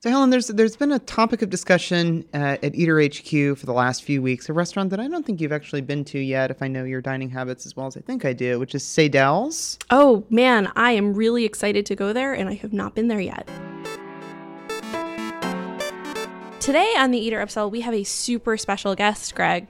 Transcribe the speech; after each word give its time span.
So, 0.00 0.10
Helen, 0.10 0.30
there's 0.30 0.46
there's 0.46 0.76
been 0.76 0.92
a 0.92 1.00
topic 1.00 1.42
of 1.42 1.50
discussion 1.50 2.24
uh, 2.32 2.56
at 2.62 2.72
Eater 2.76 3.02
HQ 3.02 3.58
for 3.58 3.66
the 3.66 3.72
last 3.72 4.04
few 4.04 4.22
weeks, 4.22 4.48
a 4.48 4.52
restaurant 4.52 4.90
that 4.90 5.00
I 5.00 5.08
don't 5.08 5.26
think 5.26 5.40
you've 5.40 5.50
actually 5.50 5.80
been 5.80 6.04
to 6.04 6.20
yet, 6.20 6.52
if 6.52 6.62
I 6.62 6.68
know 6.68 6.84
your 6.84 7.00
dining 7.00 7.28
habits 7.28 7.66
as 7.66 7.74
well 7.74 7.88
as 7.88 7.96
I 7.96 8.00
think 8.00 8.24
I 8.24 8.32
do, 8.32 8.60
which 8.60 8.76
is 8.76 8.84
Sadelle's. 8.84 9.76
Oh 9.90 10.22
man, 10.30 10.70
I 10.76 10.92
am 10.92 11.14
really 11.14 11.44
excited 11.44 11.84
to 11.86 11.96
go 11.96 12.12
there, 12.12 12.32
and 12.32 12.48
I 12.48 12.54
have 12.54 12.72
not 12.72 12.94
been 12.94 13.08
there 13.08 13.18
yet. 13.18 13.48
Today 16.60 16.94
on 16.96 17.10
the 17.10 17.18
Eater 17.18 17.44
Upsell, 17.44 17.68
we 17.68 17.80
have 17.80 17.94
a 17.94 18.04
super 18.04 18.56
special 18.56 18.94
guest, 18.94 19.34
Greg. 19.34 19.66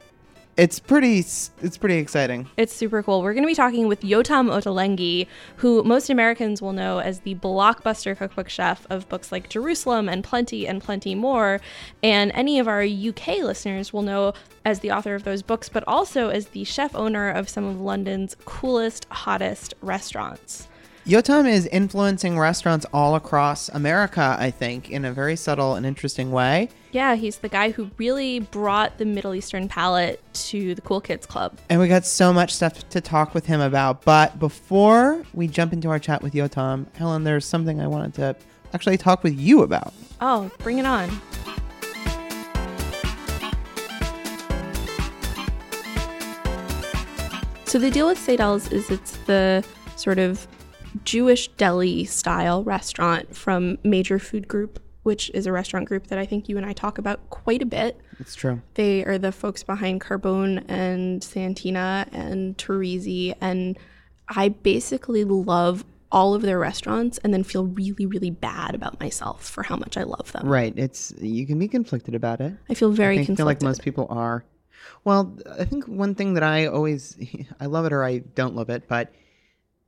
It's 0.58 0.80
pretty 0.80 1.18
it's 1.20 1.78
pretty 1.78 1.98
exciting. 1.98 2.48
It's 2.56 2.74
super 2.74 3.00
cool. 3.04 3.22
We're 3.22 3.32
going 3.32 3.44
to 3.44 3.48
be 3.48 3.54
talking 3.54 3.86
with 3.86 4.00
Yotam 4.00 4.50
Ottolenghi, 4.50 5.28
who 5.58 5.84
most 5.84 6.10
Americans 6.10 6.60
will 6.60 6.72
know 6.72 6.98
as 6.98 7.20
the 7.20 7.36
blockbuster 7.36 8.18
cookbook 8.18 8.48
chef 8.48 8.84
of 8.90 9.08
books 9.08 9.30
like 9.30 9.48
Jerusalem 9.48 10.08
and 10.08 10.24
Plenty 10.24 10.66
and 10.66 10.82
Plenty 10.82 11.14
More, 11.14 11.60
and 12.02 12.32
any 12.34 12.58
of 12.58 12.66
our 12.66 12.82
UK 12.82 13.38
listeners 13.38 13.92
will 13.92 14.02
know 14.02 14.32
as 14.64 14.80
the 14.80 14.90
author 14.90 15.14
of 15.14 15.22
those 15.22 15.42
books, 15.42 15.68
but 15.68 15.84
also 15.86 16.28
as 16.28 16.48
the 16.48 16.64
chef 16.64 16.92
owner 16.96 17.30
of 17.30 17.48
some 17.48 17.64
of 17.64 17.80
London's 17.80 18.34
coolest, 18.44 19.06
hottest 19.12 19.74
restaurants. 19.80 20.66
Yotam 21.08 21.50
is 21.50 21.64
influencing 21.68 22.38
restaurants 22.38 22.84
all 22.92 23.14
across 23.14 23.70
America, 23.70 24.36
I 24.38 24.50
think, 24.50 24.90
in 24.90 25.06
a 25.06 25.12
very 25.12 25.36
subtle 25.36 25.74
and 25.74 25.86
interesting 25.86 26.30
way. 26.30 26.68
Yeah, 26.92 27.14
he's 27.14 27.38
the 27.38 27.48
guy 27.48 27.70
who 27.70 27.90
really 27.96 28.40
brought 28.40 28.98
the 28.98 29.06
Middle 29.06 29.34
Eastern 29.34 29.68
palate 29.68 30.22
to 30.34 30.74
the 30.74 30.82
Cool 30.82 31.00
Kids 31.00 31.24
Club. 31.24 31.56
And 31.70 31.80
we 31.80 31.88
got 31.88 32.04
so 32.04 32.30
much 32.30 32.54
stuff 32.54 32.86
to 32.90 33.00
talk 33.00 33.32
with 33.32 33.46
him 33.46 33.58
about. 33.58 34.02
But 34.02 34.38
before 34.38 35.24
we 35.32 35.48
jump 35.48 35.72
into 35.72 35.88
our 35.88 35.98
chat 35.98 36.22
with 36.22 36.34
Yotam, 36.34 36.94
Helen, 36.94 37.24
there's 37.24 37.46
something 37.46 37.80
I 37.80 37.86
wanted 37.86 38.12
to 38.16 38.36
actually 38.74 38.98
talk 38.98 39.22
with 39.22 39.32
you 39.32 39.62
about. 39.62 39.94
Oh, 40.20 40.50
bring 40.58 40.76
it 40.76 40.84
on. 40.84 41.08
So 47.64 47.78
the 47.78 47.90
deal 47.90 48.08
with 48.08 48.18
Sadelle's 48.18 48.70
is 48.70 48.90
it's 48.90 49.16
the 49.24 49.64
sort 49.96 50.18
of 50.18 50.46
Jewish 51.04 51.48
deli 51.48 52.04
style 52.04 52.64
restaurant 52.64 53.36
from 53.36 53.78
Major 53.84 54.18
Food 54.18 54.48
Group, 54.48 54.80
which 55.02 55.30
is 55.34 55.46
a 55.46 55.52
restaurant 55.52 55.86
group 55.86 56.08
that 56.08 56.18
I 56.18 56.26
think 56.26 56.48
you 56.48 56.56
and 56.56 56.66
I 56.66 56.72
talk 56.72 56.98
about 56.98 57.30
quite 57.30 57.62
a 57.62 57.66
bit. 57.66 58.00
It's 58.18 58.34
true. 58.34 58.60
They 58.74 59.04
are 59.04 59.18
the 59.18 59.32
folks 59.32 59.62
behind 59.62 60.00
Carbone 60.00 60.64
and 60.68 61.22
Santina 61.22 62.06
and 62.12 62.56
Teresi. 62.58 63.34
And 63.40 63.78
I 64.28 64.50
basically 64.50 65.24
love 65.24 65.84
all 66.10 66.34
of 66.34 66.42
their 66.42 66.58
restaurants 66.58 67.18
and 67.18 67.32
then 67.34 67.44
feel 67.44 67.66
really, 67.66 68.06
really 68.06 68.30
bad 68.30 68.74
about 68.74 68.98
myself 68.98 69.46
for 69.46 69.62
how 69.62 69.76
much 69.76 69.96
I 69.96 70.04
love 70.04 70.32
them. 70.32 70.46
Right. 70.48 70.72
It's 70.76 71.12
you 71.18 71.46
can 71.46 71.58
be 71.58 71.68
conflicted 71.68 72.14
about 72.14 72.40
it. 72.40 72.54
I 72.68 72.74
feel 72.74 72.90
very 72.90 73.16
conflicted. 73.16 73.16
I 73.16 73.16
think, 73.16 73.26
conflicted. 73.26 73.36
feel 73.36 73.46
like 73.46 73.62
most 73.62 73.82
people 73.82 74.06
are. 74.10 74.44
Well, 75.04 75.36
I 75.58 75.64
think 75.64 75.86
one 75.86 76.14
thing 76.14 76.34
that 76.34 76.42
I 76.42 76.66
always 76.66 77.16
I 77.60 77.66
love 77.66 77.84
it 77.86 77.92
or 77.92 78.04
I 78.04 78.18
don't 78.18 78.54
love 78.54 78.70
it, 78.70 78.88
but 78.88 79.12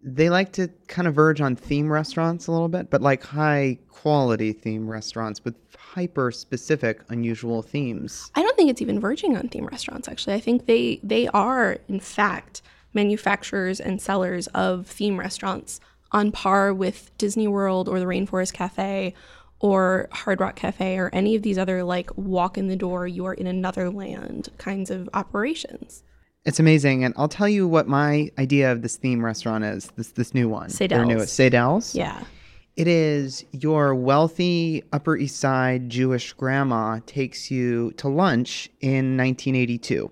they 0.03 0.31
like 0.31 0.53
to 0.53 0.69
kind 0.89 1.07
of 1.07 1.15
verge 1.15 1.41
on 1.41 1.57
theme 1.57 1.91
restaurants 1.91 2.47
a 2.47 2.53
little 2.53 2.69
bit, 2.69 2.91
but 2.91 3.03
like 3.03 3.23
high 3.23 3.79
quality 3.89 4.53
theme 4.53 4.89
restaurants 4.89 5.45
with 5.45 5.55
hyper 5.77 6.31
specific 6.31 7.03
unusual 7.09 7.63
themes. 7.63 8.31
I 8.35 8.43
don't 8.43 8.57
think 8.57 8.71
it's 8.71 8.81
even 8.81 9.01
verging 9.01 9.37
on 9.37 9.49
theme 9.49 9.67
restaurants 9.67 10.09
actually. 10.09 10.35
I 10.35 10.41
think 10.41 10.67
they 10.67 11.01
they 11.03 11.29
are 11.29 11.79
in 11.89 12.01
fact 12.01 12.63
manufacturers 12.95 13.81
and 13.81 14.01
sellers 14.01 14.47
of 14.49 14.87
theme 14.87 15.19
restaurants 15.19 15.81
on 16.13 16.33
par 16.33 16.73
with 16.73 17.11
Disney 17.19 17.47
World 17.47 17.89
or 17.89 18.01
the 18.01 18.07
Rainforest 18.07 18.53
Cafe 18.53 19.15
or 19.61 20.09
Hard 20.13 20.41
Rock 20.41 20.57
Cafe 20.57 20.97
or 20.97 21.11
any 21.13 21.37
of 21.37 21.43
these 21.43 21.59
other 21.59 21.85
like 21.85 22.11
walk 22.17 22.57
in 22.57 22.69
the 22.69 22.77
door 22.77 23.07
you 23.07 23.27
are 23.27 23.35
in 23.35 23.47
another 23.47 23.91
land 23.91 24.49
kinds 24.59 24.91
of 24.91 25.09
operations. 25.13 26.03
It's 26.47 26.59
amazing, 26.59 27.05
and 27.05 27.13
I'll 27.19 27.29
tell 27.29 27.49
you 27.49 27.69
what 27.69 27.87
my 27.87 28.31
idea 28.39 28.73
of 28.73 28.81
this 28.81 28.97
theme 28.97 29.23
restaurant 29.23 29.63
is. 29.65 29.91
This 29.97 30.09
this 30.13 30.33
new 30.33 30.49
one, 30.49 30.69
their 30.69 30.89
Sadelle's. 30.89 31.09
newest 31.09 31.35
Sadelle's. 31.39 31.95
Yeah. 31.95 32.23
It 32.77 32.89
is 32.89 33.45
your 33.53 33.95
wealthy 33.95 34.83
Upper 34.93 35.17
East 35.17 35.37
Side 35.39 35.91
Jewish 35.91 36.33
grandma 36.33 37.01
takes 37.05 37.51
you 37.51 37.93
to 37.99 38.09
lunch 38.09 38.71
in 38.81 39.19
1982. 39.19 40.11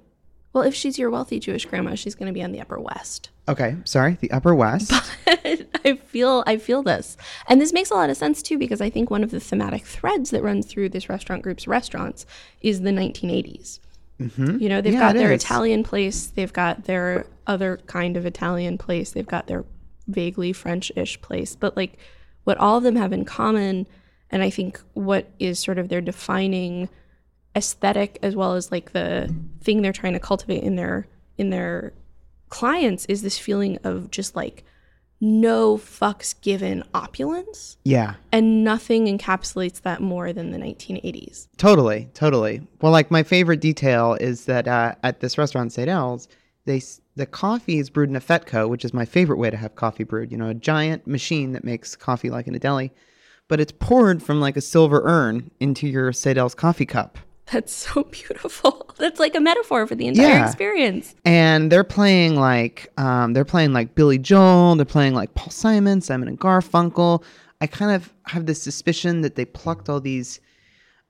Well, 0.53 0.65
if 0.65 0.75
she's 0.75 0.99
your 0.99 1.09
wealthy 1.09 1.39
Jewish 1.39 1.65
grandma, 1.65 1.95
she's 1.95 2.15
going 2.15 2.27
to 2.27 2.33
be 2.33 2.43
on 2.43 2.53
the 2.53 2.61
Upper 2.61 2.79
West. 2.79 3.31
Okay, 3.49 3.77
sorry, 3.85 4.19
the 4.21 4.31
Upper 4.31 4.55
West. 4.55 4.93
But 5.25 5.69
I 5.85 5.97
feel 5.97 6.43
I 6.47 6.59
feel 6.59 6.83
this. 6.83 7.17
And 7.47 7.61
this 7.61 7.73
makes 7.73 7.91
a 7.91 7.95
lot 7.95 8.11
of 8.11 8.17
sense 8.19 8.43
too 8.43 8.59
because 8.59 8.83
I 8.83 8.91
think 8.91 9.11
one 9.11 9.23
of 9.23 9.31
the 9.31 9.41
thematic 9.41 9.87
threads 9.87 10.31
that 10.31 10.43
runs 10.43 10.67
through 10.67 10.91
this 10.91 11.09
restaurant 11.09 11.43
group's 11.43 11.67
restaurants 11.67 12.27
is 12.61 12.83
the 12.83 12.91
1980s. 12.91 13.79
Mm-hmm. 14.21 14.59
You 14.59 14.69
know, 14.69 14.81
they've 14.81 14.93
Yeah, 14.93 15.01
got 15.01 15.15
their 15.15 15.33
is. 15.33 15.43
Italian 15.43 15.85
place, 15.85 16.27
they've 16.29 16.53
got 16.53 16.85
their 16.85 17.27
other 17.47 17.79
kind 17.87 18.17
of 18.17 18.27
Italian 18.27 18.79
place, 18.79 19.13
they've 19.13 19.27
got 19.27 19.47
their 19.47 19.65
vaguely 20.09 20.53
French-ish 20.53 21.21
place, 21.21 21.55
but 21.55 21.77
like 21.77 21.99
what 22.45 22.57
all 22.59 22.79
of 22.79 22.83
them 22.83 22.97
have 22.97 23.13
in 23.13 23.25
common 23.25 23.87
and 24.31 24.43
I 24.43 24.51
think 24.51 24.81
what 24.95 25.31
is 25.39 25.59
sort 25.59 25.79
of 25.79 25.89
their 25.89 26.01
defining 26.01 26.89
aesthetic 27.57 28.19
as 28.23 28.37
well 28.37 28.55
as 28.55 28.71
like 28.71 28.93
the 28.93 29.35
thing 29.63 29.83
they're 29.83 29.93
trying 29.93 30.13
to 30.13 30.21
cultivate 30.21 30.63
in 30.63 30.77
their 30.77 31.07
in 31.39 31.51
their 31.51 31.93
clients 32.49 33.05
is 33.07 33.23
this 33.23 33.39
feeling 33.39 33.79
of 33.85 34.11
just 34.11 34.37
like 34.37 34.65
no 35.21 35.77
fucks 35.77 36.41
given 36.41 36.83
opulence 36.95 37.77
yeah, 37.85 38.15
and 38.33 38.63
nothing 38.65 39.07
encapsulates 39.07 39.83
that 39.83 40.01
more 40.01 40.33
than 40.33 40.51
the 40.51 40.59
1980s 40.59 41.49
totally, 41.57 42.09
totally. 42.15 42.63
Well, 42.81 42.93
like 42.93 43.11
my 43.11 43.23
favorite 43.23 43.61
detail 43.61 44.15
is 44.15 44.47
that 44.47 44.67
uh, 44.67 44.95
at 45.03 45.21
this 45.21 45.39
restaurant, 45.39 45.73
Sadelle's, 45.73 46.29
they 46.65 46.83
the 47.17 47.27
coffee 47.27 47.79
is 47.79 47.91
brewed 47.91 48.11
in 48.11 48.17
a 48.17 48.21
Fetco, 48.21 48.69
which 48.69 48.85
is 48.85 48.95
my 48.95 49.05
favorite 49.05 49.39
way 49.39 49.51
to 49.51 49.57
have 49.57 49.75
coffee 49.75 50.05
brewed. 50.05 50.31
You 50.31 50.39
know, 50.39 50.49
a 50.49 50.55
giant 50.55 51.07
machine 51.07 51.53
that 51.53 51.65
makes 51.65 51.97
coffee 51.97 52.31
like 52.31 52.47
in 52.47 52.55
a 52.55 52.59
deli, 52.59 52.93
but 53.49 53.61
it's 53.61 53.73
poured 53.73 54.23
from 54.23 54.41
like 54.41 54.57
a 54.57 54.61
silver 54.61 55.03
urn 55.05 55.51
into 55.61 55.89
your 55.89 56.13
Sadelle's 56.13 56.55
coffee 56.55 56.87
cup. 56.87 57.19
that's 57.53 57.73
so 57.73 58.05
beautiful 58.05 58.91
that's 58.99 59.19
like 59.21 59.35
a 59.35 59.41
metaphor 59.41 59.87
for 59.87 59.95
the 59.95 60.07
entire 60.07 60.27
Yeah. 60.29 60.47
experience 60.47 61.15
and 61.25 61.71
they're 61.73 61.85
playing 61.85 62.37
like 62.37 62.91
um, 62.97 63.33
they're 63.33 63.45
playing 63.45 63.73
like 63.73 63.95
Billy 63.95 64.19
Joel, 64.19 64.75
they're 64.77 64.85
playing 64.85 65.15
like 65.15 65.35
Paul 65.35 65.51
Simon, 65.51 66.01
Simon 66.01 66.29
and 66.29 66.39
Garfunkel. 66.39 67.23
I 67.61 67.67
kind 67.67 67.93
of 67.93 68.13
have 68.27 68.47
this 68.47 68.63
suspicion 68.63 69.23
that 69.23 69.35
they 69.35 69.45
plucked 69.45 69.89
all 69.89 70.01
these 70.01 70.41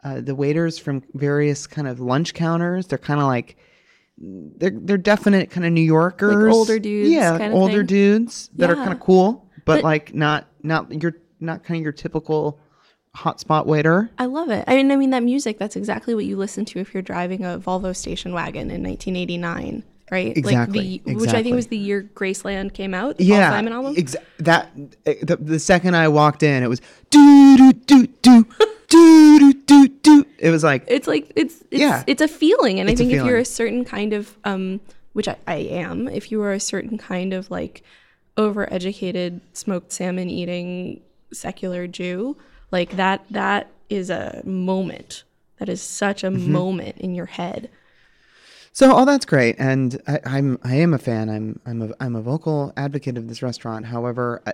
uh, 0.05 0.21
the 0.21 0.35
waiters 0.35 0.79
from 0.79 1.03
various 1.15 1.67
kind 1.67 1.89
of 1.89 1.99
lunch 2.01 2.33
counters. 2.35 2.87
They're 2.87 2.99
kind 2.99 3.21
of 3.21 3.27
like 3.27 3.57
they're 4.17 4.71
they're 4.75 4.99
definite 4.99 5.51
kind 5.51 5.67
of 5.67 5.73
New 5.73 5.81
Yorkers, 5.83 6.55
older 6.55 6.79
dudes 6.79 7.11
yeah, 7.11 7.33
like 7.33 7.53
older 7.53 7.79
thing? 7.79 7.87
dudes 7.87 8.51
that 8.57 8.71
are 8.71 8.75
kind 8.77 8.93
of 8.93 9.01
cool, 9.01 9.49
but, 9.65 9.77
But- 9.77 9.85
like 9.85 10.15
not 10.15 10.47
not 10.63 11.03
your 11.03 11.15
not 11.41 11.65
kind 11.65 11.79
of 11.79 11.83
your 11.85 11.93
typical 11.93 12.59
hotspot 13.19 13.67
waiter. 13.67 14.11
I 14.19 14.27
love 14.27 14.51
it. 14.51 14.65
I 14.67 14.77
mean, 14.77 14.91
I 14.91 14.97
mean 14.97 15.11
that 15.11 15.23
music. 15.23 15.59
That's 15.59 15.77
exactly 15.77 16.15
what 16.15 16.25
you 16.25 16.37
listen 16.37 16.65
to 16.67 16.79
if 16.79 16.95
you're 16.95 17.03
driving 17.03 17.45
a 17.45 17.59
Volvo 17.59 17.95
station 17.95 18.33
wagon 18.33 18.71
in 18.71 18.83
1989, 18.83 19.83
right? 20.11 20.37
Exactly. 20.37 20.79
Like 20.79 20.87
the, 20.87 20.95
exactly. 20.95 21.15
Which 21.17 21.35
I 21.35 21.43
think 21.43 21.57
was 21.57 21.67
the 21.67 21.77
year 21.77 22.09
Graceland 22.15 22.75
came 22.75 22.95
out. 22.95 23.21
Yeah. 23.21 23.51
Simon 23.51 23.73
album. 23.73 23.95
Ex- 23.97 24.17
that 24.39 24.71
eh, 25.05 25.15
the, 25.23 25.37
the, 25.37 25.59
second 25.59 25.97
I 25.97 26.09
walked 26.09 26.43
in, 26.43 26.63
it 26.63 26.69
was 26.69 26.81
do 27.11 27.57
do 27.57 27.73
do 27.73 28.07
do. 28.23 28.47
Do, 28.91 29.39
do 29.39 29.53
do 29.53 29.89
do 29.89 30.25
It 30.39 30.51
was 30.51 30.65
like 30.65 30.85
it's 30.87 31.07
like 31.07 31.31
it's, 31.37 31.63
it's 31.71 31.79
yeah. 31.79 32.05
It's 32.07 32.23
a 32.23 32.29
feeling, 32.29 32.81
and 32.81 32.89
it's 32.89 32.99
I 32.99 33.05
think 33.05 33.13
if 33.13 33.27
you're 33.27 33.37
a 33.37 33.45
certain 33.45 33.85
kind 33.85 34.15
of 34.15 34.39
um, 34.45 34.81
which 35.13 35.29
I, 35.29 35.37
I 35.47 35.57
am, 35.57 36.09
if 36.09 36.33
you 36.33 36.41
are 36.41 36.55
a 36.55 36.61
certain 36.61 36.97
kind 36.97 37.35
of 37.35 37.51
like 37.51 37.83
overeducated 38.39 39.43
smoked 39.53 39.93
salmon 39.93 40.31
eating 40.31 41.03
secular 41.35 41.87
Jew, 41.87 42.39
like 42.71 42.97
that 42.97 43.25
that 43.31 43.69
is 43.89 44.11
a 44.11 44.43
moment 44.45 45.25
that 45.59 45.69
is 45.69 45.83
such 45.83 46.23
a 46.25 46.29
Mm-hmm. 46.29 46.53
moment 46.53 46.99
in 46.99 47.15
your 47.15 47.27
head 47.27 47.71
so. 48.73 48.93
All 48.93 49.07
that's 49.07 49.25
great, 49.25 49.57
and 49.59 50.01
I, 50.07 50.21
I'm 50.25 50.57
I 50.63 50.77
am 50.77 50.95
a 50.95 50.99
fan. 50.99 51.29
I'm 51.29 51.59
I'm 51.67 51.83
a 51.83 51.95
I'm 51.99 52.15
a 52.15 52.23
vocal 52.23 52.73
advocate 52.77 53.17
of 53.17 53.27
this 53.27 53.43
restaurant. 53.43 53.87
However, 53.87 54.41
uh, 54.47 54.53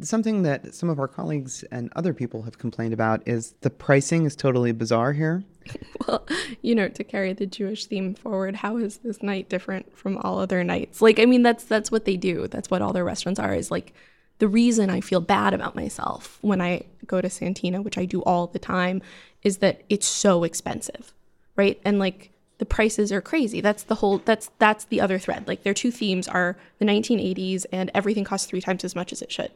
something 0.00 0.44
that 0.44 0.74
some 0.74 0.88
of 0.88 0.98
our 0.98 1.08
colleagues 1.08 1.62
and 1.70 1.92
other 1.94 2.14
people 2.14 2.42
have 2.42 2.56
complained 2.56 2.94
about 2.94 3.26
is 3.28 3.54
the 3.60 3.68
pricing 3.68 4.24
is 4.24 4.34
totally 4.34 4.72
bizarre 4.72 5.12
here. 5.12 5.44
well 6.06 6.24
you 6.62 6.74
know 6.76 6.88
to 6.88 7.02
carry 7.02 7.32
the 7.32 7.44
jewish 7.44 7.86
theme 7.86 8.14
forward 8.14 8.54
how 8.54 8.76
is 8.76 8.98
this 8.98 9.20
night 9.22 9.48
different 9.48 9.96
from 9.96 10.16
all 10.18 10.38
other 10.38 10.62
nights 10.62 11.02
like 11.02 11.18
i 11.18 11.24
mean 11.24 11.42
that's 11.42 11.64
that's 11.64 11.90
what 11.90 12.04
they 12.04 12.16
do 12.16 12.46
that's 12.46 12.70
what 12.70 12.80
all 12.80 12.92
their 12.92 13.04
restaurants 13.04 13.40
are 13.40 13.52
is 13.52 13.68
like 13.68 13.92
the 14.38 14.48
reason 14.48 14.90
i 14.90 15.00
feel 15.00 15.20
bad 15.20 15.54
about 15.54 15.74
myself 15.74 16.38
when 16.42 16.60
i 16.60 16.82
go 17.06 17.20
to 17.20 17.30
santina 17.30 17.82
which 17.82 17.98
i 17.98 18.04
do 18.04 18.22
all 18.22 18.46
the 18.46 18.58
time 18.58 19.00
is 19.42 19.58
that 19.58 19.82
it's 19.88 20.06
so 20.06 20.44
expensive 20.44 21.12
right 21.56 21.80
and 21.84 21.98
like 21.98 22.30
the 22.58 22.66
prices 22.66 23.12
are 23.12 23.20
crazy 23.20 23.60
that's 23.60 23.82
the 23.84 23.96
whole 23.96 24.18
that's 24.18 24.50
that's 24.58 24.84
the 24.84 25.00
other 25.00 25.18
thread 25.18 25.46
like 25.46 25.62
their 25.62 25.74
two 25.74 25.90
themes 25.90 26.26
are 26.26 26.56
the 26.78 26.84
1980s 26.84 27.66
and 27.70 27.90
everything 27.94 28.24
costs 28.24 28.46
three 28.46 28.60
times 28.60 28.84
as 28.84 28.94
much 28.94 29.12
as 29.12 29.20
it 29.20 29.30
should 29.30 29.50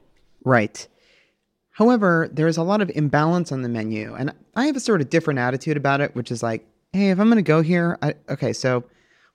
Right. 0.44 0.86
However, 1.72 2.28
there's 2.32 2.56
a 2.56 2.62
lot 2.62 2.82
of 2.82 2.90
imbalance 2.94 3.52
on 3.52 3.62
the 3.62 3.68
menu, 3.68 4.14
and 4.14 4.34
I 4.56 4.66
have 4.66 4.76
a 4.76 4.80
sort 4.80 5.00
of 5.00 5.10
different 5.10 5.38
attitude 5.38 5.76
about 5.76 6.00
it, 6.00 6.14
which 6.14 6.30
is 6.30 6.42
like, 6.42 6.66
hey, 6.92 7.10
if 7.10 7.20
I'm 7.20 7.28
going 7.28 7.36
to 7.36 7.42
go 7.42 7.62
here, 7.62 7.98
I, 8.02 8.14
okay, 8.28 8.52
so, 8.52 8.84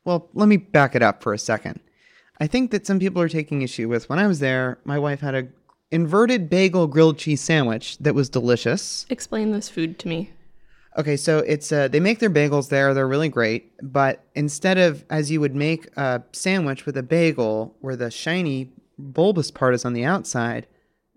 well, 0.03 0.29
let 0.33 0.47
me 0.47 0.57
back 0.57 0.95
it 0.95 1.01
up 1.01 1.23
for 1.23 1.33
a 1.33 1.39
second. 1.39 1.79
I 2.39 2.47
think 2.47 2.71
that 2.71 2.85
some 2.85 2.99
people 2.99 3.21
are 3.21 3.29
taking 3.29 3.61
issue 3.61 3.87
with 3.87 4.09
when 4.09 4.19
I 4.19 4.27
was 4.27 4.39
there, 4.39 4.79
my 4.83 4.99
wife 4.99 5.21
had 5.21 5.35
a 5.35 5.47
inverted 5.91 6.49
bagel 6.49 6.87
grilled 6.87 7.17
cheese 7.17 7.41
sandwich 7.41 7.97
that 7.99 8.15
was 8.15 8.29
delicious. 8.29 9.05
Explain 9.09 9.51
this 9.51 9.69
food 9.69 9.97
to 9.99 10.07
me. 10.07 10.31
Okay, 10.97 11.17
so 11.17 11.39
it's 11.39 11.71
uh, 11.71 11.87
they 11.89 11.99
make 11.99 12.19
their 12.19 12.29
bagels 12.29 12.69
there. 12.69 12.93
They're 12.93 13.07
really 13.07 13.29
great, 13.29 13.71
but 13.81 14.23
instead 14.33 14.77
of 14.77 15.03
as 15.09 15.29
you 15.29 15.41
would 15.41 15.55
make 15.55 15.87
a 15.97 16.23
sandwich 16.31 16.85
with 16.85 16.95
a 16.97 17.03
bagel, 17.03 17.75
where 17.81 17.97
the 17.97 18.09
shiny 18.09 18.71
bulbous 18.97 19.51
part 19.51 19.73
is 19.73 19.83
on 19.83 19.93
the 19.93 20.05
outside, 20.05 20.67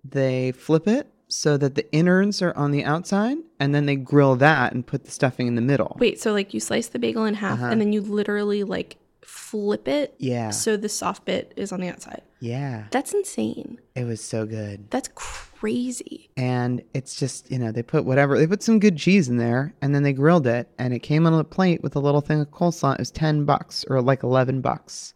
they 0.04 0.50
flip 0.52 0.88
it 0.88 1.06
so 1.28 1.56
that 1.58 1.76
the 1.76 1.90
innards 1.92 2.42
are 2.42 2.56
on 2.56 2.72
the 2.72 2.84
outside, 2.84 3.36
and 3.60 3.72
then 3.72 3.86
they 3.86 3.94
grill 3.94 4.34
that 4.36 4.72
and 4.72 4.86
put 4.86 5.04
the 5.04 5.10
stuffing 5.10 5.46
in 5.46 5.54
the 5.54 5.62
middle. 5.62 5.96
Wait, 6.00 6.20
so 6.20 6.32
like 6.32 6.52
you 6.52 6.60
slice 6.60 6.88
the 6.88 6.98
bagel 6.98 7.24
in 7.24 7.34
half 7.34 7.60
and 7.60 7.80
then 7.80 7.92
you 7.92 8.00
literally 8.00 8.64
like 8.64 8.96
flip 9.28 9.86
it 9.86 10.14
Yeah, 10.18 10.50
so 10.50 10.76
the 10.76 10.88
soft 10.88 11.24
bit 11.24 11.52
is 11.56 11.70
on 11.70 11.80
the 11.80 11.88
outside. 11.88 12.22
yeah, 12.40 12.86
That's 12.90 13.12
insane. 13.12 13.78
it 13.94 14.04
was 14.04 14.22
so 14.22 14.46
good. 14.46 14.90
That's 14.90 15.08
crazy. 15.14 16.30
and 16.36 16.82
it's 16.94 17.18
just 17.18 17.50
you 17.50 17.58
know 17.58 17.72
they 17.72 17.82
put 17.82 18.04
whatever 18.04 18.38
they 18.38 18.46
put 18.46 18.62
some 18.62 18.78
good 18.78 18.96
cheese 18.96 19.28
in 19.28 19.36
there 19.38 19.74
and 19.82 19.94
then 19.94 20.02
they 20.04 20.12
grilled 20.12 20.46
it 20.46 20.68
and 20.78 20.94
it 20.94 21.00
came 21.00 21.26
on 21.26 21.34
a 21.34 21.42
plate 21.44 21.82
with 21.82 21.96
a 21.96 22.00
little 22.00 22.20
thing 22.20 22.40
of 22.40 22.48
coleslaw 22.52 22.94
it 22.94 23.00
was 23.00 23.10
10 23.10 23.44
bucks 23.44 23.84
or 23.90 24.00
like 24.00 24.22
11 24.22 24.60
bucks 24.60 25.14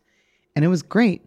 and 0.57 0.65
it 0.65 0.69
was 0.69 0.83
great 0.83 1.23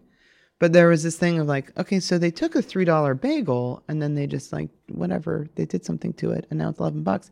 but 0.58 0.72
there 0.74 0.88
was 0.88 1.02
this 1.02 1.16
thing 1.16 1.38
of 1.38 1.46
like 1.46 1.76
okay 1.78 1.98
so 1.98 2.18
they 2.18 2.30
took 2.30 2.54
a 2.54 2.62
$3 2.62 3.20
bagel 3.20 3.82
and 3.88 4.02
then 4.02 4.14
they 4.14 4.26
just 4.26 4.52
like 4.52 4.68
whatever 4.88 5.46
they 5.54 5.64
did 5.64 5.82
something 5.84 6.12
to 6.12 6.30
it 6.32 6.46
and 6.50 6.58
now 6.58 6.68
it's 6.68 6.78
11 6.78 7.02
bucks 7.02 7.30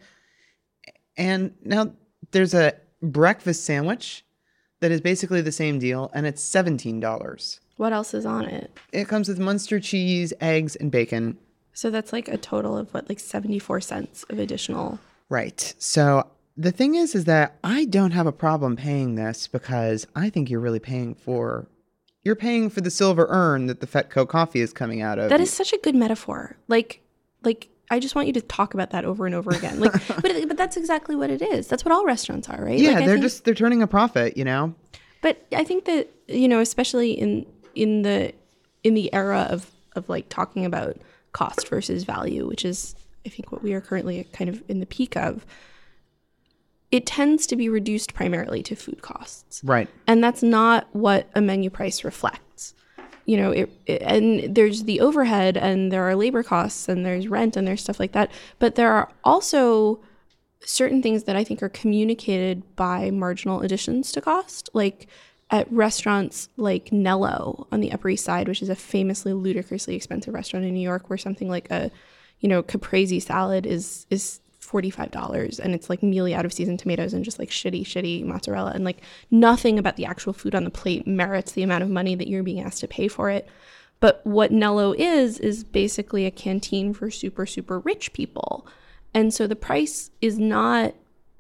and 1.19 1.53
now 1.65 1.93
there's 2.31 2.55
a 2.55 2.73
breakfast 3.03 3.65
sandwich 3.65 4.25
that 4.81 4.91
is 4.91 5.01
basically 5.01 5.41
the 5.41 5.53
same 5.53 5.79
deal 5.79 6.11
and 6.15 6.27
it's 6.27 6.43
$17 6.45 7.59
What 7.77 7.93
else 7.93 8.15
is 8.15 8.27
on 8.27 8.45
it? 8.47 8.77
it 8.93 9.09
comes 9.09 9.29
with 9.29 9.39
munster 9.39 9.81
cheese 9.81 10.33
eggs 10.41 10.77
and 10.77 10.91
bacon 10.91 11.39
So 11.73 11.91
that's 11.91 12.13
like 12.13 12.29
a 12.29 12.37
total 12.39 12.77
of 12.77 12.93
what, 12.95 13.09
like 13.09 13.19
74 13.21 13.81
cents 13.81 14.25
of 14.31 14.39
additional. 14.39 14.99
Right. 15.29 15.75
So 15.79 16.27
the 16.57 16.71
thing 16.71 16.95
is, 16.95 17.15
is 17.17 17.25
that 17.25 17.57
I 17.65 17.85
don't 17.87 18.13
have 18.13 18.27
a 18.29 18.33
problem 18.33 18.77
paying 18.77 19.17
this 19.17 19.49
because 19.49 20.07
I 20.15 20.31
think 20.31 20.49
you're 20.51 20.61
really 20.61 20.79
paying 20.79 21.15
for, 21.17 21.67
you're 22.23 22.37
paying 22.37 22.71
for 22.71 22.81
the 22.81 22.91
silver 22.93 23.27
urn 23.29 23.67
that 23.67 23.81
the 23.81 23.87
Fetco 23.89 24.29
coffee 24.29 24.61
is 24.61 24.73
coming 24.73 25.03
out 25.03 25.19
of. 25.19 25.31
That 25.31 25.41
is 25.41 25.53
such 25.53 25.73
a 25.73 25.79
good 25.79 25.97
metaphor. 25.97 26.57
Like, 26.69 27.01
like 27.43 27.69
I 27.91 28.01
just 28.01 28.15
want 28.15 28.27
you 28.27 28.33
to 28.35 28.41
talk 28.41 28.75
about 28.75 28.91
that 28.91 29.05
over 29.05 29.27
and 29.27 29.35
over 29.35 29.51
again. 29.51 29.79
Like, 29.81 29.93
but 30.23 30.49
but 30.49 30.57
that's 30.57 30.77
exactly 30.77 31.15
what 31.17 31.31
it 31.31 31.43
is. 31.43 31.67
That's 31.69 31.85
what 31.85 31.93
all 31.93 32.05
restaurants 32.05 32.49
are, 32.49 32.65
right? 32.65 32.79
yeah, 32.79 32.93
Like, 32.93 33.05
they're 33.07 33.15
think- 33.17 33.23
just 33.23 33.45
they're 33.45 33.55
turning 33.55 33.83
a 33.83 33.87
profit, 33.87 34.37
you 34.37 34.45
know. 34.45 34.75
But 35.21 35.45
I 35.53 35.65
think 35.65 35.85
that 35.87 36.09
you 36.29 36.49
know, 36.49 36.61
especially 36.61 37.13
in 37.13 37.47
in 37.75 38.03
the 38.03 38.33
in 38.83 38.95
the 38.95 39.13
era 39.13 39.47
of 39.51 39.71
of 39.97 40.09
like 40.09 40.29
talking 40.29 40.65
about 40.65 40.97
cost 41.33 41.69
versus 41.69 42.05
value, 42.05 42.47
which 42.47 42.65
is 42.65 42.95
I 43.27 43.29
think 43.29 43.51
what 43.53 43.63
we 43.63 43.73
are 43.75 43.81
currently 43.81 44.25
kind 44.33 44.49
of 44.51 44.63
in 44.69 44.81
the 44.81 44.87
peak 44.87 45.17
of. 45.17 45.45
It 46.91 47.07
tends 47.07 47.47
to 47.49 47.57
be 47.57 47.69
reduced 47.69 48.15
primarily 48.15 48.63
to 48.65 48.77
food 48.77 49.03
costs. 49.03 49.61
Right. 49.65 49.89
and 50.07 50.23
that's 50.23 50.43
not 50.45 50.87
what 50.93 51.29
a 51.35 51.41
menu 51.41 51.69
price 51.71 52.05
reflects 52.05 52.73
you 53.27 53.37
know 53.37 53.51
it, 53.51 53.71
it- 53.87 54.03
and 54.03 54.55
there's 54.55 54.85
the 54.85 55.01
overhead 55.01 55.57
and 55.57 55.91
there 55.93 56.05
are 56.05 56.15
labor 56.15 56.43
costs 56.43 56.89
and 56.89 57.05
there's 57.05 57.29
rent 57.29 57.57
and 57.57 57.67
there's 57.67 57.83
stuff 57.83 58.01
like 58.01 58.13
that. 58.13 58.31
But 58.59 58.75
there 58.75 58.93
are 58.93 59.11
also 59.25 60.01
certain 60.67 61.03
things 61.03 61.25
that 61.25 61.37
i 61.37 61.45
think 61.45 61.63
are 61.63 61.69
communicated 61.69 62.63
by 62.75 63.11
marginal 63.11 63.61
additions 63.61 64.11
to 64.13 64.21
cost. 64.21 64.71
Like 64.73 65.09
at 65.51 65.71
restaurants 65.71 66.49
like 66.57 66.91
Nello 66.91 67.67
on 67.71 67.81
the 67.81 67.93
Upper 67.93 68.09
East 68.09 68.25
Side, 68.25 68.49
which 68.49 68.63
is 68.63 68.71
a 68.71 68.75
famously 68.75 69.33
ludicrously 69.35 69.95
expensive 69.95 70.33
restaurant 70.35 70.65
in 70.65 70.73
New 70.75 70.81
York, 70.81 71.11
where 71.11 71.19
something 71.19 71.49
like 71.49 71.71
a, 71.71 71.91
you 72.41 72.49
know, 72.49 72.63
caprese 72.63 73.21
salad 73.21 73.67
is 73.67 74.07
is 74.11 74.41
forty 74.75 74.91
five 74.91 75.13
dollars, 75.13 75.61
and 75.61 75.73
it's 75.73 75.89
like 75.89 76.03
mealy 76.03 76.35
out 76.35 76.45
of 76.45 76.53
season 76.53 76.77
tomatoes 76.77 77.15
and 77.15 77.25
just 77.25 77.39
like 77.39 77.49
shitty, 77.49 77.83
shitty 77.83 78.25
mozzarella, 78.25 78.73
and 78.75 78.85
like 78.85 79.03
nothing 79.31 79.79
about 79.79 79.95
the 79.95 80.05
actual 80.05 80.33
food 80.33 80.53
on 80.53 80.65
the 80.65 80.71
plate 80.71 81.07
merits 81.07 81.53
the 81.53 81.63
amount 81.63 81.85
of 81.85 81.89
money 81.89 82.17
that 82.17 82.27
you're 82.27 82.43
being 82.43 82.61
asked 82.61 82.81
to 82.81 82.89
pay 82.89 83.07
for 83.07 83.31
it. 83.31 83.49
But 84.01 84.21
what 84.25 84.51
Nello 84.51 84.93
is 84.99 85.39
is 85.39 85.63
basically 85.63 86.27
a 86.27 86.33
canteen 86.33 86.93
for 86.93 87.09
super 87.09 87.47
super 87.47 87.79
rich 87.79 88.13
people, 88.13 88.67
and 89.15 89.33
so 89.33 89.47
the 89.47 89.55
price 89.55 90.11
is 90.21 90.41
not 90.41 90.97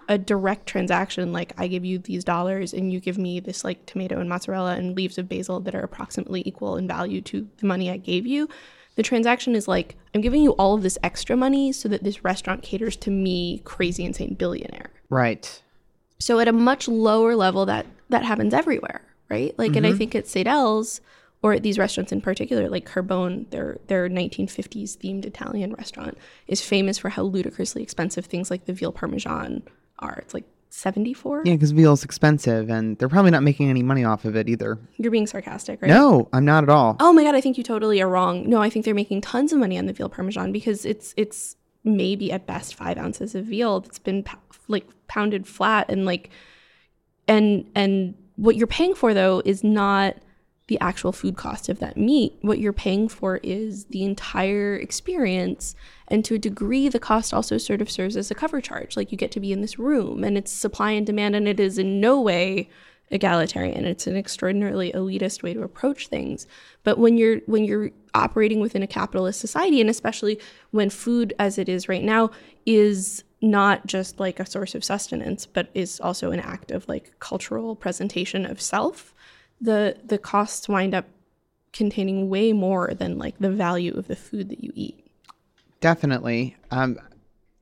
a 0.08 0.16
direct 0.16 0.68
transaction 0.68 1.32
like 1.32 1.54
I 1.58 1.66
give 1.66 1.84
you 1.84 1.98
these 1.98 2.22
dollars 2.22 2.72
and 2.72 2.92
you 2.92 3.00
give 3.00 3.18
me 3.18 3.40
this 3.40 3.64
like 3.64 3.84
tomato 3.84 4.20
and 4.20 4.28
mozzarella 4.28 4.76
and 4.76 4.94
leaves 4.94 5.18
of 5.18 5.28
basil 5.28 5.58
that 5.58 5.74
are 5.74 5.82
approximately 5.82 6.44
equal 6.46 6.76
in 6.76 6.86
value 6.86 7.20
to 7.22 7.48
the 7.56 7.66
money 7.66 7.90
I 7.90 7.96
gave 7.96 8.28
you. 8.28 8.48
The 8.96 9.02
transaction 9.02 9.54
is 9.54 9.66
like 9.66 9.96
I'm 10.14 10.20
giving 10.20 10.42
you 10.42 10.52
all 10.52 10.74
of 10.74 10.82
this 10.82 10.98
extra 11.02 11.36
money 11.36 11.72
so 11.72 11.88
that 11.88 12.04
this 12.04 12.24
restaurant 12.24 12.62
caters 12.62 12.96
to 12.98 13.10
me, 13.10 13.60
crazy 13.64 14.04
insane 14.04 14.34
billionaire. 14.34 14.90
Right. 15.10 15.62
So 16.18 16.38
at 16.38 16.48
a 16.48 16.52
much 16.52 16.88
lower 16.88 17.34
level 17.34 17.66
that 17.66 17.86
that 18.10 18.24
happens 18.24 18.54
everywhere, 18.54 19.02
right? 19.28 19.56
Like 19.58 19.76
and 19.76 19.86
I 19.86 19.90
mm-hmm. 19.90 19.98
think 19.98 20.14
at 20.14 20.26
Sadelle's 20.26 21.00
or 21.42 21.52
at 21.52 21.62
these 21.62 21.78
restaurants 21.78 22.12
in 22.12 22.20
particular, 22.20 22.70
like 22.70 22.88
Carbone, 22.88 23.50
their 23.50 23.78
their 23.88 24.08
1950s 24.08 24.96
themed 24.96 25.26
Italian 25.26 25.74
restaurant, 25.74 26.16
is 26.46 26.62
famous 26.62 26.96
for 26.98 27.10
how 27.10 27.22
ludicrously 27.22 27.82
expensive 27.82 28.26
things 28.26 28.50
like 28.50 28.64
the 28.64 28.72
veal 28.72 28.92
parmesan 28.92 29.62
are. 29.98 30.18
It's 30.18 30.34
like 30.34 30.44
74. 30.74 31.42
Yeah, 31.44 31.52
because 31.52 31.70
veal's 31.70 32.04
expensive, 32.04 32.68
and 32.68 32.98
they're 32.98 33.08
probably 33.08 33.30
not 33.30 33.44
making 33.44 33.70
any 33.70 33.82
money 33.82 34.04
off 34.04 34.24
of 34.24 34.34
it 34.34 34.48
either. 34.48 34.78
You're 34.96 35.12
being 35.12 35.26
sarcastic, 35.26 35.80
right? 35.80 35.88
No, 35.88 36.28
I'm 36.32 36.44
not 36.44 36.64
at 36.64 36.68
all. 36.68 36.96
Oh 36.98 37.12
my 37.12 37.22
god, 37.22 37.34
I 37.34 37.40
think 37.40 37.56
you 37.56 37.64
totally 37.64 38.02
are 38.02 38.08
wrong. 38.08 38.48
No, 38.48 38.60
I 38.60 38.68
think 38.70 38.84
they're 38.84 38.94
making 38.94 39.20
tons 39.20 39.52
of 39.52 39.58
money 39.60 39.78
on 39.78 39.86
the 39.86 39.92
veal 39.92 40.08
parmesan 40.08 40.50
because 40.50 40.84
it's 40.84 41.14
it's 41.16 41.56
maybe 41.84 42.32
at 42.32 42.46
best 42.46 42.74
five 42.74 42.98
ounces 42.98 43.34
of 43.34 43.44
veal 43.44 43.80
that's 43.80 44.00
been 44.00 44.24
like 44.66 44.86
pounded 45.06 45.46
flat 45.46 45.88
and 45.88 46.04
like 46.04 46.30
and 47.28 47.70
and 47.74 48.14
what 48.36 48.56
you're 48.56 48.66
paying 48.66 48.94
for 48.94 49.14
though 49.14 49.42
is 49.44 49.62
not 49.62 50.16
the 50.66 50.80
actual 50.80 51.12
food 51.12 51.36
cost 51.36 51.68
of 51.68 51.78
that 51.80 51.96
meat. 51.96 52.36
What 52.40 52.58
you're 52.58 52.72
paying 52.72 53.08
for 53.08 53.38
is 53.42 53.84
the 53.86 54.02
entire 54.02 54.76
experience. 54.76 55.74
And 56.08 56.24
to 56.24 56.36
a 56.36 56.38
degree, 56.38 56.88
the 56.88 56.98
cost 56.98 57.34
also 57.34 57.58
sort 57.58 57.82
of 57.82 57.90
serves 57.90 58.16
as 58.16 58.30
a 58.30 58.34
cover 58.34 58.60
charge. 58.60 58.96
Like 58.96 59.12
you 59.12 59.18
get 59.18 59.30
to 59.32 59.40
be 59.40 59.52
in 59.52 59.60
this 59.60 59.78
room 59.78 60.24
and 60.24 60.38
it's 60.38 60.50
supply 60.50 60.92
and 60.92 61.06
demand, 61.06 61.36
and 61.36 61.46
it 61.46 61.60
is 61.60 61.78
in 61.78 62.00
no 62.00 62.20
way 62.20 62.70
egalitarian. 63.10 63.84
It's 63.84 64.06
an 64.06 64.16
extraordinarily 64.16 64.90
elitist 64.92 65.42
way 65.42 65.54
to 65.54 65.62
approach 65.62 66.08
things. 66.08 66.46
But 66.82 66.98
when 66.98 67.18
you're 67.18 67.38
when 67.46 67.64
you're 67.64 67.90
operating 68.14 68.60
within 68.60 68.82
a 68.82 68.86
capitalist 68.86 69.40
society, 69.40 69.80
and 69.80 69.90
especially 69.90 70.40
when 70.70 70.90
food 70.90 71.34
as 71.38 71.58
it 71.58 71.68
is 71.68 71.88
right 71.88 72.02
now 72.02 72.30
is 72.64 73.24
not 73.42 73.86
just 73.86 74.18
like 74.18 74.40
a 74.40 74.46
source 74.46 74.74
of 74.74 74.82
sustenance, 74.82 75.44
but 75.44 75.68
is 75.74 76.00
also 76.00 76.30
an 76.30 76.40
act 76.40 76.70
of 76.70 76.88
like 76.88 77.12
cultural 77.18 77.76
presentation 77.76 78.46
of 78.46 78.60
self, 78.60 79.13
the 79.64 79.96
the 80.04 80.18
costs 80.18 80.68
wind 80.68 80.94
up 80.94 81.06
containing 81.72 82.28
way 82.28 82.52
more 82.52 82.92
than 82.94 83.18
like 83.18 83.38
the 83.38 83.50
value 83.50 83.94
of 83.96 84.06
the 84.06 84.16
food 84.16 84.48
that 84.50 84.62
you 84.62 84.72
eat. 84.74 85.04
Definitely. 85.80 86.56
Um, 86.70 86.98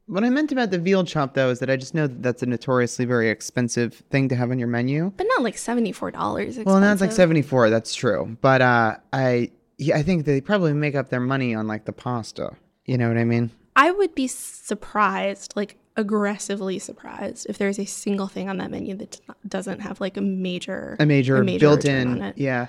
what 0.06 0.24
I 0.24 0.30
meant 0.30 0.52
about 0.52 0.70
the 0.70 0.78
veal 0.78 1.04
chop, 1.04 1.34
though, 1.34 1.48
is 1.50 1.60
that 1.60 1.70
I 1.70 1.76
just 1.76 1.94
know 1.94 2.06
that 2.06 2.22
that's 2.22 2.42
a 2.42 2.46
notoriously 2.46 3.04
very 3.04 3.30
expensive 3.30 3.94
thing 4.10 4.28
to 4.28 4.36
have 4.36 4.50
on 4.50 4.58
your 4.58 4.68
menu. 4.68 5.12
But 5.16 5.26
not 5.28 5.42
like 5.42 5.54
$74 5.56 6.12
Well, 6.12 6.80
that's 6.80 7.00
like 7.00 7.08
expensive. 7.08 7.14
74. 7.14 7.70
That's 7.70 7.94
true. 7.94 8.36
But 8.40 8.60
uh, 8.60 8.96
I, 9.12 9.50
yeah, 9.78 9.96
I 9.96 10.02
think 10.02 10.26
they 10.26 10.40
probably 10.40 10.72
make 10.72 10.94
up 10.94 11.08
their 11.08 11.20
money 11.20 11.54
on 11.54 11.66
like 11.66 11.84
the 11.86 11.92
pasta. 11.92 12.50
You 12.84 12.98
know 12.98 13.08
what 13.08 13.16
I 13.16 13.24
mean? 13.24 13.50
I 13.74 13.90
would 13.90 14.14
be 14.14 14.26
surprised, 14.26 15.54
like 15.56 15.78
aggressively 15.96 16.78
surprised, 16.78 17.46
if 17.48 17.58
there's 17.58 17.78
a 17.78 17.84
single 17.84 18.28
thing 18.28 18.48
on 18.48 18.58
that 18.58 18.70
menu 18.70 18.96
that 18.96 19.20
doesn't 19.46 19.80
have 19.80 20.00
like 20.00 20.16
a 20.16 20.20
major 20.20 20.96
A 20.98 21.06
major, 21.06 21.34
return 21.42 21.58
built-in, 21.58 22.32
yeah. 22.36 22.66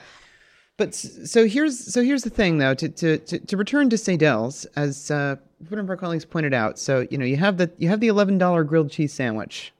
But 0.75 0.95
so 0.95 1.47
here's 1.47 1.93
so 1.93 2.01
here's 2.01 2.23
the 2.23 2.31
thing 2.31 2.57
though 2.57 2.73
to 2.73 2.89
to 2.89 3.17
to, 3.19 3.39
to 3.39 3.57
return 3.57 3.89
to 3.91 3.95
Sadelle's 3.95 4.65
as 4.75 5.11
uh, 5.11 5.35
one 5.69 5.79
of 5.79 5.87
our 5.89 5.95
colleagues 5.95 6.25
pointed 6.25 6.53
out. 6.53 6.79
So 6.79 7.05
you 7.11 7.17
know 7.17 7.25
you 7.25 7.37
have 7.37 7.57
the 7.57 7.71
you 7.77 7.89
have 7.89 7.99
the 7.99 8.07
eleven 8.07 8.39
dollar 8.39 8.63
grilled 8.63 8.89
cheese 8.89 9.13
sandwich, 9.13 9.71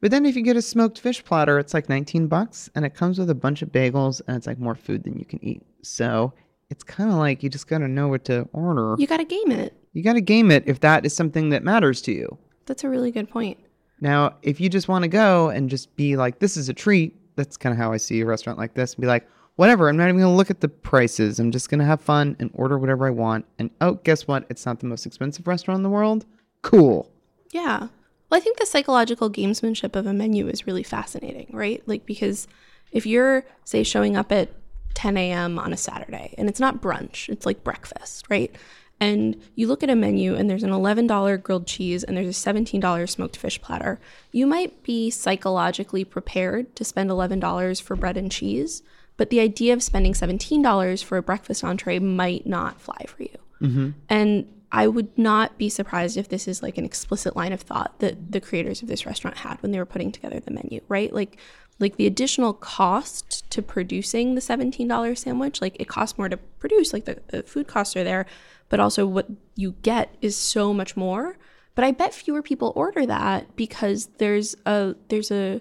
but 0.00 0.10
then 0.10 0.24
if 0.24 0.34
you 0.34 0.42
get 0.42 0.56
a 0.56 0.62
smoked 0.62 0.98
fish 0.98 1.22
platter, 1.22 1.58
it's 1.58 1.74
like 1.74 1.90
nineteen 1.90 2.26
bucks, 2.26 2.70
and 2.74 2.86
it 2.86 2.94
comes 2.94 3.18
with 3.18 3.28
a 3.28 3.34
bunch 3.34 3.60
of 3.60 3.70
bagels, 3.70 4.22
and 4.26 4.36
it's 4.36 4.46
like 4.46 4.58
more 4.58 4.74
food 4.74 5.04
than 5.04 5.18
you 5.18 5.26
can 5.26 5.44
eat. 5.44 5.62
So 5.82 6.32
it's 6.70 6.82
kind 6.82 7.10
of 7.10 7.16
like 7.16 7.42
you 7.42 7.50
just 7.50 7.68
gotta 7.68 7.86
know 7.86 8.08
what 8.08 8.24
to 8.24 8.48
order. 8.54 8.96
You 8.98 9.06
got 9.06 9.18
to 9.18 9.24
game 9.24 9.52
it. 9.52 9.74
You 9.96 10.02
gotta 10.02 10.20
game 10.20 10.50
it 10.50 10.64
if 10.66 10.80
that 10.80 11.06
is 11.06 11.14
something 11.14 11.48
that 11.50 11.64
matters 11.64 12.02
to 12.02 12.12
you. 12.12 12.36
That's 12.66 12.84
a 12.84 12.88
really 12.88 13.10
good 13.10 13.30
point. 13.30 13.58
Now, 14.00 14.34
if 14.42 14.60
you 14.60 14.68
just 14.68 14.88
want 14.88 15.04
to 15.04 15.08
go 15.08 15.48
and 15.48 15.70
just 15.70 15.94
be 15.96 16.16
like, 16.16 16.38
this 16.38 16.58
is 16.58 16.68
a 16.68 16.74
treat, 16.74 17.16
that's 17.36 17.56
kind 17.56 17.72
of 17.72 17.78
how 17.78 17.92
I 17.92 17.96
see 17.96 18.20
a 18.20 18.26
restaurant 18.26 18.58
like 18.58 18.74
this, 18.74 18.94
and 18.94 19.00
be 19.00 19.06
like, 19.06 19.26
whatever. 19.54 19.88
I'm 19.88 19.96
not 19.96 20.04
even 20.04 20.20
going 20.20 20.30
to 20.30 20.36
look 20.36 20.50
at 20.50 20.60
the 20.60 20.68
prices. 20.68 21.38
I'm 21.38 21.50
just 21.50 21.70
going 21.70 21.78
to 21.78 21.86
have 21.86 22.00
fun 22.00 22.36
and 22.38 22.50
order 22.52 22.78
whatever 22.78 23.06
I 23.06 23.10
want. 23.10 23.46
And 23.58 23.70
oh, 23.80 23.94
guess 24.04 24.28
what? 24.28 24.44
It's 24.50 24.66
not 24.66 24.80
the 24.80 24.86
most 24.86 25.06
expensive 25.06 25.46
restaurant 25.46 25.78
in 25.78 25.82
the 25.82 25.88
world. 25.88 26.26
Cool. 26.60 27.10
Yeah. 27.52 27.88
Well, 28.28 28.38
I 28.38 28.40
think 28.40 28.58
the 28.58 28.66
psychological 28.66 29.30
gamesmanship 29.30 29.96
of 29.96 30.06
a 30.06 30.12
menu 30.12 30.46
is 30.46 30.66
really 30.66 30.82
fascinating, 30.82 31.48
right? 31.52 31.82
Like, 31.86 32.04
because 32.04 32.46
if 32.92 33.06
you're, 33.06 33.44
say, 33.64 33.82
showing 33.82 34.14
up 34.14 34.30
at 34.30 34.50
10 34.94 35.16
a.m. 35.16 35.58
on 35.58 35.72
a 35.72 35.76
Saturday 35.76 36.34
and 36.36 36.48
it's 36.48 36.60
not 36.60 36.82
brunch, 36.82 37.28
it's 37.28 37.46
like 37.46 37.64
breakfast, 37.64 38.26
right? 38.28 38.54
And 38.98 39.40
you 39.54 39.68
look 39.68 39.82
at 39.82 39.90
a 39.90 39.96
menu 39.96 40.34
and 40.34 40.48
there's 40.48 40.62
an 40.62 40.70
$11 40.70 41.42
grilled 41.42 41.66
cheese 41.66 42.02
and 42.02 42.16
there's 42.16 42.26
a 42.46 42.52
$17 42.52 43.08
smoked 43.08 43.36
fish 43.36 43.60
platter, 43.60 44.00
you 44.32 44.46
might 44.46 44.82
be 44.82 45.10
psychologically 45.10 46.04
prepared 46.04 46.74
to 46.76 46.84
spend 46.84 47.10
$11 47.10 47.82
for 47.82 47.94
bread 47.94 48.16
and 48.16 48.32
cheese, 48.32 48.82
but 49.16 49.30
the 49.30 49.40
idea 49.40 49.74
of 49.74 49.82
spending 49.82 50.14
$17 50.14 51.04
for 51.04 51.18
a 51.18 51.22
breakfast 51.22 51.62
entree 51.62 51.98
might 51.98 52.46
not 52.46 52.80
fly 52.80 53.04
for 53.06 53.22
you. 53.22 53.38
Mm-hmm. 53.60 53.90
And 54.08 54.46
I 54.72 54.88
would 54.88 55.16
not 55.16 55.58
be 55.58 55.68
surprised 55.68 56.16
if 56.16 56.28
this 56.28 56.48
is 56.48 56.62
like 56.62 56.76
an 56.76 56.84
explicit 56.84 57.36
line 57.36 57.52
of 57.52 57.60
thought 57.60 57.98
that 58.00 58.32
the 58.32 58.40
creators 58.40 58.82
of 58.82 58.88
this 58.88 59.06
restaurant 59.06 59.38
had 59.38 59.62
when 59.62 59.72
they 59.72 59.78
were 59.78 59.86
putting 59.86 60.12
together 60.12 60.40
the 60.40 60.50
menu, 60.50 60.80
right? 60.88 61.12
Like 61.12 61.38
like 61.78 61.96
the 61.96 62.06
additional 62.06 62.54
cost 62.54 63.48
to 63.50 63.60
producing 63.60 64.34
the 64.34 64.40
$17 64.40 65.18
sandwich, 65.18 65.60
like 65.60 65.76
it 65.78 65.88
costs 65.88 66.16
more 66.16 66.28
to 66.28 66.36
produce, 66.36 66.92
like 66.92 67.04
the, 67.04 67.20
the 67.28 67.42
food 67.42 67.66
costs 67.66 67.94
are 67.96 68.04
there, 68.04 68.26
but 68.68 68.80
also 68.80 69.06
what 69.06 69.28
you 69.54 69.74
get 69.82 70.14
is 70.20 70.36
so 70.36 70.72
much 70.72 70.96
more. 70.96 71.38
But 71.74 71.84
I 71.84 71.90
bet 71.90 72.14
fewer 72.14 72.42
people 72.42 72.72
order 72.74 73.04
that 73.06 73.54
because 73.56 74.06
there's 74.18 74.56
a 74.64 74.94
there's 75.08 75.30
a 75.30 75.60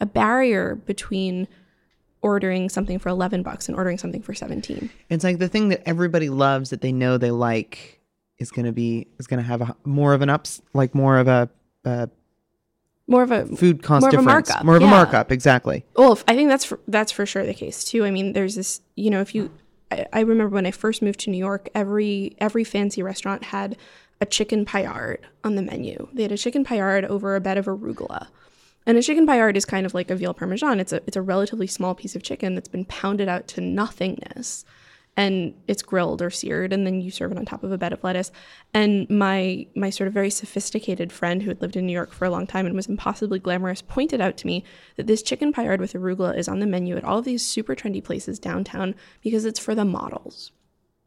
a 0.00 0.06
barrier 0.06 0.76
between 0.76 1.48
ordering 2.20 2.68
something 2.68 2.98
for 2.98 3.08
11 3.08 3.42
bucks 3.42 3.68
and 3.68 3.76
ordering 3.76 3.98
something 3.98 4.22
for 4.22 4.34
17. 4.34 4.90
It's 5.08 5.24
like 5.24 5.38
the 5.38 5.48
thing 5.48 5.68
that 5.68 5.82
everybody 5.86 6.28
loves 6.28 6.70
that 6.70 6.80
they 6.80 6.92
know 6.92 7.16
they 7.16 7.30
like 7.30 8.00
is 8.38 8.50
going 8.50 8.66
to 8.66 8.72
be 8.72 9.06
is 9.18 9.26
going 9.26 9.38
to 9.38 9.46
have 9.46 9.60
a 9.60 9.76
more 9.84 10.14
of 10.14 10.22
an 10.22 10.30
ups 10.30 10.62
like 10.72 10.94
more 10.94 11.18
of 11.18 11.26
a, 11.26 11.50
a 11.84 12.08
more 13.08 13.22
of 13.22 13.30
a 13.30 13.46
food 13.46 13.82
cost 13.82 14.02
more 14.02 14.08
of 14.10 14.14
a 14.14 14.16
difference, 14.18 14.48
markup, 14.48 14.64
more 14.64 14.76
of 14.76 14.82
yeah. 14.82 14.88
a 14.88 14.90
markup, 14.90 15.32
exactly. 15.32 15.84
Well, 15.96 16.18
I 16.28 16.36
think 16.36 16.50
that's 16.50 16.64
for, 16.64 16.78
that's 16.86 17.10
for 17.10 17.24
sure 17.24 17.44
the 17.44 17.54
case 17.54 17.82
too. 17.82 18.04
I 18.04 18.10
mean, 18.10 18.34
there's 18.34 18.54
this, 18.54 18.82
you 18.96 19.10
know, 19.10 19.20
if 19.20 19.34
you, 19.34 19.50
I, 19.90 20.20
remember 20.20 20.54
when 20.54 20.66
I 20.66 20.70
first 20.70 21.02
moved 21.02 21.20
to 21.20 21.30
New 21.30 21.38
York, 21.38 21.68
every 21.74 22.36
every 22.38 22.64
fancy 22.64 23.02
restaurant 23.02 23.44
had 23.44 23.76
a 24.20 24.26
chicken 24.26 24.64
paillard 24.64 25.20
on 25.44 25.54
the 25.54 25.62
menu. 25.62 26.08
They 26.12 26.22
had 26.22 26.32
a 26.32 26.38
chicken 26.38 26.64
paillard 26.64 27.04
over 27.04 27.36
a 27.36 27.40
bed 27.40 27.58
of 27.58 27.66
arugula, 27.66 28.28
and 28.86 28.98
a 28.98 29.02
chicken 29.02 29.26
paillard 29.26 29.56
is 29.56 29.64
kind 29.64 29.86
of 29.86 29.94
like 29.94 30.10
a 30.10 30.16
veal 30.16 30.34
parmesan. 30.34 30.80
It's 30.80 30.92
a 30.92 31.02
it's 31.06 31.16
a 31.16 31.22
relatively 31.22 31.66
small 31.66 31.94
piece 31.94 32.16
of 32.16 32.22
chicken 32.22 32.54
that's 32.54 32.68
been 32.68 32.84
pounded 32.84 33.28
out 33.28 33.48
to 33.48 33.60
nothingness, 33.60 34.64
and 35.18 35.52
it's 35.66 35.82
grilled 35.82 36.22
or 36.22 36.30
seared, 36.30 36.72
and 36.72 36.86
then 36.86 37.00
you 37.00 37.10
serve 37.10 37.32
it 37.32 37.38
on 37.38 37.44
top 37.44 37.64
of 37.64 37.72
a 37.72 37.76
bed 37.76 37.92
of 37.92 38.04
lettuce. 38.04 38.30
And 38.72 39.10
my 39.10 39.66
my 39.74 39.90
sort 39.90 40.06
of 40.06 40.14
very 40.14 40.30
sophisticated 40.30 41.12
friend 41.12 41.42
who 41.42 41.50
had 41.50 41.60
lived 41.60 41.74
in 41.74 41.86
New 41.86 41.92
York 41.92 42.12
for 42.12 42.24
a 42.24 42.30
long 42.30 42.46
time 42.46 42.66
and 42.66 42.76
was 42.76 42.86
impossibly 42.86 43.40
glamorous 43.40 43.82
pointed 43.82 44.20
out 44.20 44.36
to 44.36 44.46
me 44.46 44.62
that 44.96 45.08
this 45.08 45.20
chicken 45.20 45.52
paillard 45.52 45.80
with 45.80 45.92
arugula 45.92 46.38
is 46.38 46.46
on 46.46 46.60
the 46.60 46.66
menu 46.66 46.96
at 46.96 47.02
all 47.02 47.18
of 47.18 47.24
these 47.24 47.44
super 47.44 47.74
trendy 47.74 48.02
places 48.02 48.38
downtown 48.38 48.94
because 49.20 49.44
it's 49.44 49.58
for 49.58 49.74
the 49.74 49.84
models. 49.84 50.52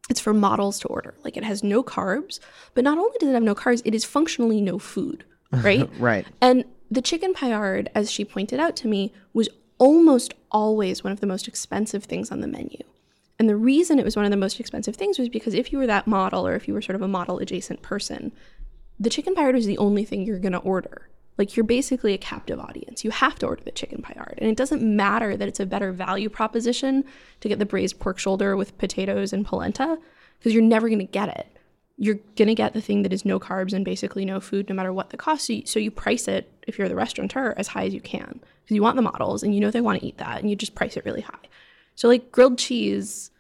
It's 0.09 0.19
for 0.19 0.33
models 0.33 0.77
to 0.81 0.89
order. 0.89 1.15
Like 1.23 1.37
it 1.37 1.45
has 1.45 1.63
no 1.63 1.81
carbs, 1.81 2.41
but 2.73 2.83
not 2.83 2.97
only 2.97 3.17
does 3.17 3.29
it 3.29 3.33
have 3.33 3.43
no 3.43 3.55
carbs, 3.55 3.81
it 3.85 3.95
is 3.95 4.03
functionally 4.03 4.59
no 4.59 4.77
food, 4.77 5.23
right? 5.53 5.89
Right. 5.97 6.27
And 6.41 6.65
the 6.89 7.01
chicken 7.01 7.33
paillard, 7.33 7.89
as 7.95 8.11
she 8.11 8.25
pointed 8.25 8.59
out 8.59 8.75
to 8.77 8.89
me, 8.89 9.13
was 9.31 9.47
almost 9.77 10.33
always 10.51 11.01
one 11.01 11.13
of 11.13 11.21
the 11.21 11.27
most 11.27 11.47
expensive 11.47 12.03
things 12.03 12.29
on 12.29 12.41
the 12.41 12.47
menu. 12.47 12.83
And 13.41 13.50
the 13.50 13.55
reason 13.55 13.98
it 13.98 14.05
was 14.05 14.15
one 14.15 14.24
of 14.24 14.29
the 14.29 14.38
most 14.38 14.60
expensive 14.60 14.95
things 14.95 15.17
was 15.17 15.27
because 15.27 15.55
if 15.55 15.71
you 15.71 15.79
were 15.79 15.88
that 15.88 16.05
model 16.05 16.45
or 16.45 16.53
if 16.53 16.67
you 16.67 16.75
were 16.75 16.81
sort 16.83 16.95
of 16.95 17.01
a 17.01 17.07
model 17.07 17.39
adjacent 17.39 17.81
person, 17.81 18.31
the 19.00 19.10
chicken 19.10 19.33
paillard 19.33 19.55
was 19.55 19.65
the 19.65 19.79
only 19.79 20.05
thing 20.05 20.21
you're 20.21 20.38
going 20.38 20.51
to 20.51 20.60
order. 20.60 21.10
Like 21.39 21.57
you're 21.57 21.63
basically 21.63 22.13
a 22.13 22.19
captive 22.19 22.60
audience. 22.60 23.03
You 23.03 23.10
have 23.10 23.39
to 23.39 23.48
order 23.48 23.63
the 23.63 23.71
chicken 23.71 24.03
paillard. 24.03 24.36
And 24.38 24.48
it 24.48 24.57
doesn't 24.57 24.83
matter 24.83 25.36
that 25.36 25.48
it's 25.48 25.60
a 25.60 25.65
better 25.65 25.91
value 25.91 26.29
proposition 26.29 27.03
to 27.39 27.50
get 27.50 27.57
the 27.57 27.65
braised 27.65 28.00
pork 28.00 28.19
shoulder 28.19 28.55
with 28.55 28.77
potatoes 28.77 29.33
and 29.33 29.43
polenta 29.43 29.98
because 30.38 30.53
you're 30.53 30.62
never 30.62 30.88
going 30.88 31.00
to 31.00 31.05
get 31.05 31.36
it. 31.36 31.48
You're 31.98 32.19
going 32.36 32.48
to 32.48 32.53
get 32.53 32.74
the 32.74 32.79
thing 32.79 33.01
that 33.01 33.12
is 33.12 33.25
no 33.25 33.39
carbs 33.39 33.74
and 33.74 33.83
basically 33.83 34.24
no 34.24 34.39
food 34.39 34.69
no 34.69 34.75
matter 34.75 34.93
what 34.93 35.10
the 35.10 35.17
cost. 35.17 35.48
So 35.48 35.53
you, 35.53 35.65
so 35.65 35.79
you 35.79 35.89
price 35.89 36.27
it 36.27 36.48
if 36.67 36.77
you're 36.77 36.89
the 36.89 36.95
restaurateur 36.95 37.55
as 37.57 37.69
high 37.69 37.86
as 37.86 37.93
you 37.95 38.01
can 38.01 38.39
because 38.62 38.75
you 38.75 38.83
want 38.83 38.98
the 38.98 39.01
models 39.01 39.41
and 39.41 39.55
you 39.55 39.62
know 39.62 39.71
they 39.71 39.81
want 39.81 40.00
to 40.00 40.05
eat 40.05 40.19
that 40.19 40.39
and 40.39 40.48
you 40.48 40.55
just 40.55 40.75
price 40.75 40.95
it 40.95 41.05
really 41.05 41.21
high. 41.21 41.50
So 41.95 42.07
like 42.07 42.31
grilled 42.31 42.57
cheese, 42.57 43.30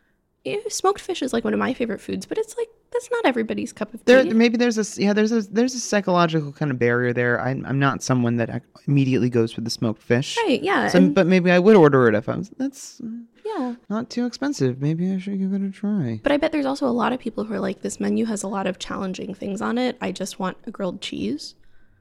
smoked 0.69 1.01
fish 1.01 1.21
is 1.21 1.33
like 1.33 1.43
one 1.43 1.53
of 1.53 1.59
my 1.59 1.73
favorite 1.73 2.01
foods, 2.01 2.25
but 2.25 2.37
it's 2.37 2.55
like 2.57 2.67
that's 2.91 3.09
not 3.11 3.25
everybody's 3.25 3.71
cup 3.71 3.93
of 3.93 4.03
There, 4.05 4.23
tea. 4.23 4.33
maybe 4.33 4.57
there's 4.57 4.77
a 4.77 5.01
yeah, 5.01 5.13
there's 5.13 5.31
a 5.31 5.41
there's 5.43 5.73
a 5.75 5.79
psychological 5.79 6.51
kind 6.51 6.71
of 6.71 6.79
barrier 6.79 7.13
there. 7.13 7.39
I'm 7.41 7.65
I'm 7.65 7.79
not 7.79 8.01
someone 8.03 8.37
that 8.37 8.63
immediately 8.87 9.29
goes 9.29 9.51
for 9.51 9.61
the 9.61 9.69
smoked 9.69 10.01
fish. 10.01 10.37
right? 10.45 10.61
Yeah, 10.61 10.87
So, 10.87 10.97
and- 10.97 11.15
but 11.15 11.27
maybe 11.27 11.51
I 11.51 11.59
would 11.59 11.75
order 11.75 12.07
it 12.07 12.15
if 12.15 12.27
I 12.27 12.35
was. 12.37 12.49
That's 12.57 13.01
yeah. 13.45 13.75
not 13.89 14.09
too 14.09 14.25
expensive. 14.25 14.81
Maybe 14.81 15.11
I 15.13 15.19
should 15.19 15.39
give 15.39 15.53
it 15.53 15.61
a 15.61 15.69
try. 15.71 16.19
But 16.23 16.31
I 16.31 16.37
bet 16.37 16.51
there's 16.51 16.65
also 16.65 16.87
a 16.87 16.89
lot 16.91 17.13
of 17.13 17.19
people 17.19 17.43
who 17.43 17.53
are 17.53 17.59
like, 17.59 17.81
this 17.81 17.99
menu 17.99 18.25
has 18.25 18.43
a 18.43 18.47
lot 18.47 18.65
of 18.67 18.79
challenging 18.79 19.33
things 19.33 19.61
on 19.61 19.77
it. 19.77 19.97
I 20.01 20.11
just 20.11 20.39
want 20.39 20.57
a 20.65 20.71
grilled 20.71 21.01
cheese. 21.01 21.55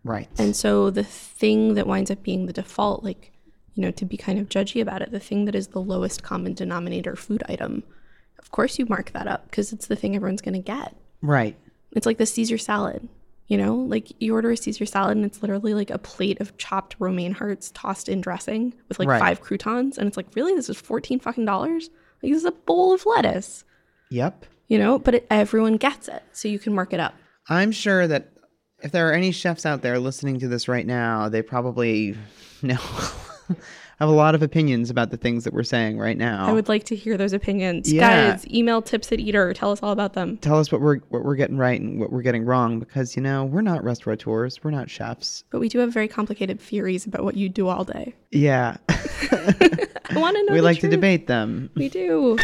Right. 0.04 0.28
And 0.38 0.54
so 0.56 0.90
the 0.90 1.02
thing 1.04 1.75
that 1.75 1.87
winds 1.87 2.11
up 2.11 2.23
being 2.23 2.47
the 2.47 2.52
default, 2.52 3.04
like, 3.04 3.32
you 3.75 3.82
know, 3.82 3.90
to 3.90 4.04
be 4.04 4.16
kind 4.16 4.38
of 4.38 4.49
judgy 4.49 4.80
about 4.80 5.02
it, 5.02 5.11
the 5.12 5.20
thing 5.20 5.44
that 5.47 5.54
is 5.54 5.68
the 5.68 5.80
lowest 5.80 6.23
common 6.23 6.54
denominator 6.54 7.16
food 7.16 7.42
item, 7.49 7.82
of 8.40 8.50
course 8.50 8.78
you 8.78 8.87
mark 8.87 9.12
that 9.12 9.26
up 9.28 9.44
because 9.50 9.73
it's 9.73 9.87
the 9.87 9.97
thing 9.97 10.16
everyone's 10.16 10.42
going 10.42 10.54
to 10.54 10.59
get. 10.61 10.97
right. 11.23 11.56
It's 11.92 12.06
like 12.06 12.18
the 12.18 12.26
Caesar 12.26 12.56
salad, 12.56 13.09
you 13.49 13.56
know, 13.59 13.75
like 13.75 14.12
you 14.23 14.32
order 14.35 14.50
a 14.52 14.56
Caesar 14.56 14.87
salad 14.87 15.16
and 15.16 15.26
it's 15.26 15.42
literally 15.42 15.75
like 15.75 15.90
a 15.90 15.99
plate 15.99 16.40
of 16.40 16.56
chopped 16.56 16.94
romaine 17.00 17.32
hearts 17.32 17.73
tossed 17.75 18.09
in 18.09 18.20
dressing 18.20 18.73
with 18.88 18.99
like 19.00 19.09
Right. 19.09 19.18
five 19.18 19.40
croutons. 19.40 19.99
And 19.99 20.06
it's 20.06 20.16
like, 20.16 20.26
really? 20.37 20.54
This 20.54 20.68
is 20.68 20.76
14 20.76 21.18
fucking 21.18 21.44
dollars? 21.47 21.90
Like, 22.23 22.30
this 22.32 22.42
is 22.42 22.44
a 22.44 22.52
bowl 22.52 22.92
of 22.94 23.04
lettuce, 23.06 23.64
Yep. 24.11 24.47
you 24.68 24.78
know, 24.78 24.99
but 25.00 25.16
it, 25.16 25.26
everyone 25.30 25.78
gets 25.78 26.06
it. 26.06 26.23
So 26.32 26.47
you 26.49 26.61
can 26.61 26.75
mark 26.75 26.92
it 26.92 27.00
up. 27.00 27.14
I'm 27.49 27.73
sure 27.73 28.06
that 28.06 28.28
if 28.82 28.92
there 28.92 29.09
are 29.09 29.12
any 29.12 29.32
chefs 29.32 29.66
out 29.66 29.82
there 29.82 29.99
listening 29.99 30.38
to 30.40 30.49
this 30.49 30.68
right 30.68 30.87
now, 30.87 31.28
they 31.28 31.42
probably 31.42 32.16
know 32.62 32.78
have 34.00 34.09
a 34.09 34.12
lot 34.12 34.35
of 34.35 34.42
opinions 34.42 34.88
about 34.88 35.11
the 35.11 35.19
things 35.19 35.45
that 35.45 35.52
we're 35.52 35.62
saying 35.62 35.99
right 35.99 36.16
now. 36.16 36.47
I 36.47 36.52
would 36.52 36.69
like 36.69 36.85
to 36.85 36.97
hear 36.97 37.19
those 37.19 37.35
opinions. 37.35 37.92
Yeah. 37.92 38.30
Guys, 38.30 38.47
email 38.49 38.80
tips 38.80 39.12
at 39.12 39.21
eater. 39.21 39.52
Tell 39.52 39.71
us 39.71 39.83
all 39.83 39.92
about 39.92 40.14
them. 40.14 40.38
Tell 40.38 40.59
us 40.59 40.73
what 40.73 40.80
we're 40.80 40.99
what 41.11 41.23
we're 41.23 41.37
getting 41.37 41.59
right 41.59 41.78
and 41.78 42.00
what 42.00 42.11
we're 42.11 42.23
getting 42.23 42.47
wrong 42.47 42.78
because 42.78 43.14
you 43.14 43.23
know 43.23 43.45
we're 43.45 43.61
not 43.61 43.85
restaurateurs, 43.85 44.64
we're 44.64 44.71
not 44.71 44.88
chefs. 44.88 45.45
But 45.50 45.61
we 45.61 45.69
do 45.69 45.78
have 45.80 45.92
very 45.92 46.09
complicated 46.09 46.59
theories 46.59 47.04
about 47.04 47.25
what 47.25 47.37
you 47.37 47.50
do 47.50 47.69
all 47.69 47.85
day. 47.85 48.14
Yeah, 48.30 48.78
I 48.88 49.88
want 50.14 50.37
to 50.37 50.45
know. 50.45 50.54
we 50.54 50.62
like 50.62 50.80
to 50.80 50.88
debate 50.88 51.26
them. 51.26 51.69
We 51.75 51.90
do. 51.90 52.38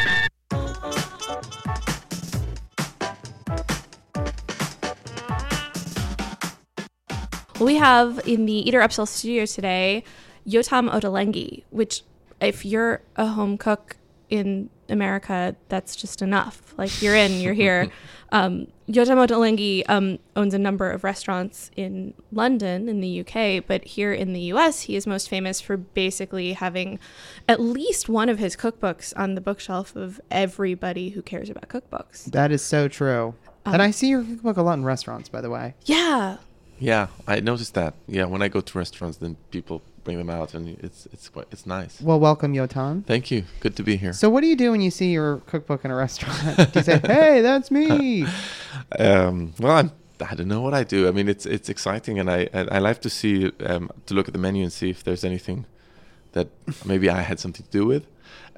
Well, 7.58 7.64
we 7.64 7.76
have 7.76 8.20
in 8.28 8.44
the 8.44 8.52
Eater 8.52 8.80
Upsell 8.80 9.08
studio 9.08 9.46
today 9.46 10.04
Yotam 10.46 10.90
Ottolenghi, 10.90 11.64
which, 11.70 12.02
if 12.40 12.64
you're 12.64 13.02
a 13.16 13.26
home 13.26 13.58
cook 13.58 13.96
in 14.28 14.70
America, 14.88 15.56
that's 15.68 15.96
just 15.96 16.22
enough. 16.22 16.74
Like, 16.76 17.02
you're 17.02 17.16
in, 17.16 17.40
you're 17.40 17.54
here. 17.54 17.90
Um, 18.32 18.66
Yotam 18.88 19.24
Ottolenghi 19.24 19.84
um, 19.88 20.18
owns 20.34 20.52
a 20.52 20.58
number 20.58 20.90
of 20.90 21.04
restaurants 21.04 21.70
in 21.76 22.12
London, 22.32 22.88
in 22.88 23.00
the 23.00 23.20
UK, 23.20 23.64
but 23.64 23.84
here 23.84 24.12
in 24.12 24.32
the 24.32 24.40
US, 24.52 24.82
he 24.82 24.96
is 24.96 25.06
most 25.06 25.28
famous 25.28 25.60
for 25.60 25.76
basically 25.76 26.52
having 26.54 26.98
at 27.48 27.60
least 27.60 28.08
one 28.08 28.28
of 28.28 28.40
his 28.40 28.56
cookbooks 28.56 29.12
on 29.16 29.36
the 29.36 29.40
bookshelf 29.40 29.94
of 29.94 30.20
everybody 30.30 31.10
who 31.10 31.22
cares 31.22 31.48
about 31.48 31.68
cookbooks. 31.68 32.24
That 32.32 32.50
is 32.50 32.62
so 32.62 32.88
true. 32.88 33.34
Um, 33.64 33.74
and 33.74 33.82
I 33.82 33.92
see 33.92 34.08
your 34.08 34.24
cookbook 34.24 34.56
a 34.56 34.62
lot 34.62 34.74
in 34.74 34.84
restaurants, 34.84 35.28
by 35.28 35.40
the 35.40 35.50
way. 35.50 35.74
Yeah, 35.84 36.38
Yeah, 36.78 37.06
I 37.26 37.40
noticed 37.40 37.74
that. 37.74 37.94
Yeah, 38.06 38.24
when 38.24 38.42
I 38.42 38.48
go 38.48 38.60
to 38.60 38.78
restaurants, 38.78 39.18
then 39.18 39.36
people 39.50 39.82
bring 40.06 40.16
them 40.16 40.30
out, 40.30 40.54
and 40.54 40.78
it's 40.82 41.06
it's 41.12 41.28
quite 41.28 41.46
it's 41.50 41.66
nice. 41.66 42.00
Well, 42.00 42.20
welcome, 42.20 42.54
Yotam. 42.54 43.04
Thank 43.04 43.30
you. 43.32 43.44
Good 43.60 43.74
to 43.76 43.82
be 43.82 43.96
here. 43.96 44.12
So, 44.12 44.30
what 44.30 44.40
do 44.42 44.46
you 44.46 44.56
do 44.56 44.70
when 44.70 44.80
you 44.80 44.90
see 44.90 45.10
your 45.10 45.38
cookbook 45.50 45.84
in 45.84 45.90
a 45.90 45.96
restaurant? 45.96 46.56
do 46.72 46.78
you 46.78 46.84
say, 46.84 46.98
"Hey, 47.04 47.42
that's 47.42 47.70
me"? 47.70 48.26
Um, 49.00 49.54
well, 49.58 49.72
I'm, 49.72 49.90
I 50.20 50.34
don't 50.36 50.48
know 50.48 50.60
what 50.60 50.74
I 50.74 50.84
do. 50.84 51.08
I 51.08 51.10
mean, 51.10 51.28
it's 51.28 51.44
it's 51.46 51.68
exciting, 51.68 52.18
and 52.20 52.30
I 52.30 52.48
I, 52.54 52.60
I 52.76 52.78
like 52.78 53.00
to 53.00 53.10
see 53.10 53.50
um, 53.70 53.90
to 54.06 54.14
look 54.14 54.28
at 54.28 54.34
the 54.36 54.38
menu 54.46 54.62
and 54.62 54.72
see 54.72 54.90
if 54.90 55.02
there's 55.02 55.24
anything 55.24 55.66
that 56.32 56.48
maybe 56.84 57.08
I 57.10 57.22
had 57.22 57.40
something 57.40 57.64
to 57.64 57.72
do 57.80 57.84
with. 57.86 58.04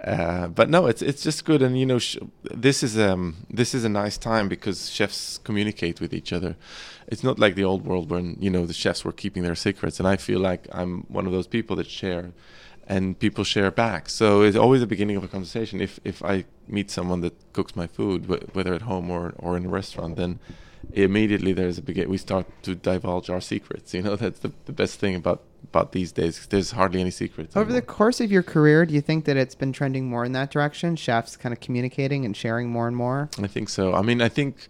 Uh, 0.04 0.46
but 0.46 0.70
no, 0.70 0.86
it's 0.86 1.02
it's 1.02 1.22
just 1.22 1.44
good, 1.44 1.60
and 1.60 1.78
you 1.78 1.84
know, 1.84 1.98
sh- 1.98 2.18
this 2.42 2.82
is 2.82 2.96
um 2.96 3.46
this 3.50 3.74
is 3.74 3.84
a 3.84 3.88
nice 3.88 4.16
time 4.16 4.48
because 4.48 4.90
chefs 4.90 5.38
communicate 5.38 6.00
with 6.00 6.14
each 6.14 6.32
other. 6.32 6.56
It's 7.08 7.24
not 7.24 7.38
like 7.38 7.56
the 7.56 7.64
old 7.64 7.84
world 7.84 8.10
when 8.10 8.36
you 8.38 8.48
know 8.50 8.64
the 8.64 8.74
chefs 8.74 9.04
were 9.04 9.12
keeping 9.12 9.42
their 9.42 9.56
secrets, 9.56 9.98
and 9.98 10.06
I 10.06 10.16
feel 10.16 10.38
like 10.38 10.68
I'm 10.70 11.00
one 11.08 11.26
of 11.26 11.32
those 11.32 11.48
people 11.48 11.74
that 11.76 11.88
share 11.88 12.32
and 12.86 13.18
people 13.18 13.44
share 13.44 13.70
back. 13.70 14.08
So 14.08 14.42
it's 14.42 14.56
always 14.56 14.80
the 14.80 14.86
beginning 14.86 15.16
of 15.16 15.24
a 15.24 15.28
conversation. 15.28 15.80
If 15.80 15.98
if 16.04 16.22
I 16.24 16.44
meet 16.68 16.90
someone 16.90 17.20
that 17.22 17.34
cooks 17.52 17.74
my 17.74 17.86
food, 17.86 18.26
wh- 18.26 18.54
whether 18.54 18.74
at 18.74 18.82
home 18.82 19.10
or 19.10 19.34
or 19.38 19.56
in 19.56 19.66
a 19.66 19.68
restaurant, 19.68 20.16
then 20.16 20.38
immediately 20.92 21.52
there's 21.52 21.78
a 21.78 21.82
begin. 21.82 22.08
We 22.08 22.18
start 22.18 22.46
to 22.62 22.74
divulge 22.74 23.28
our 23.30 23.40
secrets. 23.40 23.94
You 23.94 24.02
know, 24.02 24.16
that's 24.22 24.40
the, 24.40 24.52
the 24.66 24.72
best 24.72 24.98
thing 25.00 25.14
about 25.14 25.42
about 25.64 25.92
these 25.92 26.12
days. 26.12 26.46
There's 26.46 26.72
hardly 26.72 27.00
any 27.00 27.10
secrets. 27.10 27.56
Over 27.56 27.72
the 27.72 27.82
course 27.82 28.20
of 28.20 28.30
your 28.30 28.42
career, 28.42 28.86
do 28.86 28.94
you 28.94 29.00
think 29.00 29.24
that 29.26 29.36
it's 29.36 29.54
been 29.54 29.72
trending 29.72 30.08
more 30.08 30.24
in 30.24 30.32
that 30.32 30.50
direction? 30.50 30.96
Chefs 30.96 31.36
kind 31.36 31.52
of 31.52 31.60
communicating 31.60 32.24
and 32.24 32.36
sharing 32.36 32.70
more 32.70 32.86
and 32.86 32.96
more? 32.96 33.28
I 33.42 33.46
think 33.46 33.68
so. 33.68 33.94
I 33.94 34.02
mean, 34.02 34.22
I 34.22 34.28
think 34.28 34.68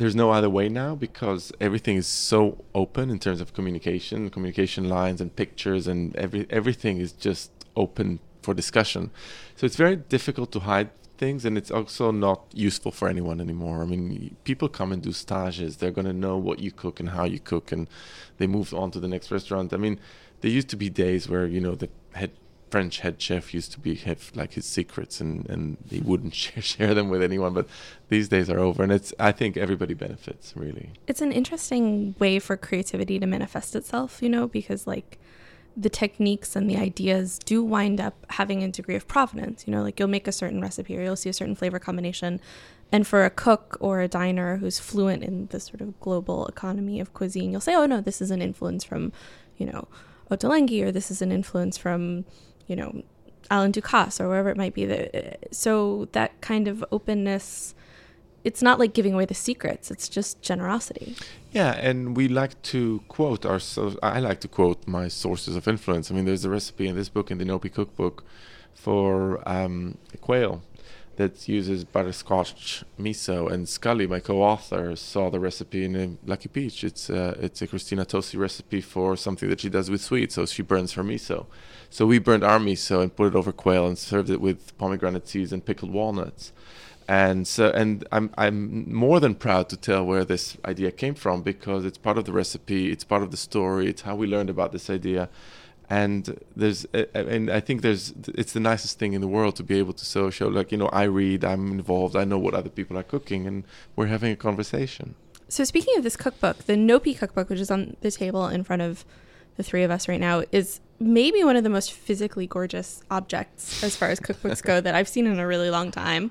there's 0.00 0.16
no 0.16 0.30
other 0.30 0.48
way 0.48 0.68
now 0.68 0.94
because 0.94 1.52
everything 1.60 1.96
is 1.96 2.06
so 2.06 2.64
open 2.74 3.10
in 3.10 3.18
terms 3.18 3.40
of 3.40 3.52
communication, 3.52 4.30
communication 4.30 4.88
lines 4.88 5.20
and 5.20 5.34
pictures, 5.36 5.86
and 5.86 6.16
every 6.16 6.46
everything 6.50 6.98
is 6.98 7.12
just 7.12 7.50
open 7.76 8.18
for 8.42 8.54
discussion. 8.54 9.10
So 9.56 9.66
it's 9.66 9.76
very 9.76 9.96
difficult 9.96 10.52
to 10.52 10.60
hide 10.60 10.90
things, 11.18 11.44
and 11.44 11.58
it's 11.58 11.70
also 11.70 12.10
not 12.10 12.46
useful 12.54 12.90
for 12.90 13.08
anyone 13.08 13.40
anymore. 13.42 13.82
I 13.82 13.84
mean, 13.84 14.36
people 14.44 14.68
come 14.68 14.90
and 14.90 15.02
do 15.02 15.12
stages; 15.12 15.76
they're 15.76 15.90
going 15.90 16.06
to 16.06 16.14
know 16.14 16.36
what 16.38 16.60
you 16.60 16.72
cook 16.72 16.98
and 16.98 17.10
how 17.10 17.24
you 17.24 17.38
cook, 17.38 17.70
and 17.70 17.86
they 18.38 18.46
move 18.46 18.72
on 18.72 18.90
to 18.92 19.00
the 19.00 19.08
next 19.08 19.30
restaurant. 19.30 19.74
I 19.74 19.76
mean, 19.76 20.00
there 20.40 20.50
used 20.50 20.68
to 20.70 20.76
be 20.76 20.90
days 20.90 21.28
where 21.28 21.46
you 21.46 21.60
know 21.60 21.74
the 21.74 21.88
head 22.14 22.30
French 22.70 23.00
head 23.00 23.20
chef 23.20 23.52
used 23.52 23.72
to 23.72 23.80
be 23.80 23.96
have 23.96 24.30
like 24.34 24.52
his 24.52 24.64
secrets 24.64 25.20
and 25.20 25.48
and 25.48 25.76
he 25.88 26.00
wouldn't 26.00 26.34
share, 26.42 26.62
share 26.62 26.94
them 26.94 27.08
with 27.08 27.22
anyone. 27.22 27.52
But 27.52 27.68
these 28.08 28.28
days 28.28 28.48
are 28.48 28.58
over, 28.58 28.82
and 28.82 28.92
it's 28.92 29.12
I 29.18 29.32
think 29.32 29.56
everybody 29.56 29.94
benefits 29.94 30.52
really. 30.56 30.90
It's 31.06 31.20
an 31.20 31.32
interesting 31.32 32.14
way 32.18 32.38
for 32.38 32.56
creativity 32.56 33.18
to 33.18 33.26
manifest 33.26 33.74
itself, 33.74 34.22
you 34.22 34.28
know, 34.28 34.46
because 34.46 34.86
like 34.86 35.18
the 35.76 35.90
techniques 35.90 36.56
and 36.56 36.68
the 36.68 36.76
ideas 36.76 37.38
do 37.44 37.62
wind 37.62 38.00
up 38.00 38.26
having 38.30 38.62
a 38.62 38.68
degree 38.68 38.96
of 38.96 39.06
provenance. 39.06 39.66
You 39.66 39.72
know, 39.72 39.82
like 39.82 39.98
you'll 39.98 40.08
make 40.08 40.28
a 40.28 40.32
certain 40.32 40.60
recipe 40.60 40.96
or 40.96 41.02
you'll 41.02 41.16
see 41.16 41.30
a 41.30 41.34
certain 41.34 41.54
flavor 41.54 41.78
combination. 41.78 42.40
And 42.92 43.06
for 43.06 43.24
a 43.24 43.30
cook 43.30 43.76
or 43.80 44.00
a 44.00 44.08
diner 44.08 44.56
who's 44.56 44.80
fluent 44.80 45.22
in 45.22 45.46
the 45.46 45.60
sort 45.60 45.80
of 45.80 45.98
global 46.00 46.46
economy 46.48 46.98
of 46.98 47.14
cuisine, 47.14 47.52
you'll 47.52 47.60
say, 47.60 47.74
oh, 47.74 47.86
no, 47.86 48.00
this 48.00 48.20
is 48.20 48.32
an 48.32 48.42
influence 48.42 48.82
from, 48.82 49.12
you 49.58 49.66
know, 49.66 49.86
Ottolenghi 50.30 50.82
or 50.82 50.92
this 50.92 51.10
is 51.10 51.22
an 51.22 51.32
influence 51.32 51.76
from, 51.76 52.24
you 52.66 52.76
know, 52.76 53.02
Alain 53.50 53.72
Ducasse 53.72 54.20
or 54.20 54.28
wherever 54.28 54.48
it 54.48 54.56
might 54.56 54.74
be. 54.74 54.84
That, 54.84 55.48
So 55.50 56.08
that 56.12 56.40
kind 56.40 56.68
of 56.68 56.84
openness, 56.92 57.74
it's 58.44 58.62
not 58.62 58.78
like 58.78 58.94
giving 58.94 59.12
away 59.12 59.26
the 59.26 59.34
secrets, 59.34 59.90
it's 59.90 60.08
just 60.08 60.40
generosity. 60.40 61.16
Yeah, 61.52 61.72
and 61.72 62.16
we 62.16 62.28
like 62.28 62.60
to 62.62 63.02
quote 63.08 63.44
our. 63.44 63.60
I 64.02 64.20
like 64.20 64.40
to 64.40 64.48
quote 64.48 64.86
my 64.86 65.08
sources 65.08 65.56
of 65.56 65.66
influence. 65.66 66.10
I 66.10 66.14
mean, 66.14 66.24
there's 66.24 66.44
a 66.44 66.50
recipe 66.50 66.86
in 66.86 66.94
this 66.94 67.08
book 67.08 67.30
in 67.30 67.38
the 67.38 67.44
Nopi 67.44 67.72
cookbook 67.72 68.24
for 68.72 69.46
um, 69.48 69.98
quail 70.20 70.62
that 71.20 71.48
uses 71.48 71.84
butterscotch 71.84 72.84
miso. 72.98 73.50
And 73.52 73.68
Scully, 73.68 74.06
my 74.06 74.20
co-author, 74.20 74.96
saw 74.96 75.30
the 75.30 75.38
recipe 75.38 75.84
in 75.84 75.94
a 75.96 76.16
Lucky 76.28 76.48
Peach. 76.48 76.82
It's 76.82 77.10
uh, 77.10 77.36
it's 77.40 77.62
a 77.62 77.66
Christina 77.66 78.04
Tosi 78.04 78.38
recipe 78.38 78.80
for 78.80 79.16
something 79.16 79.48
that 79.50 79.60
she 79.60 79.68
does 79.68 79.90
with 79.90 80.00
sweet. 80.00 80.32
So 80.32 80.46
she 80.46 80.62
burns 80.62 80.94
her 80.94 81.04
miso. 81.04 81.46
So 81.90 82.06
we 82.06 82.18
burned 82.18 82.44
our 82.44 82.58
miso 82.58 83.02
and 83.02 83.14
put 83.14 83.28
it 83.28 83.36
over 83.36 83.52
quail 83.52 83.86
and 83.86 83.98
served 83.98 84.30
it 84.30 84.40
with 84.40 84.76
pomegranate 84.78 85.28
seeds 85.28 85.52
and 85.52 85.64
pickled 85.64 85.92
walnuts 85.92 86.52
and 87.10 87.48
so 87.48 87.70
and 87.70 88.06
I'm 88.12 88.30
I'm 88.38 88.92
more 88.92 89.18
than 89.18 89.34
proud 89.34 89.68
to 89.70 89.76
tell 89.76 90.04
where 90.04 90.24
this 90.24 90.56
idea 90.64 90.92
came 90.92 91.16
from 91.16 91.42
because 91.42 91.84
it's 91.84 91.98
part 91.98 92.16
of 92.18 92.24
the 92.24 92.32
recipe, 92.32 92.92
it's 92.92 93.02
part 93.02 93.24
of 93.24 93.32
the 93.32 93.36
story, 93.36 93.88
it's 93.88 94.02
how 94.02 94.14
we 94.14 94.28
learned 94.28 94.48
about 94.48 94.70
this 94.70 94.88
idea, 94.88 95.28
and 95.90 96.38
there's 96.54 96.84
and 96.94 97.50
I 97.50 97.58
think 97.58 97.82
there's 97.82 98.14
it's 98.28 98.52
the 98.52 98.60
nicest 98.60 99.00
thing 99.00 99.12
in 99.12 99.20
the 99.20 99.26
world 99.26 99.56
to 99.56 99.64
be 99.64 99.76
able 99.78 99.92
to 99.94 100.04
so 100.04 100.30
show 100.30 100.46
like 100.46 100.70
you 100.70 100.78
know 100.78 100.88
I 100.88 101.02
read, 101.02 101.44
I'm 101.44 101.72
involved, 101.72 102.14
I 102.14 102.24
know 102.24 102.38
what 102.38 102.54
other 102.54 102.70
people 102.70 102.96
are 102.96 103.02
cooking, 103.02 103.46
and 103.46 103.64
we're 103.96 104.06
having 104.06 104.32
a 104.32 104.36
conversation. 104.36 105.16
So 105.48 105.64
speaking 105.64 105.96
of 105.98 106.04
this 106.04 106.16
cookbook, 106.16 106.58
the 106.66 106.74
Nopi 106.74 107.18
cookbook, 107.18 107.50
which 107.50 107.58
is 107.58 107.72
on 107.72 107.96
the 108.02 108.12
table 108.12 108.46
in 108.46 108.62
front 108.62 108.82
of 108.82 109.04
the 109.56 109.64
three 109.64 109.82
of 109.82 109.90
us 109.90 110.06
right 110.06 110.20
now, 110.20 110.44
is 110.52 110.78
maybe 111.00 111.42
one 111.42 111.56
of 111.56 111.64
the 111.64 111.70
most 111.70 111.92
physically 111.92 112.46
gorgeous 112.46 113.02
objects 113.10 113.82
as 113.82 113.96
far 113.96 114.10
as 114.10 114.20
cookbooks 114.20 114.62
go 114.62 114.80
that 114.86 114.94
I've 114.94 115.08
seen 115.08 115.26
in 115.26 115.40
a 115.40 115.46
really 115.46 115.70
long 115.70 115.90
time. 115.90 116.30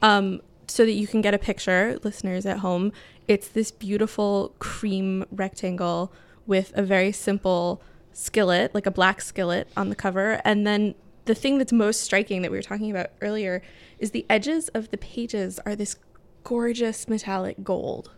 Um, 0.00 0.40
so 0.68 0.86
that 0.86 0.92
you 0.92 1.08
can 1.08 1.20
get 1.20 1.34
a 1.34 1.38
picture, 1.38 1.98
listeners 2.04 2.46
at 2.46 2.58
home, 2.58 2.92
it's 3.26 3.48
this 3.48 3.72
beautiful 3.72 4.54
cream 4.60 5.24
rectangle 5.32 6.12
with 6.46 6.72
a 6.76 6.82
very 6.82 7.12
simple 7.12 7.82
skillet, 8.16 8.74
like 8.74 8.86
a 8.86 8.90
black 8.90 9.20
skillet 9.20 9.68
on 9.76 9.88
the 9.88 9.94
cover. 9.96 10.40
And 10.44 10.66
then 10.66 10.94
the 11.24 11.34
thing 11.34 11.58
that's 11.58 11.72
most 11.72 12.00
striking 12.02 12.42
that 12.42 12.50
we 12.50 12.58
were 12.58 12.62
talking 12.62 12.90
about 12.90 13.10
earlier 13.20 13.62
is 13.98 14.10
the 14.10 14.26
edges 14.28 14.68
of 14.68 14.90
the 14.90 14.98
pages 14.98 15.58
are 15.64 15.76
this 15.76 15.96
gorgeous 16.44 17.08
metallic 17.08 17.62
gold. 17.62 18.10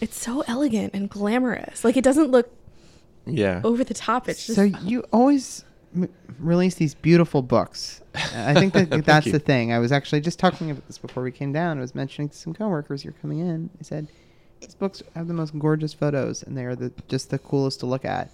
It's 0.00 0.18
so 0.20 0.42
elegant 0.46 0.94
and 0.94 1.10
glamorous. 1.10 1.84
Like 1.84 1.96
it 1.96 2.04
doesn't 2.04 2.30
look 2.30 2.52
yeah 3.26 3.60
over 3.64 3.84
the 3.84 3.94
top. 3.94 4.28
It's 4.28 4.46
just 4.46 4.56
so 4.56 4.62
you 4.62 5.04
always 5.12 5.64
m- 5.94 6.08
release 6.38 6.76
these 6.76 6.94
beautiful 6.94 7.42
books. 7.42 8.00
I 8.14 8.54
think 8.54 8.72
that 8.74 8.90
that's 9.04 9.26
you. 9.26 9.32
the 9.32 9.38
thing. 9.40 9.72
I 9.72 9.78
was 9.80 9.90
actually 9.90 10.20
just 10.20 10.38
talking 10.38 10.70
about 10.70 10.86
this 10.86 10.98
before 10.98 11.22
we 11.22 11.32
came 11.32 11.52
down. 11.52 11.78
I 11.78 11.80
was 11.80 11.94
mentioning 11.94 12.28
to 12.28 12.36
some 12.36 12.54
coworkers 12.54 13.04
you're 13.04 13.14
coming 13.14 13.40
in. 13.40 13.70
I 13.80 13.82
said 13.82 14.08
these 14.60 14.74
books 14.74 15.02
have 15.14 15.26
the 15.28 15.34
most 15.34 15.58
gorgeous 15.58 15.92
photos, 15.92 16.42
and 16.42 16.56
they 16.56 16.64
are 16.64 16.76
the 16.76 16.92
just 17.08 17.30
the 17.30 17.38
coolest 17.38 17.80
to 17.80 17.86
look 17.86 18.04
at. 18.04 18.30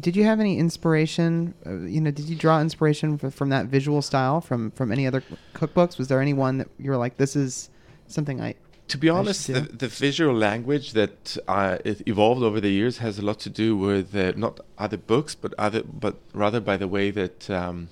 Did 0.00 0.16
you 0.16 0.24
have 0.24 0.40
any 0.40 0.58
inspiration? 0.58 1.54
Uh, 1.64 1.78
you 1.80 2.00
know, 2.00 2.10
did 2.10 2.28
you 2.28 2.36
draw 2.36 2.60
inspiration 2.60 3.20
f- 3.22 3.34
from 3.34 3.50
that 3.50 3.66
visual 3.66 4.02
style 4.02 4.40
from 4.40 4.70
from 4.70 4.92
any 4.92 5.06
other 5.06 5.22
cookbooks? 5.54 5.98
Was 5.98 6.08
there 6.08 6.20
any 6.20 6.32
one 6.32 6.58
that 6.58 6.68
you 6.78 6.90
were 6.90 6.96
like, 6.96 7.16
this 7.16 7.36
is 7.36 7.70
something 8.06 8.40
I 8.40 8.54
to 8.88 8.98
be 8.98 9.08
honest, 9.08 9.48
the, 9.48 9.60
the 9.60 9.88
visual 9.88 10.34
language 10.34 10.92
that 10.92 11.36
uh, 11.48 11.78
it 11.84 12.06
evolved 12.06 12.42
over 12.42 12.60
the 12.60 12.70
years 12.70 12.98
has 12.98 13.18
a 13.18 13.22
lot 13.22 13.40
to 13.40 13.50
do 13.50 13.76
with 13.76 14.14
uh, 14.14 14.32
not 14.36 14.60
other 14.78 14.96
books, 14.96 15.34
but 15.34 15.52
other, 15.58 15.82
but 15.82 16.16
rather 16.32 16.60
by 16.60 16.76
the 16.76 16.86
way 16.86 17.10
that 17.10 17.50
um, 17.50 17.88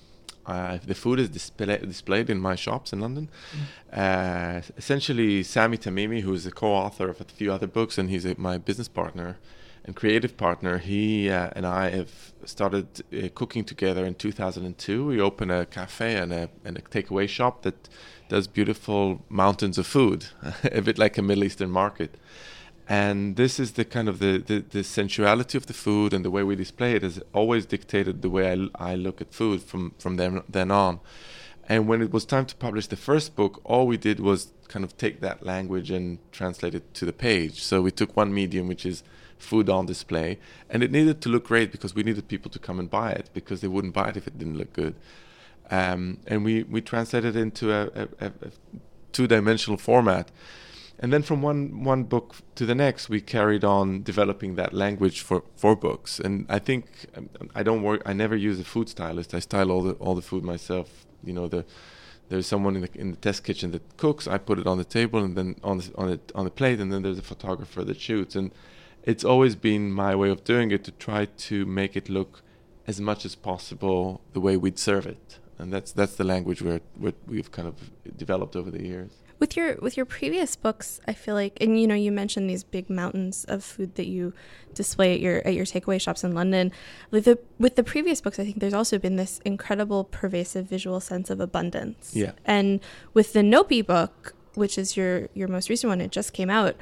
uh, 0.46 0.78
the 0.86 0.94
food 0.94 1.18
is 1.18 1.28
display, 1.28 1.78
displayed 1.78 2.30
in 2.30 2.38
my 2.38 2.54
shops 2.54 2.92
in 2.92 3.00
London. 3.00 3.28
Uh, 3.92 4.60
essentially, 4.76 5.42
Sami 5.42 5.78
Tamimi, 5.78 6.20
who 6.20 6.32
is 6.32 6.46
a 6.46 6.52
co-author 6.52 7.08
of 7.08 7.20
a 7.20 7.24
few 7.24 7.52
other 7.52 7.66
books, 7.66 7.98
and 7.98 8.08
he's 8.08 8.24
a, 8.24 8.34
my 8.38 8.56
business 8.56 8.88
partner 8.88 9.38
and 9.84 9.94
creative 9.94 10.36
partner, 10.36 10.78
he 10.78 11.28
uh, 11.28 11.50
and 11.54 11.66
I 11.66 11.90
have 11.90 12.32
started 12.44 12.86
uh, 13.12 13.28
cooking 13.34 13.64
together 13.64 14.04
in 14.04 14.14
2002. 14.14 15.06
We 15.06 15.20
opened 15.20 15.50
a 15.50 15.66
cafe 15.66 16.16
and 16.16 16.32
a, 16.32 16.48
and 16.64 16.78
a 16.78 16.82
takeaway 16.82 17.28
shop 17.28 17.62
that 17.62 17.88
does 18.28 18.46
beautiful 18.46 19.22
mountains 19.28 19.76
of 19.76 19.86
food, 19.86 20.26
a 20.64 20.80
bit 20.80 20.98
like 20.98 21.18
a 21.18 21.22
Middle 21.22 21.44
Eastern 21.44 21.70
market. 21.70 22.16
And 22.88 23.36
this 23.36 23.58
is 23.58 23.72
the 23.72 23.84
kind 23.84 24.08
of 24.08 24.18
the, 24.18 24.38
the, 24.38 24.58
the 24.60 24.84
sensuality 24.84 25.56
of 25.56 25.66
the 25.66 25.72
food 25.72 26.12
and 26.12 26.24
the 26.24 26.30
way 26.30 26.42
we 26.42 26.54
display 26.54 26.92
it 26.94 27.02
has 27.02 27.20
always 27.32 27.64
dictated 27.64 28.20
the 28.20 28.28
way 28.28 28.52
I, 28.52 28.92
I 28.92 28.94
look 28.94 29.20
at 29.20 29.32
food 29.32 29.62
from, 29.62 29.94
from 29.98 30.16
then, 30.16 30.42
then 30.48 30.70
on. 30.70 31.00
And 31.66 31.88
when 31.88 32.02
it 32.02 32.12
was 32.12 32.26
time 32.26 32.44
to 32.46 32.54
publish 32.56 32.86
the 32.88 32.96
first 32.96 33.36
book, 33.36 33.60
all 33.64 33.86
we 33.86 33.96
did 33.96 34.20
was 34.20 34.52
kind 34.68 34.84
of 34.84 34.96
take 34.98 35.20
that 35.20 35.44
language 35.44 35.90
and 35.90 36.18
translate 36.30 36.74
it 36.74 36.92
to 36.94 37.06
the 37.06 37.12
page. 37.12 37.62
So 37.62 37.80
we 37.80 37.90
took 37.90 38.14
one 38.16 38.34
medium, 38.34 38.68
which 38.68 38.84
is 38.84 39.02
food 39.44 39.68
on 39.68 39.86
display, 39.86 40.38
and 40.70 40.82
it 40.82 40.90
needed 40.90 41.20
to 41.22 41.28
look 41.28 41.46
great 41.46 41.70
because 41.70 41.94
we 41.94 42.02
needed 42.02 42.26
people 42.28 42.50
to 42.50 42.58
come 42.58 42.78
and 42.80 42.90
buy 42.90 43.10
it 43.12 43.30
because 43.32 43.60
they 43.60 43.68
wouldn't 43.68 43.94
buy 43.94 44.08
it 44.08 44.16
if 44.16 44.26
it 44.26 44.38
didn't 44.38 44.58
look 44.58 44.72
good. 44.72 44.94
Um, 45.70 46.18
and 46.26 46.44
we, 46.44 46.62
we 46.64 46.80
translated 46.80 47.36
it 47.36 47.40
into 47.40 47.72
a, 47.72 47.82
a, 48.02 48.08
a, 48.20 48.26
a 48.26 48.50
two-dimensional 49.12 49.78
format. 49.78 50.30
And 50.98 51.12
then 51.12 51.22
from 51.22 51.42
one, 51.42 51.84
one 51.84 52.04
book 52.04 52.36
to 52.54 52.64
the 52.66 52.74
next, 52.74 53.08
we 53.08 53.20
carried 53.20 53.64
on 53.64 54.02
developing 54.02 54.54
that 54.56 54.72
language 54.72 55.22
for, 55.22 55.42
for 55.56 55.74
books. 55.74 56.20
And 56.20 56.46
I 56.48 56.58
think 56.58 56.84
um, 57.16 57.28
I 57.54 57.62
don't 57.62 57.82
work. 57.82 58.02
I 58.06 58.12
never 58.12 58.36
use 58.36 58.60
a 58.60 58.64
food 58.64 58.88
stylist. 58.88 59.34
I 59.34 59.40
style 59.40 59.70
all 59.70 59.82
the 59.82 59.94
all 59.94 60.14
the 60.14 60.22
food 60.22 60.44
myself. 60.44 61.06
You 61.24 61.32
know, 61.32 61.48
the 61.48 61.64
there's 62.28 62.46
someone 62.46 62.76
in 62.76 62.82
the 62.82 62.90
in 62.94 63.10
the 63.10 63.16
test 63.16 63.42
kitchen 63.42 63.72
that 63.72 63.82
cooks. 63.96 64.28
I 64.28 64.38
put 64.38 64.58
it 64.58 64.66
on 64.66 64.78
the 64.78 64.84
table 64.84 65.20
and 65.24 65.36
then 65.36 65.56
on 65.62 65.78
the, 65.78 65.90
on 65.96 66.08
it 66.10 66.32
on 66.34 66.44
the 66.44 66.50
plate, 66.50 66.78
and 66.80 66.92
then 66.92 67.02
there's 67.02 67.18
a 67.18 67.22
photographer 67.22 67.82
that 67.84 68.00
shoots. 68.00 68.36
And 68.36 68.52
it's 69.06 69.24
always 69.24 69.54
been 69.54 69.90
my 69.92 70.14
way 70.16 70.30
of 70.30 70.44
doing 70.44 70.70
it 70.70 70.82
to 70.84 70.90
try 70.92 71.26
to 71.48 71.66
make 71.66 71.96
it 71.96 72.08
look 72.08 72.42
as 72.86 73.00
much 73.00 73.24
as 73.24 73.34
possible 73.34 74.20
the 74.32 74.40
way 74.40 74.56
we'd 74.56 74.78
serve 74.78 75.06
it. 75.06 75.38
And 75.58 75.72
that's 75.72 75.92
that's 75.92 76.16
the 76.16 76.24
language 76.24 76.60
we're, 76.62 76.80
we're 76.98 77.12
we've 77.26 77.50
kind 77.52 77.68
of 77.68 77.76
developed 78.16 78.56
over 78.56 78.70
the 78.70 78.82
years. 78.82 79.12
with 79.40 79.56
your 79.58 79.70
with 79.84 79.94
your 79.98 80.06
previous 80.18 80.52
books 80.66 81.00
i 81.10 81.12
feel 81.22 81.34
like 81.42 81.54
and 81.62 81.70
you 81.80 81.86
know 81.90 81.98
you 82.06 82.12
mentioned 82.22 82.48
these 82.48 82.64
big 82.76 82.86
mountains 82.88 83.36
of 83.54 83.58
food 83.64 83.90
that 83.98 84.06
you 84.16 84.32
display 84.80 85.08
at 85.14 85.20
your 85.26 85.36
at 85.48 85.54
your 85.58 85.66
takeaway 85.72 85.98
shops 86.04 86.22
in 86.26 86.32
london 86.40 86.70
with 87.10 87.24
the 87.28 87.36
with 87.64 87.74
the 87.78 87.82
previous 87.94 88.20
books 88.24 88.38
i 88.38 88.44
think 88.46 88.58
there's 88.62 88.78
also 88.80 88.96
been 89.06 89.16
this 89.16 89.40
incredible 89.44 90.00
pervasive 90.20 90.64
visual 90.76 91.00
sense 91.00 91.30
of 91.34 91.38
abundance 91.48 92.12
Yeah. 92.14 92.32
and 92.58 92.68
with 93.12 93.28
the 93.36 93.44
nopi 93.54 93.82
book 93.94 94.34
which 94.62 94.78
is 94.82 94.96
your 94.98 95.14
your 95.34 95.48
most 95.56 95.68
recent 95.68 95.88
one 95.92 96.00
it 96.06 96.12
just 96.20 96.30
came 96.32 96.50
out 96.60 96.74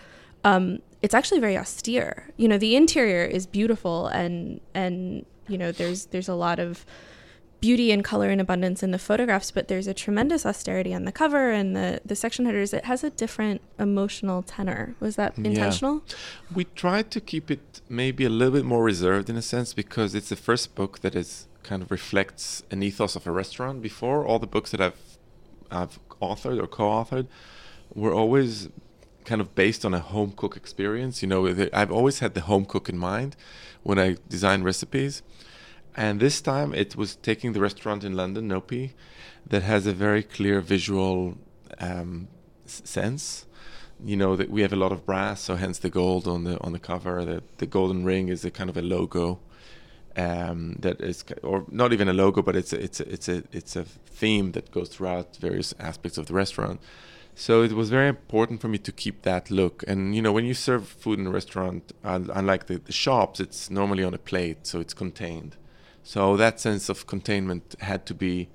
um 0.44 0.64
it's 1.02 1.14
actually 1.14 1.40
very 1.40 1.58
austere 1.58 2.28
you 2.36 2.48
know 2.48 2.58
the 2.58 2.74
interior 2.76 3.24
is 3.24 3.46
beautiful 3.46 4.06
and 4.08 4.60
and 4.74 5.26
you 5.48 5.58
know 5.58 5.72
there's 5.72 6.06
there's 6.06 6.28
a 6.28 6.34
lot 6.34 6.58
of 6.58 6.84
beauty 7.62 7.92
and 7.92 8.02
color 8.02 8.28
and 8.28 8.40
abundance 8.40 8.82
in 8.82 8.90
the 8.90 8.98
photographs, 8.98 9.52
but 9.52 9.68
there's 9.68 9.86
a 9.86 9.94
tremendous 9.94 10.44
austerity 10.44 10.92
on 10.92 11.04
the 11.04 11.12
cover 11.12 11.52
and 11.52 11.74
the 11.76 12.00
the 12.04 12.16
section 12.16 12.44
headers. 12.44 12.74
It 12.74 12.84
has 12.84 13.04
a 13.04 13.10
different 13.10 13.62
emotional 13.78 14.42
tenor. 14.42 14.94
Was 15.00 15.14
that 15.16 15.38
intentional? 15.38 16.02
Yeah. 16.06 16.14
We 16.56 16.64
tried 16.64 17.10
to 17.12 17.20
keep 17.20 17.50
it 17.50 17.80
maybe 17.88 18.24
a 18.24 18.28
little 18.38 18.54
bit 18.58 18.64
more 18.64 18.82
reserved 18.82 19.30
in 19.30 19.36
a 19.36 19.46
sense 19.54 19.72
because 19.72 20.14
it's 20.14 20.28
the 20.28 20.40
first 20.48 20.74
book 20.74 21.00
that 21.02 21.14
is 21.14 21.46
kind 21.62 21.80
of 21.82 21.90
reflects 21.90 22.64
an 22.72 22.82
ethos 22.82 23.14
of 23.14 23.26
a 23.26 23.30
restaurant. 23.30 23.80
Before 23.80 24.26
all 24.26 24.40
the 24.40 24.52
books 24.56 24.72
that 24.72 24.80
I've 24.80 25.02
I've 25.70 25.98
authored 26.20 26.58
or 26.62 26.66
co-authored 26.66 27.28
were 27.94 28.12
always 28.12 28.68
kind 29.24 29.40
of 29.40 29.54
based 29.54 29.84
on 29.84 29.94
a 29.94 29.98
home 29.98 30.32
cook 30.36 30.56
experience. 30.56 31.22
You 31.22 31.28
know, 31.28 31.68
I've 31.72 31.92
always 31.92 32.18
had 32.20 32.34
the 32.34 32.42
home 32.42 32.64
cook 32.64 32.88
in 32.88 32.98
mind 32.98 33.36
when 33.82 33.98
I 33.98 34.16
design 34.28 34.62
recipes. 34.62 35.22
And 35.96 36.20
this 36.20 36.40
time 36.40 36.74
it 36.74 36.96
was 36.96 37.16
taking 37.16 37.52
the 37.52 37.60
restaurant 37.60 38.04
in 38.04 38.16
London, 38.16 38.48
Nopi, 38.48 38.92
that 39.46 39.62
has 39.62 39.86
a 39.86 39.92
very 39.92 40.22
clear 40.22 40.60
visual 40.60 41.36
um, 41.78 42.28
sense. 42.66 43.46
You 44.04 44.16
know 44.16 44.34
that 44.36 44.50
we 44.50 44.62
have 44.62 44.72
a 44.72 44.76
lot 44.76 44.90
of 44.90 45.06
brass, 45.06 45.42
so 45.42 45.54
hence 45.54 45.78
the 45.78 45.90
gold 45.90 46.26
on 46.26 46.42
the 46.44 46.60
on 46.60 46.72
the 46.72 46.80
cover. 46.80 47.24
The 47.24 47.42
the 47.58 47.66
golden 47.66 48.04
ring 48.04 48.28
is 48.28 48.44
a 48.44 48.50
kind 48.50 48.68
of 48.68 48.76
a 48.76 48.82
logo 48.82 49.38
um, 50.16 50.76
that 50.80 51.00
is, 51.00 51.24
or 51.42 51.64
not 51.70 51.92
even 51.92 52.08
a 52.08 52.12
logo, 52.12 52.42
but 52.42 52.56
it's 52.56 52.72
a, 52.72 52.82
it's 52.82 53.00
a, 53.00 53.12
it's 53.12 53.28
a 53.28 53.42
it's 53.52 53.76
a 53.76 53.84
theme 53.84 54.52
that 54.52 54.70
goes 54.70 54.88
throughout 54.88 55.36
various 55.36 55.74
aspects 55.78 56.18
of 56.18 56.26
the 56.26 56.34
restaurant. 56.34 56.80
So 57.34 57.62
it 57.62 57.72
was 57.72 57.88
very 57.88 58.08
important 58.08 58.60
for 58.60 58.68
me 58.68 58.78
to 58.78 58.92
keep 58.92 59.22
that 59.22 59.50
look. 59.50 59.82
And 59.86 60.14
you 60.14 60.22
know, 60.22 60.32
when 60.32 60.44
you 60.44 60.54
serve 60.54 60.86
food 60.86 61.18
in 61.18 61.26
a 61.26 61.30
restaurant, 61.30 61.92
unlike 62.04 62.66
the, 62.66 62.78
the 62.78 62.92
shops, 62.92 63.40
it's 63.40 63.70
normally 63.70 64.04
on 64.04 64.14
a 64.14 64.18
plate, 64.18 64.66
so 64.66 64.80
it's 64.80 64.94
contained. 64.94 65.56
So 66.02 66.36
that 66.36 66.60
sense 66.60 66.88
of 66.88 67.06
containment 67.06 67.76
had 67.80 68.06
to 68.06 68.14
be 68.14 68.48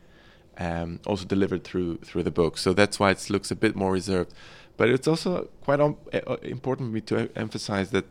um, 0.57 0.99
also 1.05 1.25
delivered 1.25 1.63
through 1.63 1.97
through 1.97 2.23
the 2.23 2.31
book. 2.31 2.57
So 2.57 2.73
that's 2.73 2.99
why 2.99 3.11
it 3.11 3.29
looks 3.29 3.51
a 3.51 3.55
bit 3.55 3.75
more 3.75 3.91
reserved. 3.91 4.33
But 4.75 4.89
it's 4.89 5.07
also 5.07 5.49
quite 5.61 5.79
um, 5.79 5.97
important 6.43 6.89
for 6.89 6.93
me 6.93 7.01
to 7.01 7.29
emphasize 7.35 7.89
that 7.91 8.05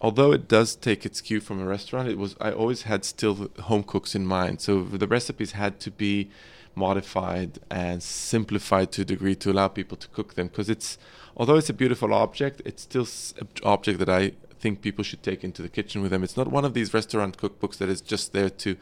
although 0.00 0.32
it 0.32 0.48
does 0.48 0.74
take 0.74 1.06
its 1.06 1.20
cue 1.20 1.40
from 1.40 1.60
a 1.60 1.66
restaurant, 1.66 2.08
it 2.08 2.18
was 2.18 2.36
I 2.40 2.50
always 2.50 2.82
had 2.82 3.04
still 3.04 3.50
home 3.60 3.84
cooks 3.84 4.14
in 4.14 4.26
mind. 4.26 4.60
So 4.60 4.82
the 4.82 5.06
recipes 5.06 5.52
had 5.52 5.78
to 5.80 5.90
be 5.90 6.30
modified 6.74 7.58
and 7.70 8.02
simplified 8.02 8.92
to 8.92 9.02
a 9.02 9.04
degree 9.04 9.34
to 9.36 9.50
allow 9.50 9.68
people 9.68 9.96
to 9.96 10.08
cook 10.08 10.34
them 10.34 10.48
because 10.48 10.68
it's 10.68 10.98
although 11.36 11.56
it's 11.56 11.70
a 11.70 11.74
beautiful 11.74 12.14
object, 12.14 12.62
it's 12.64 12.82
still 12.82 13.06
an 13.40 13.48
object 13.62 13.98
that 13.98 14.08
I 14.08 14.32
think 14.58 14.80
people 14.80 15.04
should 15.04 15.22
take 15.22 15.44
into 15.44 15.62
the 15.62 15.68
kitchen 15.68 16.02
with 16.02 16.10
them. 16.10 16.24
It's 16.24 16.36
not 16.36 16.48
one 16.48 16.64
of 16.64 16.74
these 16.74 16.94
restaurant 16.94 17.36
cookbooks 17.36 17.78
that 17.78 17.88
is 17.88 18.00
just 18.00 18.32
there 18.32 18.50
to 18.50 18.76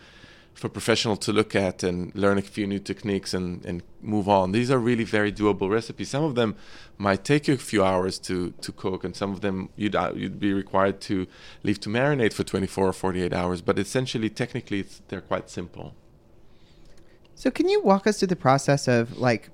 for 0.54 0.68
professional 0.68 1.16
to 1.16 1.32
look 1.32 1.56
at 1.56 1.82
and 1.82 2.14
learn 2.14 2.38
a 2.38 2.42
few 2.42 2.66
new 2.66 2.78
techniques 2.78 3.32
and, 3.32 3.64
and 3.64 3.82
move 4.02 4.28
on. 4.28 4.52
These 4.52 4.70
are 4.70 4.78
really 4.78 5.04
very 5.04 5.32
doable 5.32 5.70
recipes. 5.70 6.10
Some 6.10 6.24
of 6.24 6.34
them 6.34 6.56
might 6.98 7.24
take 7.24 7.48
you 7.48 7.54
a 7.54 7.58
few 7.58 7.82
hours 7.82 8.18
to, 8.20 8.50
to 8.60 8.72
cook, 8.72 9.02
and 9.04 9.16
some 9.16 9.32
of 9.32 9.40
them 9.40 9.70
you'd, 9.76 9.96
uh, 9.96 10.12
you'd 10.14 10.38
be 10.38 10.52
required 10.52 11.00
to 11.02 11.26
leave 11.62 11.80
to 11.80 11.88
marinate 11.88 12.32
for 12.32 12.44
24 12.44 12.88
or 12.88 12.92
48 12.92 13.32
hours. 13.32 13.62
But 13.62 13.78
essentially, 13.78 14.28
technically, 14.28 14.84
they're 15.08 15.20
quite 15.22 15.48
simple. 15.48 15.94
So 17.42 17.50
can 17.50 17.68
you 17.68 17.82
walk 17.82 18.06
us 18.06 18.20
through 18.20 18.28
the 18.28 18.36
process 18.36 18.86
of 18.86 19.18
like 19.18 19.50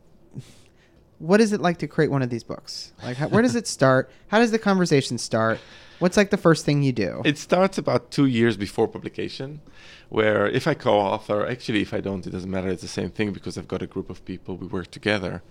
what 1.21 1.41
is 1.41 1.55
it 1.55 1.63
like 1.63 1.79
to 1.79 1.87
create 1.89 2.11
one 2.11 2.21
of 2.21 2.29
these 2.29 2.45
books? 2.45 2.93
Like 3.03 3.17
how, 3.17 3.29
where 3.29 3.41
does 3.41 3.57
it 3.57 3.67
start? 3.67 4.11
How 4.27 4.41
does 4.41 4.51
the 4.51 4.59
conversation 4.59 5.17
start? 5.17 5.59
What's 5.99 6.19
like 6.19 6.29
the 6.29 6.37
first 6.37 6.67
thing 6.67 6.83
you 6.83 6.93
do? 6.93 7.23
It 7.25 7.39
starts 7.39 7.79
about 7.79 8.11
two 8.11 8.27
years 8.27 8.59
before 8.59 8.89
publication, 8.89 9.63
where 10.11 10.47
if 10.47 10.67
I 10.67 10.75
co-author, 10.75 11.47
actually 11.47 11.81
if 11.81 11.95
I 11.95 12.03
don't, 12.03 12.27
it 12.27 12.31
doesn't 12.31 12.51
matter. 12.51 12.69
It's 12.69 12.83
the 12.83 12.89
same 12.89 13.09
thing 13.09 13.33
because 13.33 13.57
I've 13.57 13.69
got 13.69 13.81
a 13.81 13.87
group 13.87 14.11
of 14.11 14.23
people. 14.27 14.59
We 14.59 14.67
work 14.67 14.91
together, 14.91 15.43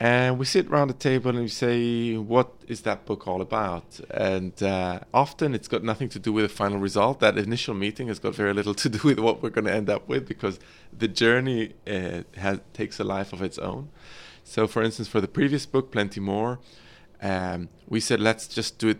and 0.00 0.38
we 0.38 0.44
sit 0.44 0.68
around 0.68 0.88
the 0.88 0.94
table 0.94 1.30
and 1.30 1.40
we 1.40 1.48
say, 1.48 2.16
"What 2.16 2.52
is 2.68 2.82
that 2.82 3.04
book 3.04 3.26
all 3.26 3.40
about?" 3.40 3.98
And 4.10 4.62
uh, 4.62 5.00
often 5.12 5.54
it's 5.56 5.66
got 5.66 5.82
nothing 5.82 6.08
to 6.10 6.20
do 6.20 6.32
with 6.32 6.44
the 6.44 6.54
final 6.54 6.78
result. 6.78 7.18
That 7.18 7.36
initial 7.36 7.74
meeting 7.74 8.06
has 8.06 8.20
got 8.20 8.34
very 8.36 8.54
little 8.54 8.74
to 8.74 8.88
do 8.88 9.00
with 9.02 9.18
what 9.18 9.42
we're 9.42 9.50
going 9.50 9.64
to 9.64 9.74
end 9.74 9.90
up 9.90 10.08
with 10.08 10.28
because 10.28 10.60
the 10.96 11.08
journey 11.08 11.74
uh, 11.86 12.22
has 12.36 12.60
takes 12.72 13.00
a 13.00 13.04
life 13.04 13.32
of 13.32 13.42
its 13.42 13.58
own. 13.58 13.88
So, 14.44 14.68
for 14.68 14.82
instance, 14.82 15.08
for 15.08 15.20
the 15.20 15.28
previous 15.28 15.66
book, 15.66 15.90
Plenty 15.90 16.20
More, 16.20 16.60
um, 17.20 17.68
we 17.88 17.98
said 17.98 18.20
let's 18.20 18.46
just 18.46 18.78
do 18.78 18.88
it 18.90 18.98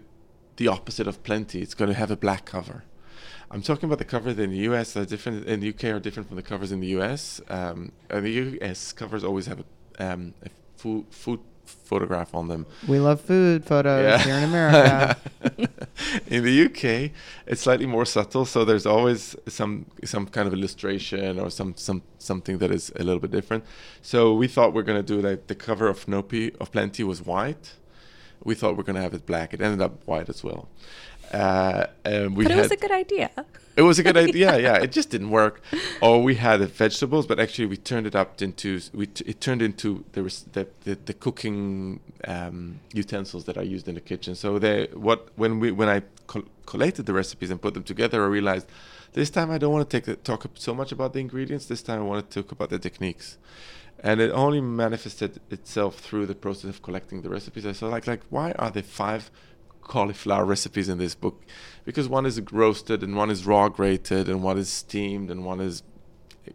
the 0.56 0.66
opposite 0.66 1.06
of 1.06 1.22
Plenty. 1.22 1.62
It's 1.62 1.74
going 1.74 1.90
to 1.90 1.96
have 1.96 2.10
a 2.10 2.16
black 2.16 2.44
cover. 2.44 2.82
I'm 3.52 3.62
talking 3.62 3.86
about 3.86 3.98
the 3.98 4.04
covers 4.04 4.36
in 4.38 4.50
the 4.50 4.58
US 4.70 4.96
are 4.96 5.04
different 5.04 5.46
in 5.46 5.60
the 5.60 5.68
UK 5.68 5.84
are 5.84 6.00
different 6.00 6.28
from 6.28 6.36
the 6.36 6.42
covers 6.42 6.72
in 6.72 6.80
the 6.80 6.88
US. 6.98 7.40
Um, 7.48 7.92
the 8.08 8.58
US 8.60 8.92
covers 8.92 9.22
always 9.22 9.46
have 9.46 9.60
a, 9.60 10.12
um, 10.12 10.34
a 10.44 10.48
food, 10.78 11.04
food 11.10 11.40
photograph 11.90 12.34
on 12.34 12.48
them. 12.48 12.64
we 12.86 12.98
love 12.98 13.20
food 13.20 13.64
photos 13.64 14.02
Yeah. 14.02 14.18
here 14.26 14.34
in 14.36 14.44
America. 14.44 15.16
in 16.34 16.42
the 16.48 16.54
UK, 16.66 17.10
it's 17.46 17.62
slightly 17.62 17.86
more 17.86 18.06
subtle. 18.06 18.44
So 18.46 18.64
there's 18.64 18.86
always 18.86 19.36
some 19.46 19.72
some 20.04 20.26
kind 20.26 20.46
of 20.48 20.54
illustration 20.54 21.38
or 21.38 21.50
some 21.50 21.74
some 21.76 22.00
something 22.18 22.56
that 22.62 22.70
is 22.70 22.84
a 22.96 23.02
little 23.04 23.20
bit 23.20 23.30
different. 23.38 23.64
So 24.02 24.18
we 24.40 24.48
thought 24.48 24.72
we're 24.74 24.88
gonna 24.90 25.02
do 25.14 25.20
like 25.20 25.40
the 25.52 25.54
cover 25.54 25.88
of 25.88 26.06
Nopi 26.06 26.44
of 26.60 26.66
Plenty 26.72 27.04
was 27.04 27.20
white. 27.32 27.74
We 28.44 28.54
thought 28.54 28.76
we're 28.76 28.88
gonna 28.90 29.02
have 29.02 29.14
it 29.14 29.26
black. 29.26 29.52
It 29.54 29.60
ended 29.60 29.82
up 29.82 29.94
white 30.06 30.28
as 30.34 30.42
well. 30.42 30.68
Uh, 31.32 31.86
and 32.04 32.34
we 32.36 32.44
but 32.44 32.52
it 32.52 32.54
had, 32.54 32.62
was 32.62 32.72
a 32.72 32.76
good 32.84 32.92
idea. 33.04 33.30
It 33.78 33.82
was 33.82 33.98
a 34.00 34.02
good 34.02 34.16
idea. 34.16 34.58
Yeah, 34.58 34.76
it 34.84 34.90
just 34.90 35.08
didn't 35.10 35.30
work. 35.30 35.62
Or 36.02 36.20
we 36.20 36.34
had 36.34 36.60
vegetables, 36.60 37.26
but 37.28 37.38
actually 37.38 37.66
we 37.66 37.76
turned 37.76 38.06
it 38.08 38.16
up 38.16 38.42
into 38.42 38.80
we 38.92 39.06
t- 39.06 39.24
it 39.24 39.40
turned 39.40 39.62
into 39.62 40.04
the 40.12 40.22
the, 40.52 40.66
the, 40.84 40.98
the 41.08 41.14
cooking 41.14 42.00
um, 42.26 42.80
utensils 42.92 43.44
that 43.44 43.56
are 43.56 43.62
used 43.62 43.86
in 43.86 43.94
the 43.94 44.00
kitchen. 44.00 44.34
So 44.34 44.58
they 44.58 44.88
what 44.92 45.28
when 45.36 45.60
we 45.60 45.70
when 45.70 45.88
I 45.88 46.02
col- 46.26 46.50
collated 46.66 47.06
the 47.06 47.12
recipes 47.12 47.50
and 47.52 47.62
put 47.62 47.74
them 47.74 47.84
together, 47.84 48.24
I 48.24 48.26
realized 48.26 48.66
this 49.12 49.30
time 49.30 49.48
I 49.50 49.58
don't 49.58 49.72
want 49.72 49.88
to 49.88 50.00
take 50.00 50.24
talk 50.24 50.44
so 50.54 50.74
much 50.74 50.90
about 50.90 51.12
the 51.12 51.20
ingredients. 51.20 51.66
This 51.66 51.82
time 51.82 52.00
I 52.00 52.04
want 52.04 52.28
to 52.28 52.42
talk 52.42 52.50
about 52.50 52.70
the 52.70 52.80
techniques. 52.80 53.38
And 54.00 54.20
it 54.20 54.30
only 54.30 54.60
manifested 54.60 55.40
itself 55.50 55.98
through 55.98 56.26
the 56.26 56.34
process 56.34 56.70
of 56.70 56.82
collecting 56.82 57.22
the 57.22 57.30
recipes. 57.30 57.64
I 57.64 57.72
saw 57.72 57.86
like 57.88 58.06
like 58.08 58.22
why 58.30 58.52
are 58.52 58.70
there 58.70 58.82
five 58.82 59.30
cauliflower 59.82 60.44
recipes 60.44 60.88
in 60.88 60.98
this 60.98 61.14
book 61.14 61.44
because 61.84 62.08
one 62.08 62.26
is 62.26 62.40
roasted 62.52 63.02
and 63.02 63.16
one 63.16 63.30
is 63.30 63.46
raw 63.46 63.68
grated 63.68 64.28
and 64.28 64.42
one 64.42 64.58
is 64.58 64.68
steamed 64.68 65.30
and 65.30 65.44
one 65.44 65.60
is 65.60 65.82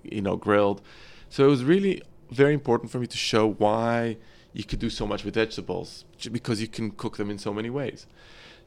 you 0.04 0.22
know 0.22 0.36
grilled. 0.36 0.82
So 1.30 1.46
it 1.46 1.50
was 1.50 1.64
really 1.64 2.02
very 2.30 2.54
important 2.54 2.92
for 2.92 3.00
me 3.00 3.08
to 3.08 3.18
show 3.18 3.48
why 3.48 4.18
you 4.54 4.64
could 4.64 4.80
do 4.80 4.90
so 4.90 5.08
much 5.08 5.24
with 5.24 5.34
vegetables 5.34 6.06
because 6.32 6.62
you 6.62 6.68
can 6.68 6.92
cook 6.92 7.18
them 7.18 7.30
in 7.30 7.38
so 7.38 7.54
many 7.54 7.70
ways. 7.70 8.06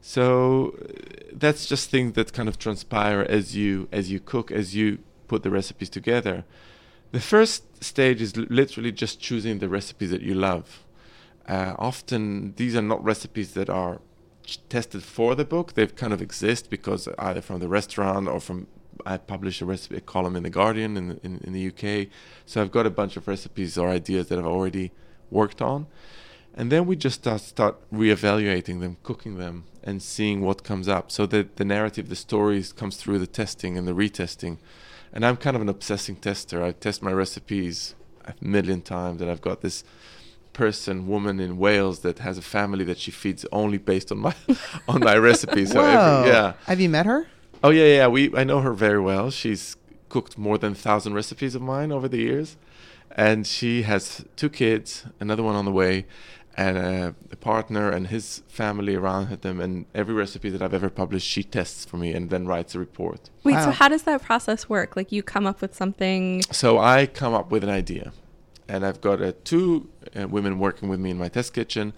So 0.01 0.75
uh, 0.81 1.33
that's 1.33 1.65
just 1.65 1.89
things 1.89 2.13
that 2.13 2.33
kind 2.33 2.49
of 2.49 2.59
transpire 2.59 3.21
as 3.21 3.55
you 3.55 3.87
as 3.91 4.11
you 4.11 4.19
cook 4.19 4.51
as 4.51 4.75
you 4.75 4.99
put 5.27 5.43
the 5.43 5.49
recipes 5.49 5.89
together. 5.89 6.45
The 7.11 7.21
first 7.21 7.83
stage 7.83 8.21
is 8.21 8.35
literally 8.35 8.91
just 8.91 9.19
choosing 9.21 9.59
the 9.59 9.69
recipes 9.69 10.11
that 10.11 10.21
you 10.21 10.33
love. 10.33 10.83
Uh, 11.47 11.73
often 11.79 12.53
these 12.57 12.75
are 12.75 12.81
not 12.81 13.01
recipes 13.03 13.53
that 13.53 13.69
are 13.69 14.01
tested 14.69 15.03
for 15.03 15.35
the 15.35 15.45
book. 15.45 15.73
They've 15.73 15.95
kind 15.95 16.13
of 16.13 16.21
exist 16.21 16.69
because 16.69 17.07
either 17.19 17.41
from 17.41 17.59
the 17.59 17.67
restaurant 17.67 18.27
or 18.27 18.39
from 18.39 18.67
I 19.05 19.17
publish 19.17 19.61
a 19.61 19.65
recipe 19.65 19.99
column 20.01 20.35
in 20.35 20.43
the 20.43 20.49
Guardian 20.49 20.97
in, 20.97 21.19
in 21.23 21.41
in 21.43 21.53
the 21.53 21.67
UK. 21.67 22.07
So 22.45 22.61
I've 22.61 22.71
got 22.71 22.85
a 22.85 22.89
bunch 22.89 23.17
of 23.17 23.27
recipes 23.27 23.77
or 23.77 23.89
ideas 23.89 24.27
that 24.27 24.39
I've 24.39 24.45
already 24.45 24.91
worked 25.29 25.61
on, 25.61 25.87
and 26.55 26.71
then 26.71 26.85
we 26.85 26.95
just 26.95 27.21
start 27.21 27.41
start 27.41 27.75
reevaluating 27.91 28.79
them, 28.81 28.97
cooking 29.03 29.37
them, 29.37 29.65
and 29.83 30.01
seeing 30.01 30.41
what 30.41 30.63
comes 30.63 30.87
up. 30.87 31.11
So 31.11 31.25
that 31.27 31.57
the 31.57 31.65
narrative, 31.65 32.09
the 32.09 32.15
stories 32.15 32.73
comes 32.73 32.97
through 32.97 33.19
the 33.19 33.27
testing 33.27 33.77
and 33.77 33.87
the 33.87 33.93
retesting. 33.93 34.57
And 35.13 35.25
I'm 35.25 35.37
kind 35.37 35.55
of 35.55 35.61
an 35.61 35.69
obsessing 35.69 36.17
tester. 36.17 36.61
I 36.61 36.71
test 36.73 37.01
my 37.01 37.13
recipes 37.13 37.95
a 38.25 38.33
million 38.41 38.81
times, 38.81 39.21
and 39.21 39.31
I've 39.31 39.41
got 39.41 39.61
this 39.61 39.83
person, 40.57 41.07
woman 41.07 41.39
in 41.39 41.51
Wales 41.57 41.99
that 41.99 42.17
has 42.19 42.35
a 42.37 42.41
family 42.41 42.83
that 42.85 42.97
she 42.97 43.11
feeds 43.11 43.45
only 43.51 43.77
based 43.77 44.11
on 44.11 44.17
my 44.27 44.35
on 44.91 44.99
my 45.01 45.15
recipes. 45.29 45.71
So 45.71 45.81
Whoa. 45.81 45.87
every, 45.87 46.31
yeah. 46.31 46.53
Have 46.65 46.79
you 46.83 46.89
met 46.89 47.05
her? 47.05 47.27
Oh 47.63 47.69
yeah, 47.79 47.85
yeah. 47.97 48.07
We 48.15 48.21
I 48.35 48.43
know 48.43 48.59
her 48.67 48.73
very 48.87 48.99
well. 49.11 49.25
She's 49.31 49.63
cooked 50.09 50.37
more 50.37 50.57
than 50.57 50.71
a 50.73 50.81
thousand 50.87 51.13
recipes 51.13 51.53
of 51.55 51.61
mine 51.61 51.91
over 51.97 52.07
the 52.07 52.17
years, 52.29 52.57
and 53.27 53.45
she 53.55 53.83
has 53.83 54.25
two 54.35 54.49
kids, 54.49 55.05
another 55.19 55.43
one 55.43 55.55
on 55.55 55.65
the 55.65 55.71
way, 55.83 56.05
and 56.55 56.77
a, 56.77 57.15
a 57.31 57.35
partner 57.35 57.89
and 57.95 58.07
his 58.07 58.41
family 58.47 58.95
around 58.95 59.29
them. 59.41 59.59
And 59.59 59.85
every 59.93 60.15
recipe 60.23 60.49
that 60.53 60.61
I've 60.61 60.73
ever 60.73 60.89
published, 60.89 61.27
she 61.27 61.43
tests 61.43 61.85
for 61.85 61.97
me 61.97 62.13
and 62.13 62.29
then 62.29 62.47
writes 62.47 62.73
a 62.75 62.79
report. 62.79 63.29
Wait, 63.43 63.53
Wow. 63.53 63.65
so 63.65 63.71
how 63.71 63.87
does 63.89 64.03
that 64.03 64.21
process 64.23 64.69
work? 64.69 64.95
Like 64.95 65.11
you 65.11 65.21
come 65.23 65.45
up 65.51 65.61
with 65.61 65.73
something. 65.75 66.41
So 66.51 66.79
I 66.79 67.05
come 67.05 67.33
up 67.39 67.51
with 67.51 67.63
an 67.63 67.69
idea, 67.69 68.11
and 68.67 68.85
I've 68.85 69.01
got 69.01 69.21
uh, 69.21 69.33
two 69.43 69.89
uh, 70.19 70.27
women 70.27 70.59
working 70.59 70.89
with 70.89 70.99
me 70.99 71.11
in 71.11 71.17
my 71.17 71.29
test 71.29 71.53
kitchen, 71.53 71.93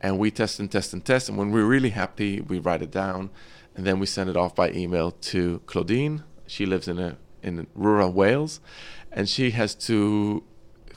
and 0.00 0.18
we 0.18 0.30
test 0.30 0.58
and 0.60 0.70
test 0.70 0.92
and 0.92 1.04
test. 1.04 1.28
And 1.28 1.38
when 1.38 1.50
we're 1.50 1.66
really 1.66 1.90
happy, 1.90 2.40
we 2.40 2.58
write 2.58 2.82
it 2.82 2.90
down, 2.90 3.30
and 3.74 3.86
then 3.86 3.98
we 3.98 4.06
send 4.06 4.30
it 4.30 4.36
off 4.36 4.54
by 4.54 4.70
email 4.70 5.10
to 5.10 5.60
Claudine. 5.66 6.24
She 6.46 6.66
lives 6.66 6.88
in 6.88 6.98
a 6.98 7.16
in 7.42 7.66
rural 7.74 8.12
Wales, 8.12 8.60
and 9.10 9.28
she 9.28 9.50
has 9.50 9.74
to 9.74 10.44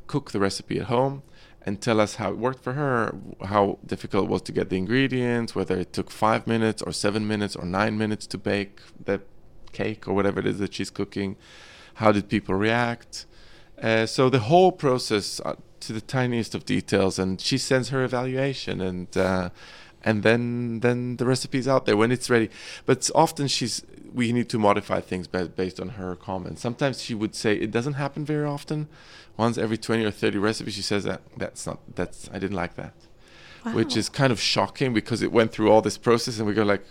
cook 0.07 0.31
the 0.31 0.39
recipe 0.39 0.79
at 0.79 0.85
home 0.85 1.23
and 1.65 1.81
tell 1.81 1.99
us 1.99 2.15
how 2.15 2.29
it 2.29 2.37
worked 2.37 2.63
for 2.63 2.73
her, 2.73 3.15
how 3.45 3.79
difficult 3.83 4.25
it 4.25 4.29
was 4.29 4.43
to 4.43 4.51
get 4.51 4.69
the 4.69 4.77
ingredients, 4.77 5.55
whether 5.55 5.75
it 5.79 5.91
took 5.91 6.11
five 6.11 6.45
minutes 6.45 6.83
or 6.83 6.91
seven 6.91 7.27
minutes 7.27 7.55
or 7.55 7.65
nine 7.65 7.97
minutes 7.97 8.27
to 8.27 8.37
bake 8.37 8.81
the 9.03 9.19
cake 9.71 10.07
or 10.07 10.13
whatever 10.13 10.39
it 10.39 10.45
is 10.45 10.59
that 10.59 10.75
she's 10.75 10.91
cooking. 10.91 11.35
How 11.95 12.11
did 12.11 12.29
people 12.29 12.53
react? 12.53 13.25
Uh, 13.85 14.07
so 14.07 14.29
the 14.31 14.39
whole 14.39 14.71
process 14.71 15.39
uh, 15.45 15.55
to 15.79 15.93
the 15.93 16.01
tiniest 16.01 16.55
of 16.55 16.65
details, 16.65 17.19
and 17.19 17.39
she 17.39 17.57
sends 17.57 17.89
her 17.89 18.03
evaluation, 18.03 18.81
and 18.81 19.15
uh, 19.15 19.49
and 20.03 20.23
then 20.23 20.79
then 20.79 21.17
the 21.17 21.25
recipe's 21.25 21.67
out 21.67 21.85
there 21.85 21.95
when 21.95 22.11
it's 22.11 22.27
ready. 22.27 22.49
But 22.87 23.11
often 23.13 23.47
she's 23.47 23.83
we 24.11 24.31
need 24.31 24.49
to 24.49 24.57
modify 24.57 25.01
things 25.01 25.27
based 25.27 25.79
on 25.79 25.89
her 25.99 26.15
comments. 26.15 26.61
Sometimes 26.61 27.03
she 27.03 27.13
would 27.13 27.35
say 27.35 27.53
it 27.55 27.69
doesn't 27.69 27.93
happen 27.93 28.25
very 28.25 28.45
often. 28.45 28.87
Once 29.37 29.55
every 29.57 29.77
twenty 29.77 30.03
or 30.03 30.11
thirty 30.11 30.39
recipes, 30.39 30.73
she 30.73 30.81
says 30.81 31.03
that 31.03 31.21
that's 31.37 31.67
not 31.67 31.77
that's 31.95 32.27
I 32.33 32.39
didn't 32.39 32.55
like 32.55 32.75
that, 32.77 32.95
wow. 33.65 33.73
which 33.73 33.95
is 33.95 34.09
kind 34.09 34.31
of 34.31 34.39
shocking 34.39 34.93
because 34.95 35.21
it 35.21 35.31
went 35.31 35.51
through 35.51 35.69
all 35.71 35.81
this 35.83 35.99
process, 35.99 36.39
and 36.39 36.47
we 36.47 36.55
go 36.55 36.63
like, 36.63 36.85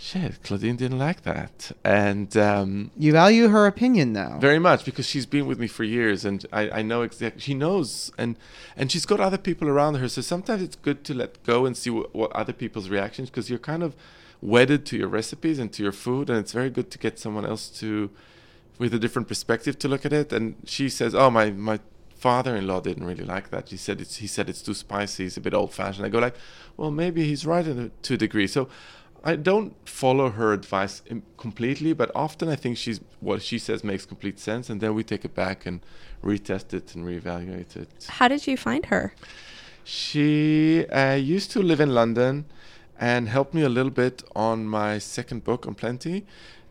shit, 0.00 0.42
Claudine 0.42 0.76
didn't 0.76 0.98
like 0.98 1.22
that. 1.22 1.72
And 1.84 2.34
um, 2.36 2.90
you 2.96 3.12
value 3.12 3.48
her 3.48 3.66
opinion 3.66 4.12
now 4.12 4.38
very 4.38 4.58
much 4.58 4.84
because 4.84 5.06
she's 5.06 5.26
been 5.26 5.46
with 5.46 5.58
me 5.58 5.66
for 5.66 5.84
years, 5.84 6.24
and 6.24 6.44
I, 6.52 6.70
I 6.70 6.82
know 6.82 7.02
exactly. 7.02 7.40
She 7.40 7.54
knows, 7.54 8.10
and 8.16 8.36
and 8.76 8.90
she's 8.90 9.06
got 9.06 9.20
other 9.20 9.38
people 9.38 9.68
around 9.68 9.96
her. 9.96 10.08
So 10.08 10.22
sometimes 10.22 10.62
it's 10.62 10.76
good 10.76 11.04
to 11.04 11.14
let 11.14 11.42
go 11.44 11.66
and 11.66 11.76
see 11.76 11.90
what, 11.90 12.14
what 12.14 12.32
other 12.32 12.52
people's 12.52 12.88
reactions, 12.88 13.28
because 13.30 13.50
you're 13.50 13.58
kind 13.58 13.82
of 13.82 13.94
wedded 14.40 14.86
to 14.86 14.96
your 14.96 15.08
recipes 15.08 15.58
and 15.58 15.70
to 15.74 15.82
your 15.82 15.92
food, 15.92 16.30
and 16.30 16.38
it's 16.38 16.52
very 16.52 16.70
good 16.70 16.90
to 16.90 16.98
get 16.98 17.18
someone 17.18 17.44
else 17.44 17.68
to 17.80 18.10
with 18.78 18.94
a 18.94 18.98
different 18.98 19.28
perspective 19.28 19.78
to 19.78 19.88
look 19.88 20.06
at 20.06 20.12
it. 20.12 20.32
And 20.32 20.56
she 20.64 20.88
says, 20.88 21.14
"Oh, 21.14 21.30
my 21.30 21.50
my." 21.50 21.80
father-in-law 22.20 22.80
didn't 22.82 23.06
really 23.06 23.24
like 23.24 23.48
that. 23.48 23.70
He 23.70 23.78
said 23.78 23.98
it's 23.98 24.16
he 24.16 24.26
said 24.26 24.50
it's 24.50 24.60
too 24.60 24.74
spicy. 24.74 25.22
He's 25.22 25.38
a 25.38 25.40
bit 25.40 25.54
old-fashioned. 25.54 26.04
I 26.04 26.10
go 26.10 26.18
like, 26.18 26.36
well, 26.76 26.90
maybe 26.90 27.24
he's 27.24 27.46
right 27.46 27.66
in 27.66 27.78
a, 27.78 27.88
to 28.02 28.12
a 28.12 28.16
degree. 28.18 28.46
So 28.46 28.68
I 29.22 29.36
don't 29.36 29.74
follow 29.88 30.30
her 30.30 30.52
advice 30.52 31.02
completely, 31.36 31.92
but 31.92 32.10
often 32.14 32.48
I 32.48 32.56
think 32.56 32.78
she's 32.78 33.00
what 33.20 33.42
she 33.42 33.58
says 33.58 33.84
makes 33.84 34.06
complete 34.06 34.38
sense, 34.38 34.70
and 34.70 34.80
then 34.80 34.94
we 34.94 35.04
take 35.04 35.24
it 35.24 35.34
back 35.34 35.66
and 35.66 35.80
retest 36.24 36.72
it 36.72 36.94
and 36.94 37.04
reevaluate 37.04 37.76
it. 37.76 38.06
How 38.08 38.28
did 38.28 38.46
you 38.46 38.56
find 38.56 38.86
her? 38.86 39.14
She 39.84 40.86
uh, 40.86 41.14
used 41.14 41.50
to 41.52 41.62
live 41.62 41.80
in 41.80 41.94
London 41.94 42.46
and 42.98 43.28
helped 43.28 43.54
me 43.54 43.62
a 43.62 43.68
little 43.68 43.90
bit 43.90 44.22
on 44.34 44.66
my 44.66 44.98
second 44.98 45.44
book 45.44 45.66
on 45.66 45.74
Plenty. 45.74 46.26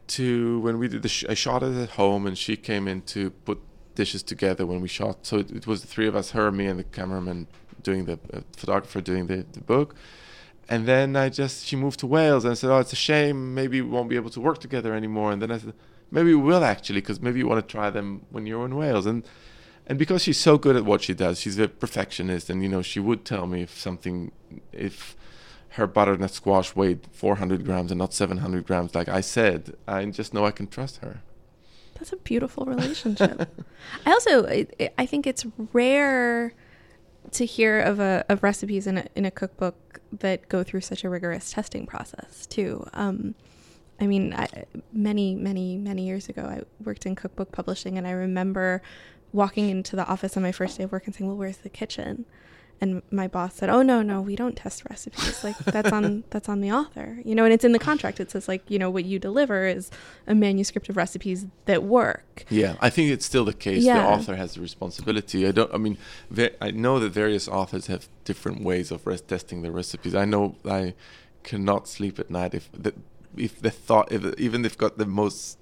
To 0.07 0.59
when 0.61 0.79
we 0.79 0.87
did 0.87 1.03
the, 1.03 1.09
sh- 1.09 1.25
I 1.29 1.35
shot 1.35 1.61
it 1.61 1.75
at 1.75 1.91
home, 1.91 2.25
and 2.25 2.35
she 2.35 2.57
came 2.57 2.87
in 2.87 3.03
to 3.03 3.29
put 3.29 3.59
dishes 3.93 4.23
together 4.23 4.65
when 4.65 4.81
we 4.81 4.87
shot. 4.87 5.27
So 5.27 5.37
it, 5.37 5.51
it 5.51 5.67
was 5.67 5.81
the 5.81 5.87
three 5.87 6.07
of 6.07 6.15
us, 6.15 6.31
her, 6.31 6.51
me, 6.51 6.65
and 6.65 6.79
the 6.79 6.83
cameraman 6.83 7.45
doing 7.83 8.05
the 8.05 8.19
uh, 8.33 8.41
photographer 8.57 9.01
doing 9.01 9.27
the, 9.27 9.45
the 9.51 9.61
book 9.61 9.95
and 10.69 10.85
then 10.85 11.15
I 11.15 11.29
just 11.29 11.65
she 11.65 11.75
moved 11.75 11.99
to 12.01 12.07
Wales 12.07 12.45
and 12.45 12.51
I 12.51 12.53
said, 12.53 12.69
"Oh, 12.69 12.77
it's 12.77 12.93
a 12.93 12.95
shame. 13.09 13.55
Maybe 13.55 13.81
we 13.81 13.89
won't 13.89 14.07
be 14.07 14.15
able 14.15 14.29
to 14.29 14.39
work 14.39 14.59
together 14.59 14.93
anymore." 14.93 15.31
And 15.31 15.41
then 15.41 15.51
I 15.51 15.57
said, 15.57 15.73
"Maybe 16.11 16.33
we 16.33 16.41
will 16.41 16.63
actually, 16.63 17.01
because 17.01 17.19
maybe 17.19 17.39
you 17.39 17.47
want 17.47 17.67
to 17.67 17.71
try 17.71 17.89
them 17.89 18.25
when 18.29 18.45
you're 18.45 18.65
in 18.65 18.75
Wales." 18.75 19.07
And 19.07 19.25
and 19.87 19.97
because 19.97 20.21
she's 20.21 20.39
so 20.39 20.59
good 20.59 20.75
at 20.75 20.85
what 20.85 21.01
she 21.01 21.15
does, 21.15 21.39
she's 21.39 21.57
a 21.57 21.67
perfectionist, 21.67 22.51
and 22.51 22.61
you 22.61 22.69
know 22.69 22.83
she 22.83 22.99
would 22.99 23.25
tell 23.25 23.47
me 23.47 23.63
if 23.63 23.79
something 23.79 24.31
if 24.71 25.15
her 25.73 25.87
butternut 25.87 26.31
squash 26.31 26.75
weighed 26.75 27.07
400 27.11 27.65
grams 27.65 27.91
and 27.91 27.99
not 27.99 28.13
700 28.13 28.65
grams, 28.65 28.95
like 28.95 29.07
I 29.07 29.21
said, 29.21 29.75
I 29.87 30.05
just 30.05 30.33
know 30.33 30.45
I 30.45 30.51
can 30.51 30.67
trust 30.67 30.97
her. 30.97 31.21
That's 31.95 32.13
a 32.13 32.17
beautiful 32.17 32.65
relationship. 32.65 33.49
I 34.05 34.11
also 34.11 34.47
I 34.97 35.05
think 35.05 35.25
it's 35.25 35.45
rare 35.73 36.53
to 37.31 37.45
hear 37.45 37.79
of 37.79 37.99
a 37.99 38.25
of 38.29 38.43
recipes 38.43 38.87
in 38.87 38.99
a 38.99 39.05
in 39.15 39.25
a 39.25 39.31
cookbook 39.31 40.01
that 40.11 40.49
go 40.49 40.63
through 40.63 40.81
such 40.81 41.03
a 41.03 41.09
rigorous 41.09 41.51
testing 41.51 41.85
process 41.85 42.45
too. 42.45 42.85
Um, 42.93 43.35
I 43.99 44.07
mean, 44.07 44.33
I, 44.33 44.47
many 44.91 45.35
many 45.35 45.77
many 45.77 46.05
years 46.05 46.29
ago, 46.29 46.43
I 46.43 46.63
worked 46.83 47.05
in 47.05 47.15
cookbook 47.15 47.51
publishing, 47.51 47.97
and 47.97 48.07
I 48.07 48.11
remember 48.11 48.81
walking 49.31 49.69
into 49.69 49.95
the 49.95 50.07
office 50.07 50.35
on 50.37 50.43
my 50.43 50.51
first 50.51 50.77
day 50.77 50.85
of 50.85 50.91
work 50.91 51.05
and 51.05 51.15
saying, 51.15 51.27
"Well, 51.27 51.37
where's 51.37 51.57
the 51.57 51.69
kitchen?" 51.69 52.25
And 52.81 53.01
my 53.11 53.27
boss 53.27 53.55
said 53.55 53.69
oh 53.69 53.81
no 53.81 54.01
no 54.01 54.21
we 54.21 54.35
don't 54.35 54.55
test 54.55 54.83
recipes. 54.89 55.43
Like 55.43 55.57
that's 55.59 55.91
on 55.91 56.23
that's 56.29 56.49
on 56.49 56.61
the 56.61 56.71
author 56.71 57.19
you 57.23 57.35
know 57.35 57.43
and 57.45 57.53
it's 57.53 57.63
in 57.65 57.71
the 57.71 57.79
contract. 57.79 58.19
It 58.19 58.31
says 58.31 58.47
like 58.47 58.63
you 58.69 58.79
know 58.79 58.89
what 58.89 59.05
you 59.05 59.19
deliver 59.19 59.65
is 59.65 59.91
a 60.27 60.35
manuscript 60.35 60.89
of 60.89 60.97
recipes 60.97 61.45
that 61.65 61.83
work. 61.83 62.45
Yeah 62.49 62.75
i 62.81 62.89
think 62.89 63.11
it's 63.11 63.25
still 63.25 63.45
the 63.45 63.53
case. 63.53 63.83
Yeah. 63.83 64.01
the 64.01 64.07
author 64.07 64.35
has 64.35 64.55
the 64.55 64.61
responsibility. 64.61 65.47
I 65.47 65.51
don't 65.51 65.73
i 65.73 65.77
mean 65.77 65.97
i 66.61 66.71
know 66.71 66.99
that 66.99 67.09
various 67.09 67.47
authors 67.47 67.87
have 67.87 68.07
different 68.23 68.63
ways 68.63 68.91
of 68.91 69.05
res- 69.05 69.21
testing 69.21 69.61
the 69.61 69.71
recipes. 69.71 70.15
I 70.15 70.25
know 70.25 70.55
i 70.65 70.93
cannot 71.43 71.87
sleep 71.87 72.19
at 72.19 72.29
night 72.29 72.53
if 72.53 72.69
the, 72.71 72.93
if 73.37 73.61
the 73.61 73.71
thought 73.71 74.11
if 74.11 74.37
even 74.39 74.65
if 74.65 74.77
got 74.77 74.97
the 74.97 75.05
most 75.05 75.58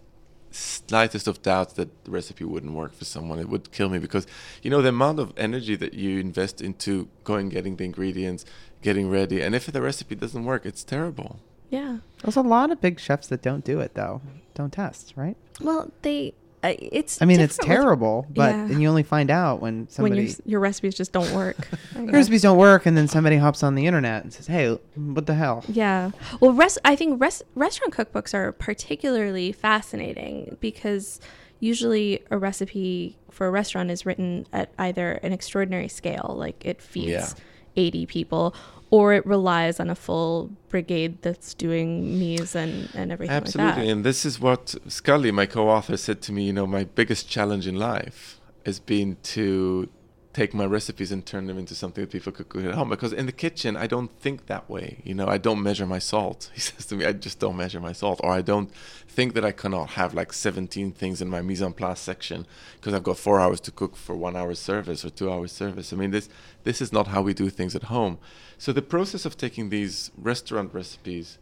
slightest 0.51 1.27
of 1.27 1.41
doubts 1.41 1.73
that 1.73 2.05
the 2.05 2.11
recipe 2.11 2.43
wouldn't 2.43 2.73
work 2.73 2.93
for 2.93 3.05
someone, 3.05 3.39
it 3.39 3.49
would 3.49 3.71
kill 3.71 3.89
me 3.89 3.99
because 3.99 4.27
you 4.61 4.69
know 4.69 4.81
the 4.81 4.89
amount 4.89 5.19
of 5.19 5.33
energy 5.37 5.75
that 5.75 5.93
you 5.93 6.19
invest 6.19 6.61
into 6.61 7.09
going 7.23 7.49
getting 7.49 7.75
the 7.75 7.85
ingredients, 7.85 8.45
getting 8.81 9.09
ready, 9.09 9.41
and 9.41 9.55
if 9.55 9.65
the 9.67 9.81
recipe 9.81 10.15
doesn't 10.15 10.45
work, 10.45 10.65
it's 10.65 10.83
terrible. 10.83 11.39
Yeah. 11.69 11.97
There's 12.23 12.37
a 12.37 12.41
lot 12.41 12.71
of 12.71 12.81
big 12.81 12.99
chefs 12.99 13.27
that 13.27 13.41
don't 13.41 13.63
do 13.63 13.79
it 13.79 13.93
though. 13.93 14.21
Don't 14.53 14.73
test, 14.73 15.13
right? 15.15 15.37
Well, 15.61 15.91
they 16.01 16.33
it's. 16.69 17.21
I 17.21 17.25
mean, 17.25 17.39
it's 17.39 17.57
terrible, 17.57 18.23
with, 18.27 18.35
but 18.35 18.55
yeah. 18.55 18.65
and 18.65 18.81
you 18.81 18.87
only 18.89 19.03
find 19.03 19.29
out 19.29 19.61
when 19.61 19.87
somebody 19.89 20.27
when 20.27 20.35
your 20.45 20.59
recipes 20.59 20.95
just 20.95 21.11
don't 21.11 21.31
work. 21.33 21.55
your 21.95 22.11
recipes 22.11 22.41
don't 22.41 22.57
work, 22.57 22.85
and 22.85 22.97
then 22.97 23.07
somebody 23.07 23.37
hops 23.37 23.63
on 23.63 23.75
the 23.75 23.85
internet 23.85 24.23
and 24.23 24.33
says, 24.33 24.47
"Hey, 24.47 24.77
what 24.95 25.25
the 25.25 25.35
hell?" 25.35 25.63
Yeah. 25.67 26.11
Well, 26.39 26.53
rest. 26.53 26.79
I 26.85 26.95
think 26.95 27.21
res- 27.21 27.43
restaurant 27.55 27.93
cookbooks 27.93 28.33
are 28.33 28.51
particularly 28.51 29.51
fascinating 29.51 30.57
because 30.59 31.19
usually 31.59 32.23
a 32.29 32.37
recipe 32.37 33.17
for 33.31 33.47
a 33.47 33.51
restaurant 33.51 33.91
is 33.91 34.05
written 34.05 34.47
at 34.53 34.71
either 34.77 35.13
an 35.23 35.33
extraordinary 35.33 35.87
scale, 35.87 36.35
like 36.37 36.65
it 36.65 36.81
feeds 36.81 37.07
yeah. 37.09 37.29
80 37.75 38.05
people, 38.07 38.55
or 38.89 39.13
it 39.13 39.25
relies 39.25 39.79
on 39.79 39.89
a 39.89 39.95
full 39.95 40.51
brigade 40.69 41.21
that's 41.21 41.53
doing 41.53 42.17
mise 42.17 42.55
and, 42.55 42.89
and 42.93 43.11
everything 43.11 43.35
Absolutely. 43.35 43.83
Like 43.83 43.91
and 43.91 44.03
this 44.03 44.25
is 44.25 44.39
what 44.39 44.75
Scully, 44.87 45.31
my 45.31 45.45
co-author, 45.45 45.97
said 45.97 46.21
to 46.23 46.31
me, 46.31 46.43
you 46.43 46.53
know, 46.53 46.67
my 46.67 46.85
biggest 46.85 47.29
challenge 47.29 47.67
in 47.67 47.75
life 47.75 48.39
has 48.65 48.79
been 48.79 49.17
to 49.23 49.89
take 50.37 50.53
my 50.53 50.67
recipes 50.67 51.11
and 51.11 51.25
turn 51.25 51.47
them 51.47 51.57
into 51.57 51.73
something 51.73 52.03
that 52.03 52.11
people 52.11 52.31
could 52.31 52.47
cook 52.47 52.63
at 52.63 52.75
home. 52.75 52.89
Because 52.89 53.11
in 53.11 53.25
the 53.25 53.31
kitchen, 53.31 53.75
I 53.75 53.87
don't 53.87 54.11
think 54.19 54.45
that 54.45 54.69
way. 54.69 55.01
You 55.03 55.15
know, 55.15 55.27
I 55.27 55.39
don't 55.39 55.63
measure 55.63 55.87
my 55.87 55.97
salt. 55.97 56.51
He 56.57 56.61
says 56.61 56.85
to 56.87 56.95
me, 56.95 57.05
I 57.05 57.13
just 57.13 57.39
don't 57.39 57.57
measure 57.57 57.79
my 57.79 57.91
salt. 57.91 58.19
Or 58.23 58.31
I 58.31 58.43
don't 58.43 58.69
think 59.07 59.33
that 59.33 59.43
I 59.43 59.51
cannot 59.51 59.89
have 59.99 60.13
like 60.13 60.31
17 60.31 60.91
things 60.91 61.23
in 61.23 61.27
my 61.27 61.41
mise 61.41 61.63
en 61.63 61.73
place 61.73 61.99
section 61.99 62.45
because 62.75 62.93
I've 62.93 63.09
got 63.09 63.17
four 63.17 63.39
hours 63.39 63.59
to 63.61 63.71
cook 63.71 63.95
for 63.95 64.15
one 64.15 64.35
hour 64.35 64.53
service 64.53 65.03
or 65.03 65.09
two 65.09 65.31
hours 65.31 65.51
service. 65.51 65.91
I 65.91 65.95
mean, 65.95 66.11
this 66.11 66.29
this 66.63 66.81
is 66.81 66.93
not 66.93 67.07
how 67.07 67.23
we 67.23 67.33
do 67.33 67.49
things 67.49 67.75
at 67.75 67.89
home. 67.95 68.19
So 68.59 68.71
the 68.71 68.89
process 68.93 69.25
of 69.25 69.37
taking 69.37 69.69
these 69.69 70.11
restaurant 70.31 70.71
recipes, 70.71 71.39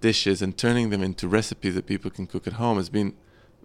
dishes, 0.00 0.42
and 0.42 0.58
turning 0.58 0.90
them 0.90 1.02
into 1.02 1.28
recipes 1.28 1.74
that 1.76 1.86
people 1.86 2.10
can 2.10 2.26
cook 2.26 2.46
at 2.48 2.54
home 2.54 2.76
has 2.76 2.88
been 2.88 3.14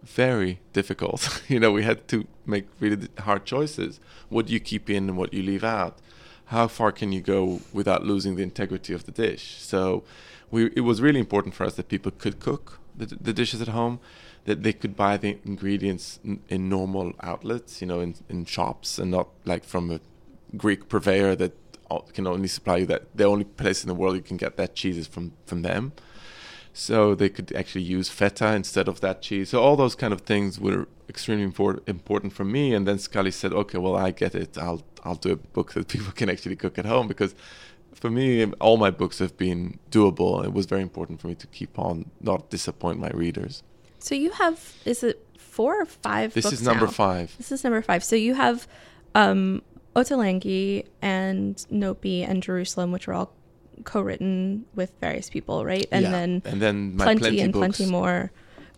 very 0.04 0.60
difficult. 0.74 1.44
you 1.48 1.60
know, 1.60 1.72
we 1.72 1.84
had 1.84 2.08
to 2.10 2.28
make 2.46 2.66
really 2.80 3.08
hard 3.20 3.46
choices. 3.46 4.00
What 4.30 4.48
do 4.48 4.54
you 4.54 4.60
keep 4.60 4.90
in 4.90 5.10
and 5.10 5.18
what 5.18 5.34
you 5.34 5.44
leave 5.44 5.64
out? 5.64 5.98
How 6.46 6.68
far 6.68 6.92
can 6.92 7.12
you 7.12 7.22
go 7.22 7.62
without 7.74 8.06
losing 8.06 8.36
the 8.36 8.44
integrity 8.44 8.94
of 8.94 9.06
the 9.06 9.12
dish? 9.12 9.58
So, 9.60 10.04
we, 10.50 10.72
it 10.76 10.82
was 10.82 11.02
really 11.02 11.20
important 11.20 11.56
for 11.56 11.66
us 11.66 11.76
that 11.76 11.90
people 11.90 12.12
could 12.12 12.40
cook 12.40 12.80
the, 12.96 13.06
the 13.06 13.34
dishes 13.34 13.62
at 13.62 13.68
home, 13.70 14.00
that 14.46 14.64
they 14.64 14.72
could 14.72 14.96
buy 14.96 15.18
the 15.18 15.38
ingredients 15.44 16.20
in, 16.24 16.42
in 16.48 16.70
normal 16.70 17.14
outlets, 17.22 17.82
you 17.82 17.88
know, 17.88 18.00
in, 18.00 18.16
in 18.30 18.46
shops, 18.46 18.98
and 18.98 19.12
not 19.12 19.28
like 19.44 19.66
from 19.66 19.92
a 19.92 20.00
Greek 20.56 20.88
purveyor 20.88 21.36
that 21.36 21.54
can 22.14 22.26
only 22.28 22.48
supply 22.48 22.78
you 22.78 22.86
that. 22.86 23.04
The 23.16 23.26
only 23.26 23.44
place 23.44 23.84
in 23.84 23.90
the 23.90 23.94
world 23.94 24.16
you 24.16 24.22
can 24.22 24.38
get 24.38 24.56
that 24.56 24.74
cheese 24.74 24.98
is 24.98 25.08
from 25.08 25.34
from 25.46 25.62
them 25.62 25.92
so 26.78 27.16
they 27.16 27.30
could 27.30 27.52
actually 27.54 27.82
use 27.82 28.08
feta 28.08 28.54
instead 28.54 28.88
of 28.88 29.02
that 29.02 29.24
cheese. 29.24 29.50
So 29.50 29.62
all 29.62 29.76
those 29.76 29.96
kind 29.96 30.14
of 30.14 30.22
things 30.22 30.60
were 30.60 30.88
extremely 31.10 31.44
important 31.44 31.90
important 31.90 32.34
for 32.34 32.46
me. 32.46 32.74
And 32.76 32.88
then 32.88 33.00
Scully 33.00 33.32
said, 33.32 33.52
"Okay, 33.52 33.80
well, 33.80 33.96
I 33.96 34.12
get 34.12 34.36
it. 34.36 34.58
I'll 34.60 34.84
I'll 35.04 35.16
do 35.16 35.32
a 35.32 35.36
book 35.36 35.74
that 35.74 35.88
people 35.96 36.12
can 36.12 36.30
actually 36.30 36.56
cook 36.56 36.78
at 36.78 36.86
home 36.86 37.08
because." 37.08 37.34
For 37.94 38.12
me, 38.12 38.46
all 38.62 38.78
my 38.78 38.92
books 38.92 39.18
have 39.18 39.36
been 39.38 39.80
doable. 39.90 40.46
It 40.46 40.54
was 40.54 40.68
very 40.68 40.84
important 40.84 41.20
for 41.20 41.30
me 41.30 41.34
to 41.34 41.48
keep 41.48 41.80
on, 41.80 42.12
not 42.22 42.52
disappoint 42.52 43.00
my 43.00 43.10
readers. 43.10 43.64
So 43.98 44.14
you 44.14 44.30
have, 44.34 44.76
is 44.86 45.02
it 45.02 45.26
four 45.40 45.82
or 45.82 45.86
five? 45.86 46.36
This 46.36 46.52
is 46.52 46.62
number 46.62 46.86
now? 46.86 46.92
five. 46.92 47.36
This 47.38 47.52
is 47.52 47.64
number 47.64 47.82
five. 47.82 48.04
So 48.04 48.16
you 48.16 48.36
have 48.36 48.68
um, 49.16 49.64
Ottolenghi 49.96 50.86
and 51.02 51.56
Nopi 51.72 52.24
and 52.28 52.44
Jerusalem, 52.44 52.92
which 52.92 53.08
are 53.08 53.16
all 53.16 53.34
co-written 53.84 54.66
with 54.76 54.92
various 55.00 55.30
people, 55.30 55.66
right? 55.66 55.88
And 55.92 56.04
yeah. 56.04 56.12
then 56.12 56.42
and 56.46 56.62
then 56.62 56.98
plenty, 56.98 57.20
plenty 57.20 57.40
and 57.42 57.54
books. 57.54 57.78
plenty 57.78 57.92
more 57.92 58.32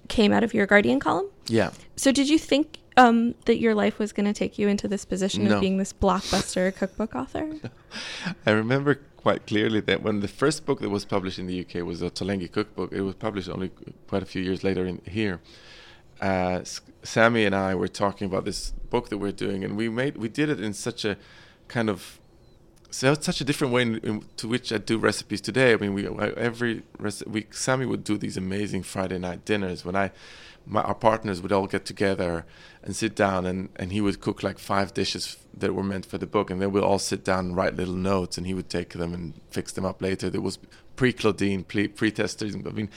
came 0.08 0.32
out 0.34 0.44
of 0.44 0.54
your 0.54 0.66
Guardian 0.66 1.00
column. 1.00 1.28
Yeah. 1.48 1.72
So 1.96 2.12
did 2.12 2.30
you 2.30 2.40
think 2.40 2.80
um, 2.98 3.36
that 3.46 3.60
your 3.60 3.76
life 3.76 4.00
was 4.00 4.12
going 4.12 4.26
to 4.26 4.34
take 4.34 4.58
you 4.58 4.68
into 4.68 4.88
this 4.88 5.06
position 5.06 5.46
No. 5.46 5.56
of 5.56 5.62
being 5.62 5.78
this 5.78 5.94
blockbuster 5.94 6.76
cookbook 6.80 7.16
author? 7.16 7.56
I 8.46 8.52
remember 8.52 9.00
quite 9.18 9.46
clearly 9.48 9.80
that 9.82 10.02
when 10.02 10.20
the 10.22 10.28
first 10.28 10.66
book 10.66 10.80
that 10.82 10.90
was 10.90 11.06
published 11.06 11.40
in 11.40 11.48
the 11.48 11.62
UK 11.62 11.86
was 11.86 12.00
the 12.00 12.10
Ottolenghi 12.10 12.52
cookbook, 12.52 12.92
it 12.92 13.02
was 13.02 13.16
published 13.16 13.50
only 13.50 13.72
quite 14.08 14.24
a 14.24 14.26
few 14.26 14.42
years 14.42 14.64
later 14.64 14.86
in 14.86 15.02
here. 15.06 15.40
Uh, 16.22 16.62
Sami 17.04 17.46
and 17.46 17.56
I 17.56 17.76
were 17.76 17.88
talking 17.88 18.26
about 18.26 18.44
this 18.44 18.72
book 18.90 19.10
that 19.10 19.20
we're 19.20 19.32
doing, 19.32 19.64
and 19.64 19.78
we 19.78 19.88
made 19.88 20.18
we 20.18 20.28
did 20.28 20.50
it 20.50 20.60
in 20.60 20.74
such 20.74 21.06
a 21.06 21.16
kind 21.70 21.90
of 21.90 22.20
so 22.92 23.12
it's 23.12 23.26
such 23.26 23.42
a 23.42 23.44
different 23.44 23.74
way 23.74 23.84
in, 23.84 23.98
in, 23.98 24.26
to 24.38 24.48
which 24.48 24.74
I 24.74 24.78
do 24.78 24.98
recipes 24.98 25.42
today. 25.42 25.74
I 25.74 25.78
mean, 25.78 25.94
we 25.94 26.08
every 26.08 26.84
reci- 26.98 27.28
week 27.28 27.54
Sami 27.54 27.86
would 27.86 28.04
do 28.04 28.18
these 28.18 28.38
amazing 28.38 28.84
Friday 28.84 29.20
night 29.20 29.46
dinners 29.46 29.86
when 29.86 29.96
I 29.96 30.12
my, 30.66 30.82
our 30.82 30.96
partners 30.96 31.42
would 31.42 31.52
all 31.52 31.68
get 31.68 31.86
together 31.86 32.46
and 32.84 32.96
sit 32.96 33.16
down 33.16 33.46
and, 33.46 33.70
and 33.76 33.92
he 33.92 34.02
would 34.02 34.22
cook 34.22 34.44
like 34.44 34.60
five 34.60 34.94
dishes 34.94 35.38
that 35.54 35.74
were 35.74 35.84
meant 35.84 36.06
for 36.06 36.18
the 36.18 36.28
book. 36.28 36.50
And 36.50 36.62
then 36.62 36.72
we'll 36.72 36.84
all 36.84 37.00
sit 37.00 37.24
down 37.24 37.48
and 37.48 37.56
write 37.56 37.76
little 37.76 37.96
notes 37.96 38.38
and 38.38 38.46
he 38.46 38.54
would 38.54 38.70
take 38.70 38.94
them 38.94 39.14
and 39.14 39.34
fix 39.50 39.72
them 39.72 39.86
up 39.86 40.02
later. 40.02 40.30
There 40.30 40.42
was 40.42 40.60
pre-claudine 40.96 41.64
pre- 41.64 41.88
pre-testers. 41.88 42.56
I 42.56 42.60
mean 42.70 42.90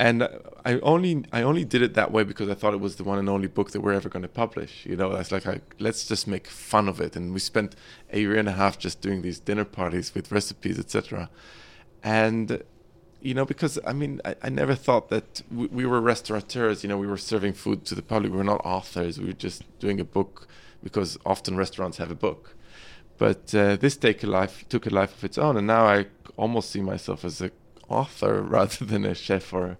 and 0.00 0.16
i 0.64 0.72
only 0.92 1.12
i 1.30 1.42
only 1.42 1.64
did 1.64 1.82
it 1.82 1.92
that 1.94 2.10
way 2.10 2.22
because 2.24 2.48
i 2.48 2.54
thought 2.54 2.74
it 2.78 2.80
was 2.80 2.96
the 2.96 3.04
one 3.04 3.18
and 3.18 3.28
only 3.28 3.46
book 3.58 3.70
that 3.72 3.80
we're 3.82 3.98
ever 4.00 4.08
going 4.08 4.22
to 4.30 4.34
publish 4.44 4.72
you 4.86 4.96
know 4.96 5.12
that's 5.12 5.30
like 5.30 5.46
I, 5.46 5.60
let's 5.78 6.02
just 6.12 6.26
make 6.26 6.46
fun 6.48 6.88
of 6.88 7.00
it 7.00 7.16
and 7.16 7.32
we 7.34 7.40
spent 7.40 7.76
a 8.10 8.18
year 8.20 8.36
and 8.36 8.48
a 8.48 8.56
half 8.62 8.78
just 8.78 9.00
doing 9.00 9.22
these 9.22 9.38
dinner 9.38 9.66
parties 9.80 10.14
with 10.14 10.32
recipes 10.32 10.78
etc 10.78 11.28
and 12.02 12.62
you 13.22 13.34
know, 13.34 13.44
because 13.44 13.78
I 13.86 13.92
mean, 13.92 14.20
I, 14.24 14.34
I 14.42 14.48
never 14.48 14.74
thought 14.74 15.10
that 15.10 15.42
we, 15.50 15.66
we 15.66 15.86
were 15.86 16.00
restaurateurs. 16.00 16.82
You 16.82 16.88
know, 16.88 16.96
we 16.96 17.06
were 17.06 17.18
serving 17.18 17.52
food 17.52 17.84
to 17.86 17.94
the 17.94 18.02
public. 18.02 18.32
We 18.32 18.38
were 18.38 18.44
not 18.44 18.62
authors. 18.64 19.18
We 19.18 19.26
were 19.26 19.32
just 19.32 19.62
doing 19.78 20.00
a 20.00 20.04
book 20.04 20.48
because 20.82 21.18
often 21.26 21.56
restaurants 21.56 21.98
have 21.98 22.10
a 22.10 22.14
book. 22.14 22.56
But 23.18 23.54
uh, 23.54 23.76
this 23.76 23.96
take 23.98 24.22
a 24.22 24.26
life 24.26 24.66
took 24.70 24.86
a 24.86 24.90
life 24.90 25.18
of 25.18 25.24
its 25.24 25.36
own, 25.36 25.58
and 25.58 25.66
now 25.66 25.84
I 25.84 26.06
almost 26.38 26.70
see 26.70 26.80
myself 26.80 27.24
as 27.24 27.42
a 27.42 27.50
author 27.90 28.40
rather 28.56 28.84
than 28.84 29.04
a 29.04 29.14
chef 29.14 29.52
or 29.52 29.76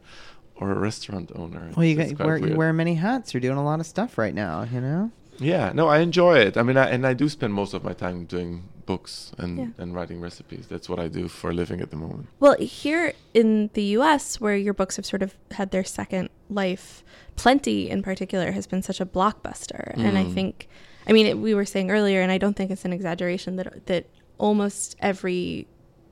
or 0.57 0.73
a 0.73 0.79
restaurant 0.79 1.33
owner. 1.35 1.71
Well, 1.75 1.87
you, 1.87 1.93
It's- 1.93 2.11
it's 2.11 2.19
got, 2.19 2.27
wear, 2.27 2.37
you 2.37 2.55
wear 2.55 2.73
many 2.75 2.95
hats. 2.97 3.33
You're 3.33 3.41
doing 3.41 3.57
a 3.57 3.65
lot 3.65 3.81
of 3.81 3.87
stuff 3.87 4.19
right 4.19 4.35
now, 4.35 4.65
you 4.71 4.81
know? 4.83 5.11
Yeah, 5.39 5.73
no, 5.75 5.89
I 5.89 6.01
enjoy 6.01 6.37
it. 6.41 6.59
I 6.59 6.63
mean, 6.63 6.77
I, 6.77 6.91
and 6.91 7.07
I 7.07 7.15
do 7.15 7.31
spend 7.31 7.55
most 7.55 7.73
of 7.73 7.83
my 7.83 7.95
time 7.95 8.27
doing 8.27 8.65
books 8.85 9.33
and, 9.39 9.57
Yeah. 9.59 9.67
and 9.79 9.95
writing 9.95 10.21
recipes. 10.21 10.67
That's 10.69 10.87
what 10.87 10.99
I 10.99 11.09
do 11.09 11.29
for 11.29 11.49
a 11.49 11.55
living 11.55 11.81
at 11.81 11.89
the 11.89 11.97
moment. 11.97 12.27
Well, 12.41 12.57
here 12.61 13.15
in 13.33 13.71
the 13.73 13.85
US, 13.97 14.39
where 14.39 14.55
your 14.55 14.75
books 14.75 14.97
have 14.97 15.07
sort 15.07 15.23
of 15.23 15.35
had 15.53 15.71
their 15.71 15.85
second 15.85 16.29
life, 16.51 17.03
Plenty 17.37 17.89
in 17.89 18.03
particular 18.03 18.53
has 18.53 18.67
been 18.67 18.83
such 18.83 19.01
a 19.01 19.07
blockbuster. 19.07 19.95
And 19.97 20.19
I 20.19 20.25
Mm. 20.25 20.35
think, 20.35 20.69
I 21.09 21.13
mean, 21.13 21.25
it, 21.25 21.39
we 21.39 21.55
were 21.55 21.65
saying 21.65 21.91
earlier, 21.91 22.21
and 22.21 22.31
I 22.31 22.37
don't 22.37 22.55
think 22.55 22.71
it's 22.71 22.85
an 22.85 22.93
exaggeration 22.93 23.57
that, 23.57 23.87
that 23.87 24.05
almost 24.37 24.95
every 25.01 25.67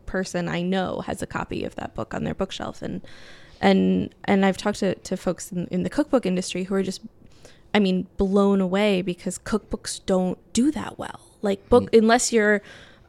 person 0.09 0.49
I 0.49 0.63
know 0.63 1.03
has 1.03 1.23
a 1.23 1.27
copy 1.27 1.63
of 1.65 1.77
that 1.77 1.95
book 1.95 2.15
on 2.15 2.25
their 2.25 2.35
bookshelf. 2.35 2.83
And, 2.83 3.03
and, 3.61 4.13
and 4.25 4.45
I've 4.45 4.57
talked 4.57 4.81
to, 4.81 4.97
to 4.97 5.17
folks 5.17 5.53
in, 5.53 5.67
in 5.69 5.85
the 5.85 5.91
cookbook 5.91 6.27
industry 6.27 6.65
who 6.65 6.75
are 6.75 6.83
just, 6.83 7.03
I 7.73 7.79
mean, 7.79 8.09
blown 8.17 8.61
away 8.61 9.03
because 9.03 9.39
cookbooks 9.39 10.01
don't 10.05 10.39
do 10.53 10.71
that 10.73 10.99
well. 10.99 11.21
Like 11.43 11.69
book, 11.69 11.93
mm. 11.93 11.99
unless 11.99 12.33
you're 12.33 12.63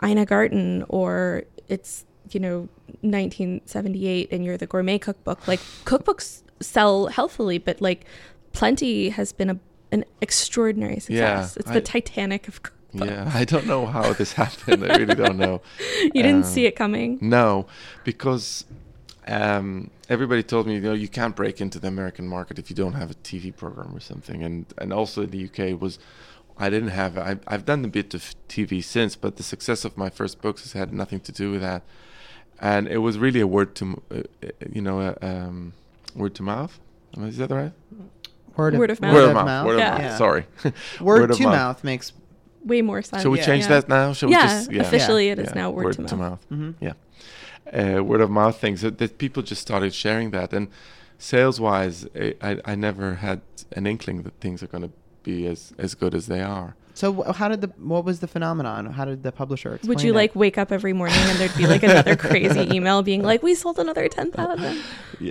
Ina 0.03 0.25
Garten 0.25 0.85
or 0.87 1.43
it's 1.67 2.05
you 2.31 2.39
know 2.39 2.69
1978 3.01 4.29
and 4.31 4.45
you're 4.45 4.57
the 4.57 4.67
gourmet 4.67 4.99
cookbook 4.99 5.47
like 5.47 5.59
cookbooks 5.85 6.43
sell 6.59 7.07
healthily 7.07 7.57
but 7.57 7.81
like 7.81 8.05
plenty 8.53 9.09
has 9.09 9.31
been 9.31 9.49
a, 9.49 9.59
an 9.91 10.05
extraordinary 10.21 10.99
success 10.99 11.57
it's 11.57 11.71
the 11.71 11.77
I- 11.77 11.81
titanic 11.81 12.47
of 12.47 12.61
cookbooks 12.61 12.73
Yeah, 12.93 13.29
I 13.33 13.45
don't 13.45 13.67
know 13.67 13.85
how 13.85 14.13
this 14.13 14.33
happened. 14.43 14.83
I 14.83 14.97
really 14.97 15.15
don't 15.15 15.37
know. 15.37 15.61
you 16.01 16.11
didn't 16.23 16.43
Uh, 16.43 16.53
see 16.53 16.65
it 16.65 16.75
coming 16.75 17.19
No, 17.21 17.67
because 18.03 18.65
um, 19.27 19.91
everybody 20.09 20.41
told 20.43 20.65
me, 20.67 20.75
you 20.75 20.81
know, 20.81 20.93
you 20.93 21.07
can't 21.07 21.35
break 21.35 21.61
into 21.61 21.77
the 21.79 21.87
American 21.87 22.27
market 22.27 22.57
if 22.57 22.69
you 22.69 22.75
don't 22.75 22.93
have 22.93 23.11
a 23.11 23.15
TV 23.15 23.55
program 23.55 23.95
or 23.95 23.99
something. 23.99 24.43
And 24.43 24.65
and 24.77 24.91
also 24.91 25.21
in 25.23 25.29
the 25.29 25.45
UK 25.47 25.79
was, 25.79 25.99
I 26.57 26.69
didn't 26.69 26.89
have. 26.89 27.17
I, 27.17 27.37
I've 27.47 27.65
done 27.65 27.85
a 27.85 27.87
bit 27.89 28.13
of 28.13 28.33
TV 28.47 28.83
since, 28.83 29.15
but 29.15 29.35
the 29.37 29.43
success 29.43 29.85
of 29.85 29.95
my 29.95 30.09
first 30.09 30.41
books 30.41 30.63
has 30.63 30.73
had 30.73 30.91
nothing 30.93 31.19
to 31.21 31.31
do 31.31 31.51
with 31.51 31.61
that. 31.61 31.83
And 32.61 32.87
it 32.87 32.97
was 32.97 33.17
really 33.17 33.39
a 33.39 33.47
word 33.47 33.73
to, 33.75 34.01
uh, 34.11 34.15
uh, 34.15 34.47
you 34.73 34.81
know, 34.81 34.99
uh, 34.99 35.13
um, 35.21 35.73
word 36.15 36.33
to 36.35 36.43
mouth. 36.43 36.79
Is 37.17 37.37
that 37.37 37.51
right? 37.51 37.71
Word 38.57 38.73
of 38.91 38.99
mouth. 38.99 39.13
Word 39.13 39.29
of 39.29 39.33
mouth. 39.35 39.65
Word 39.67 39.73
of 39.75 39.79
Yeah. 39.79 39.97
mouth. 39.97 40.17
Sorry. 40.17 40.45
Word, 40.99 41.31
of 41.31 41.37
to 41.37 41.43
mouth. 41.43 41.83
makes. 41.83 42.11
Way 42.69 42.81
more 42.81 43.01
sense 43.01 43.21
Shall 43.23 43.31
we 43.31 43.39
Yeah. 43.39 43.45
change 43.51 43.63
yeah. 43.63 43.73
that 43.75 43.89
now? 43.89 44.13
Shall 44.13 44.29
yeah, 44.29 44.65
we 44.67 44.75
just 44.77 44.87
officially 44.87 45.25
it 45.33 45.39
is 45.39 45.49
yeah, 45.49 45.61
now 45.61 45.69
word, 45.71 46.07
to 46.11 46.15
mouth, 46.15 46.41
Mhm. 46.51 46.71
Yeah, 46.87 46.93
uh, 47.97 48.03
word 48.09 48.21
of 48.21 48.29
mouth 48.41 48.57
things 48.59 48.79
that, 48.81 48.97
that 49.01 49.17
people 49.17 49.41
just 49.51 49.61
started 49.61 49.93
sharing 49.93 50.31
that, 50.31 50.53
and 50.53 50.67
sales 51.17 51.57
wise, 51.59 51.97
I, 52.15 52.27
I 52.49 52.51
I 52.71 52.75
never 52.87 53.07
had 53.27 53.39
an 53.77 53.85
inkling 53.93 54.17
that 54.23 54.35
things 54.39 54.63
are 54.63 54.67
going 54.73 54.85
to 54.89 54.93
be 55.23 55.37
as 55.53 55.73
as 55.85 55.91
good 55.95 56.13
as 56.19 56.25
they 56.27 56.41
are. 56.41 56.69
So, 57.01 57.07
how 57.39 57.47
did 57.47 57.61
the 57.61 57.71
what 57.93 58.03
was 58.09 58.19
the 58.19 58.27
phenomenon? 58.35 58.81
How 58.97 59.05
did 59.05 59.23
the 59.23 59.31
publisher 59.31 59.75
explain 59.75 59.89
would 59.89 60.01
you 60.03 60.11
it? 60.11 60.21
like 60.21 60.31
wake 60.35 60.57
up 60.57 60.69
every 60.77 60.91
morning 61.01 61.21
and 61.29 61.37
there'd 61.39 61.55
be 61.63 61.67
like 61.73 61.83
another 61.83 62.15
crazy 62.27 62.63
email 62.75 63.01
being 63.03 63.21
like 63.31 63.41
we 63.41 63.55
sold 63.55 63.77
another 63.79 64.05
10000 64.09 64.83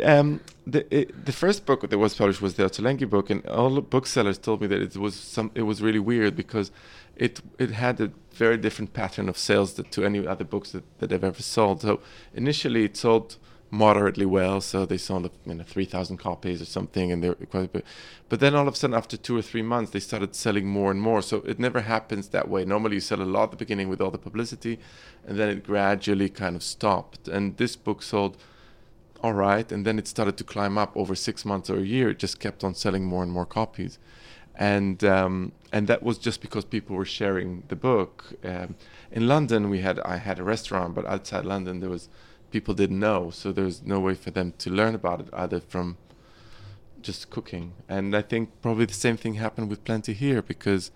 Um, 0.04 0.40
the 0.66 0.80
it, 0.98 1.06
the 1.28 1.32
first 1.32 1.66
book 1.66 1.80
that 1.90 1.98
was 1.98 2.14
published 2.14 2.40
was 2.40 2.54
the 2.54 2.64
Ottolenghi 2.64 3.08
book, 3.14 3.26
and 3.32 3.44
all 3.46 3.70
the 3.74 3.82
booksellers 3.82 4.38
told 4.38 4.60
me 4.62 4.66
that 4.72 4.80
it 4.80 4.96
was 4.96 5.14
some 5.14 5.50
it 5.54 5.62
was 5.70 5.82
really 5.86 5.98
weird 6.12 6.34
because 6.36 6.70
it 7.18 7.40
it 7.58 7.70
had 7.72 8.00
a 8.00 8.10
very 8.32 8.56
different 8.56 8.92
pattern 8.92 9.28
of 9.28 9.36
sales 9.36 9.74
to 9.74 10.04
any 10.04 10.26
other 10.26 10.44
books 10.44 10.72
that, 10.72 10.84
that 10.98 11.10
they've 11.10 11.24
ever 11.24 11.42
sold. 11.42 11.82
So 11.82 12.00
initially 12.32 12.84
it 12.84 12.96
sold 12.96 13.36
moderately 13.70 14.24
well, 14.24 14.60
so 14.60 14.86
they 14.86 14.96
sold 14.96 15.30
you 15.44 15.54
know 15.54 15.64
three 15.64 15.84
thousand 15.84 16.18
copies 16.18 16.62
or 16.62 16.64
something, 16.64 17.12
and 17.12 17.22
they 17.22 17.28
were 17.28 17.34
quite 17.34 17.64
a 17.64 17.68
bit. 17.68 17.84
But 18.28 18.40
then 18.40 18.54
all 18.54 18.68
of 18.68 18.74
a 18.74 18.76
sudden, 18.76 18.96
after 18.96 19.16
two 19.16 19.36
or 19.36 19.42
three 19.42 19.62
months, 19.62 19.90
they 19.90 20.00
started 20.00 20.34
selling 20.34 20.66
more 20.66 20.90
and 20.90 21.00
more. 21.00 21.22
So 21.22 21.38
it 21.38 21.58
never 21.58 21.80
happens 21.80 22.28
that 22.28 22.48
way. 22.48 22.64
Normally, 22.64 22.96
you 22.96 23.00
sell 23.00 23.20
a 23.20 23.24
lot 23.24 23.44
at 23.44 23.50
the 23.52 23.56
beginning 23.56 23.88
with 23.88 24.00
all 24.00 24.10
the 24.10 24.18
publicity, 24.18 24.78
and 25.26 25.38
then 25.38 25.48
it 25.48 25.64
gradually 25.64 26.28
kind 26.28 26.56
of 26.56 26.62
stopped. 26.62 27.28
And 27.28 27.56
this 27.56 27.76
book 27.76 28.02
sold 28.02 28.36
all 29.20 29.32
right 29.32 29.72
and 29.72 29.84
then 29.84 29.98
it 29.98 30.06
started 30.06 30.36
to 30.36 30.44
climb 30.44 30.78
up 30.78 30.96
over 30.96 31.14
six 31.14 31.44
months 31.44 31.68
or 31.68 31.78
a 31.78 31.82
year 31.82 32.10
it 32.10 32.20
just 32.20 32.38
kept 32.38 32.62
on 32.62 32.74
selling 32.74 33.04
more 33.04 33.22
and 33.22 33.32
more 33.32 33.46
copies 33.46 33.98
and 34.58 35.02
um, 35.04 35.52
and 35.72 35.86
that 35.86 36.02
was 36.02 36.18
just 36.18 36.40
because 36.40 36.64
people 36.64 36.96
were 36.96 37.04
sharing 37.04 37.62
the 37.68 37.76
book. 37.76 38.26
Um, 38.44 38.74
in 39.10 39.26
london 39.26 39.70
we 39.70 39.80
had 39.80 39.98
i 40.00 40.18
had 40.18 40.38
a 40.38 40.42
restaurant 40.42 40.94
but 40.94 41.06
outside 41.06 41.46
london 41.46 41.80
there 41.80 41.88
was 41.88 42.10
people 42.50 42.74
didn't 42.74 42.98
know. 42.98 43.30
So 43.30 43.52
there 43.52 43.64
was 43.64 43.82
no 43.82 44.00
way 44.00 44.14
for 44.14 44.30
them 44.30 44.54
to 44.58 44.70
learn 44.70 44.94
about 44.94 45.20
it 45.20 45.28
either 45.32 45.60
from 45.60 45.96
just 47.00 47.30
cooking. 47.30 47.74
And 47.88 48.16
i 48.16 48.22
think 48.22 48.50
probably 48.60 48.84
the 48.84 48.94
same 48.94 49.16
thing 49.16 49.34
happened 49.34 49.70
with 49.70 49.84
plenty 49.84 50.12
here 50.12 50.42
because 50.42 50.90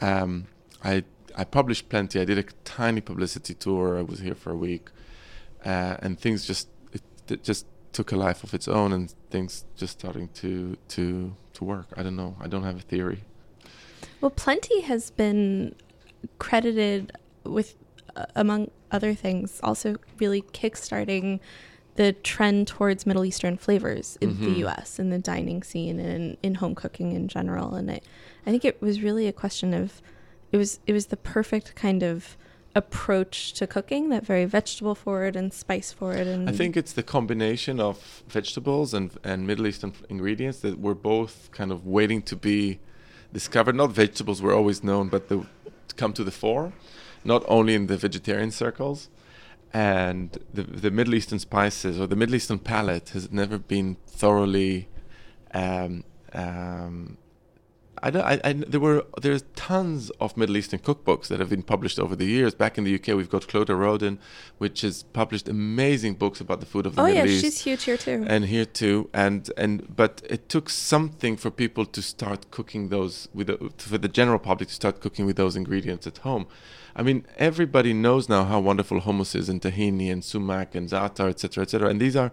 um, 0.00 0.46
i 0.82 1.04
i 1.36 1.44
published 1.44 1.88
plenty. 1.88 2.20
I 2.20 2.24
did 2.24 2.38
a 2.38 2.44
tiny 2.64 3.00
publicity 3.00 3.54
tour. 3.54 3.98
I 3.98 4.02
was 4.02 4.20
here 4.20 4.34
for 4.34 4.50
a 4.50 4.56
week. 4.56 4.90
Uh, 5.64 5.96
and 6.02 6.18
things 6.18 6.46
just 6.46 6.68
it, 6.92 7.02
it 7.28 7.42
just 7.44 7.66
took 7.92 8.12
a 8.12 8.16
life 8.16 8.44
of 8.44 8.54
its 8.54 8.68
own 8.68 8.92
and 8.92 9.14
things 9.30 9.64
just 9.76 9.98
starting 10.00 10.28
to 10.40 10.76
to 10.88 11.34
to 11.58 11.64
work 11.64 11.86
i 11.96 12.02
don't 12.02 12.16
know 12.16 12.34
i 12.40 12.46
don't 12.48 12.62
have 12.64 12.76
a 12.76 12.86
theory 12.92 13.20
Well, 14.20 14.30
Plenty 14.30 14.80
has 14.82 15.10
been 15.10 15.74
credited 16.38 17.12
with, 17.44 17.74
uh, 18.16 18.26
among 18.34 18.70
other 18.90 19.14
things, 19.14 19.60
also 19.62 19.96
really 20.18 20.42
kickstarting 20.42 21.38
the 21.96 22.12
trend 22.12 22.66
towards 22.68 23.06
Middle 23.06 23.24
Eastern 23.24 23.56
flavors 23.56 24.18
in 24.20 24.34
Mhm. 24.36 24.44
the 24.44 24.50
U.S. 24.64 24.98
in 24.98 25.10
the 25.10 25.18
dining 25.18 25.62
scene 25.62 25.98
and 26.00 26.36
in 26.42 26.54
home 26.56 26.74
cooking 26.74 27.12
in 27.12 27.26
general. 27.28 27.74
And 27.74 27.90
I, 27.90 28.00
I 28.46 28.50
think 28.50 28.64
it 28.64 28.80
was 28.80 29.02
really 29.02 29.26
a 29.28 29.32
question 29.32 29.74
of, 29.74 30.00
it 30.52 30.56
was 30.56 30.78
it 30.86 30.92
was 30.92 31.06
the 31.06 31.16
perfect 31.16 31.74
kind 31.74 32.02
of 32.02 32.36
approach 32.78 33.52
to 33.54 33.66
cooking, 33.66 34.08
that 34.08 34.24
very 34.24 34.44
vegetable 34.44 34.94
forward 34.94 35.34
and 35.36 35.52
spice 35.52 35.92
forward. 35.92 36.26
And 36.26 36.48
i 36.48 36.52
think 36.52 36.76
it's 36.76 36.94
the 37.00 37.02
combination 37.02 37.80
of 37.80 38.22
vegetables 38.28 38.94
and 38.94 39.06
and 39.30 39.46
middle 39.50 39.66
eastern 39.66 39.92
ingredients 40.08 40.58
that 40.64 40.74
were 40.86 40.98
both 41.12 41.34
kind 41.58 41.70
of 41.72 41.78
waiting 41.98 42.20
to 42.30 42.36
be 42.36 42.78
discovered 43.32 43.74
not 43.82 43.90
vegetables 44.04 44.38
were 44.40 44.54
always 44.54 44.78
known 44.82 45.08
but 45.14 45.22
the, 45.28 45.36
to 45.88 45.94
come 45.96 46.12
to 46.12 46.24
the 46.24 46.30
fore 46.42 46.72
not 47.24 47.42
only 47.56 47.74
in 47.74 47.86
the 47.92 47.98
vegetarian 48.06 48.50
circles 48.50 48.98
and 49.72 50.38
the 50.56 50.62
the 50.62 50.92
Middle 50.98 51.14
Eastern 51.14 51.40
spices 51.50 52.00
or 52.00 52.06
the 52.06 52.16
Middle 52.22 52.36
Eastern 52.38 52.60
palate 52.72 53.08
has 53.10 53.24
never 53.30 53.58
been 53.58 53.96
thoroughly 54.06 54.88
um, 55.52 56.04
um, 56.32 57.18
I, 58.02 58.08
I, 58.08 58.40
I 58.44 58.52
there 58.52 58.80
were 58.80 59.04
there's 59.20 59.44
tons 59.56 60.10
of 60.20 60.36
Middle 60.36 60.56
Eastern 60.56 60.80
cookbooks 60.80 61.28
that 61.28 61.40
have 61.40 61.50
been 61.50 61.62
published 61.62 61.98
over 61.98 62.14
the 62.16 62.26
years. 62.26 62.54
Back 62.54 62.78
in 62.78 62.84
the 62.84 62.94
UK, 62.94 63.08
we've 63.08 63.30
got 63.30 63.48
Claudia 63.48 63.76
Roden, 63.76 64.18
which 64.58 64.80
has 64.82 65.02
published 65.02 65.48
amazing 65.48 66.14
books 66.14 66.40
about 66.40 66.60
the 66.60 66.66
food 66.66 66.86
of 66.86 66.94
the 66.94 67.02
oh 67.02 67.06
Middle 67.06 67.26
yeah, 67.26 67.32
East. 67.32 67.44
she's 67.44 67.60
huge 67.60 67.84
here 67.84 67.96
too. 67.96 68.24
and 68.26 68.46
here 68.46 68.64
too 68.64 69.08
and 69.14 69.50
and 69.56 69.94
but 69.94 70.22
it 70.28 70.48
took 70.48 70.68
something 70.68 71.36
for 71.36 71.50
people 71.50 71.84
to 71.86 72.02
start 72.02 72.50
cooking 72.50 72.88
those 72.88 73.28
with 73.32 73.46
the, 73.48 73.70
for 73.78 73.98
the 73.98 74.08
general 74.08 74.38
public 74.38 74.68
to 74.68 74.74
start 74.74 75.00
cooking 75.00 75.26
with 75.26 75.36
those 75.36 75.56
ingredients 75.56 76.06
at 76.06 76.18
home 76.18 76.46
i 76.96 77.02
mean 77.02 77.24
everybody 77.36 77.92
knows 77.92 78.28
now 78.28 78.44
how 78.44 78.58
wonderful 78.60 79.00
hummus 79.00 79.34
is 79.34 79.48
and 79.48 79.62
tahini 79.62 80.10
and 80.10 80.22
sumac 80.24 80.74
and 80.74 80.88
za'atar 80.88 81.28
etc 81.30 81.62
etc 81.62 81.88
and 81.88 82.00
these 82.00 82.16
are 82.16 82.32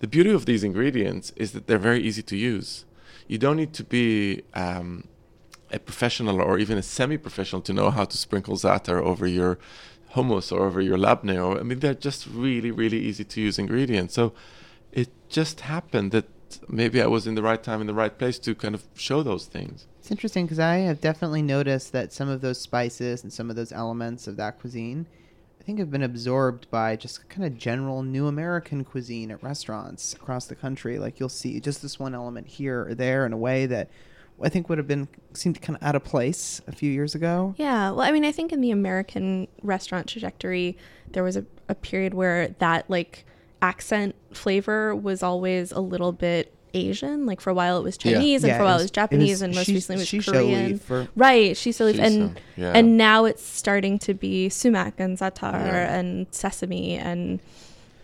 the 0.00 0.06
beauty 0.06 0.30
of 0.30 0.46
these 0.46 0.64
ingredients 0.64 1.32
is 1.36 1.52
that 1.52 1.66
they're 1.66 1.78
very 1.78 2.02
easy 2.02 2.22
to 2.22 2.36
use 2.36 2.85
you 3.26 3.38
don't 3.38 3.56
need 3.56 3.72
to 3.74 3.84
be 3.84 4.42
um, 4.54 5.08
a 5.70 5.78
professional 5.78 6.40
or 6.40 6.58
even 6.58 6.78
a 6.78 6.82
semi-professional 6.82 7.62
to 7.62 7.72
know 7.72 7.90
how 7.90 8.04
to 8.04 8.16
sprinkle 8.16 8.56
za'atar 8.56 9.00
over 9.02 9.26
your 9.26 9.58
hummus 10.14 10.52
or 10.52 10.64
over 10.66 10.80
your 10.80 10.96
labneh 10.96 11.44
or 11.44 11.58
I 11.58 11.62
mean 11.62 11.80
they're 11.80 11.94
just 11.94 12.26
really 12.26 12.70
really 12.70 12.98
easy 12.98 13.24
to 13.24 13.40
use 13.40 13.58
ingredients. 13.58 14.14
So 14.14 14.32
it 14.92 15.08
just 15.28 15.60
happened 15.60 16.12
that 16.12 16.26
maybe 16.68 17.02
I 17.02 17.06
was 17.06 17.26
in 17.26 17.34
the 17.34 17.42
right 17.42 17.62
time 17.62 17.80
in 17.80 17.86
the 17.86 17.94
right 17.94 18.16
place 18.16 18.38
to 18.40 18.54
kind 18.54 18.74
of 18.74 18.84
show 18.94 19.22
those 19.22 19.46
things. 19.46 19.86
It's 19.98 20.10
interesting 20.10 20.46
because 20.46 20.60
I 20.60 20.76
have 20.76 21.00
definitely 21.00 21.42
noticed 21.42 21.92
that 21.92 22.12
some 22.12 22.28
of 22.28 22.40
those 22.40 22.60
spices 22.60 23.22
and 23.22 23.32
some 23.32 23.50
of 23.50 23.56
those 23.56 23.72
elements 23.72 24.26
of 24.26 24.36
that 24.36 24.60
cuisine, 24.60 25.06
think, 25.66 25.80
have 25.80 25.90
been 25.90 26.04
absorbed 26.04 26.70
by 26.70 26.94
just 26.94 27.28
kind 27.28 27.44
of 27.44 27.58
general 27.58 28.02
new 28.02 28.28
American 28.28 28.84
cuisine 28.84 29.32
at 29.32 29.42
restaurants 29.42 30.14
across 30.14 30.46
the 30.46 30.54
country. 30.54 30.98
Like 30.98 31.18
you'll 31.18 31.28
see 31.28 31.58
just 31.58 31.82
this 31.82 31.98
one 31.98 32.14
element 32.14 32.46
here 32.46 32.86
or 32.88 32.94
there 32.94 33.26
in 33.26 33.32
a 33.32 33.36
way 33.36 33.66
that 33.66 33.90
I 34.42 34.48
think 34.48 34.68
would 34.68 34.78
have 34.78 34.86
been 34.86 35.08
seemed 35.32 35.60
kind 35.60 35.76
of 35.76 35.82
out 35.82 35.96
of 35.96 36.04
place 36.04 36.62
a 36.68 36.72
few 36.72 36.90
years 36.90 37.16
ago. 37.16 37.54
Yeah, 37.56 37.90
well, 37.90 38.02
I 38.02 38.12
mean, 38.12 38.24
I 38.24 38.32
think 38.32 38.52
in 38.52 38.60
the 38.60 38.70
American 38.70 39.48
restaurant 39.62 40.06
trajectory, 40.08 40.78
there 41.10 41.24
was 41.24 41.36
a, 41.36 41.44
a 41.68 41.74
period 41.74 42.14
where 42.14 42.48
that 42.60 42.88
like 42.88 43.24
accent 43.60 44.14
flavor 44.32 44.94
was 44.94 45.22
always 45.22 45.72
a 45.72 45.80
little 45.80 46.12
bit 46.12 46.54
Asian. 46.76 47.26
Like 47.26 47.40
for 47.40 47.50
a 47.50 47.54
while 47.54 47.78
it 47.78 47.82
was 47.84 47.98
Yeah. 48.02 48.12
Chinese, 48.14 48.44
and 48.44 48.50
Yeah, 48.50 48.56
for 48.58 48.62
a 48.62 48.64
it 48.64 48.68
while 48.68 48.74
was- 48.76 48.82
it 48.82 48.84
was 48.84 48.90
it 48.90 48.94
Japanese, 48.94 49.30
was 49.30 49.42
and 49.42 49.54
most 49.54 49.66
shi- 49.66 49.74
recently 49.74 50.02
it 50.02 50.12
was 50.12 50.24
shiso 50.26 50.32
Korean. 50.32 50.78
for- 50.78 51.08
right, 51.16 51.52
shiso 51.56 51.86
leaf, 51.86 51.98
and 51.98 52.30
Shiso, 52.30 52.36
yeah. 52.56 52.72
and 52.74 52.96
now 52.96 53.24
it's 53.24 53.42
starting 53.42 53.98
to 54.00 54.14
be 54.14 54.48
sumac 54.48 54.94
and 54.98 55.18
za'atar 55.18 55.52
Yeah. 55.52 55.96
and 55.98 56.26
sesame 56.30 56.96
and 56.96 57.40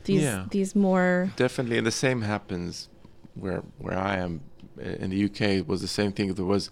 these 0.05 0.23
Yeah. 0.23 0.47
these 0.51 0.75
more. 0.75 1.33
definitely 1.37 1.79
and 1.79 1.87
the 1.87 1.91
same 1.93 2.23
happens 2.23 2.89
where 3.35 3.63
where 3.79 3.99
I 3.99 4.17
am 4.19 4.41
uh, 4.79 4.89
in 5.03 5.11
the 5.11 5.25
UK 5.25 5.59
it 5.59 5.69
was 5.69 5.81
the 5.81 5.89
same 5.89 6.13
thing 6.13 6.33
there 6.35 6.45
was 6.45 6.71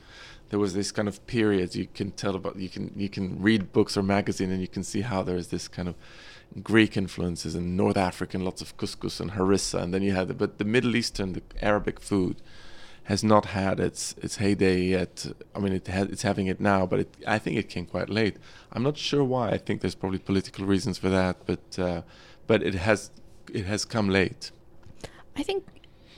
there 0.51 0.59
was 0.59 0.75
this 0.75 0.91
kind 0.91 1.07
of 1.07 1.25
periods 1.29 1.77
you 1.77 1.87
can 1.95 2.11
tell 2.11 2.35
about 2.35 2.57
you 2.57 2.69
can 2.69 2.91
you 2.97 3.09
can 3.09 3.41
read 3.41 3.73
books 3.73 3.97
or 3.97 4.03
magazine 4.03 4.51
and 4.51 4.61
you 4.61 4.67
can 4.69 4.83
see 4.83 5.03
how 5.03 5.23
there's 5.23 5.49
this 5.49 5.69
kind 5.69 5.87
of 5.89 5.95
Greek 6.63 6.97
influences 6.97 7.55
and 7.55 7.77
North 7.77 7.97
African 7.97 8.45
lots 8.45 8.61
of 8.61 8.77
couscous 8.77 9.21
and 9.21 9.33
harissa 9.33 9.83
and 9.83 9.95
then 9.95 10.03
you 10.03 10.13
had 10.13 10.29
the, 10.29 10.35
but 10.35 10.59
the 10.59 10.65
Middle 10.65 10.97
Eastern 10.97 11.33
the 11.33 11.43
Arabic 11.63 12.01
food 12.01 12.43
has 13.05 13.23
not 13.25 13.47
had 13.47 13.81
its 13.81 14.15
its 14.19 14.37
heyday 14.37 14.83
yet 14.83 15.27
I 15.55 15.59
mean 15.59 15.73
it 15.73 15.87
has 15.87 16.09
it's 16.09 16.23
having 16.23 16.47
it 16.47 16.61
now 16.61 16.87
but 16.87 17.01
it, 17.01 17.17
I 17.27 17.39
think 17.39 17.57
it 17.57 17.69
came 17.69 17.87
quite 17.87 18.09
late 18.09 18.37
I'm 18.73 18.83
not 18.83 18.97
sure 18.97 19.25
why 19.25 19.51
I 19.51 19.59
think 19.59 19.81
there's 19.81 19.95
probably 19.95 20.19
political 20.19 20.67
reasons 20.67 20.99
for 20.99 21.09
that 21.09 21.37
but 21.47 21.79
uh, 21.79 22.03
but 22.47 22.63
it 22.63 22.75
has 22.75 23.11
it 23.53 23.67
has 23.67 23.85
come 23.85 24.09
late 24.09 24.51
I 25.37 25.43
think, 25.43 25.65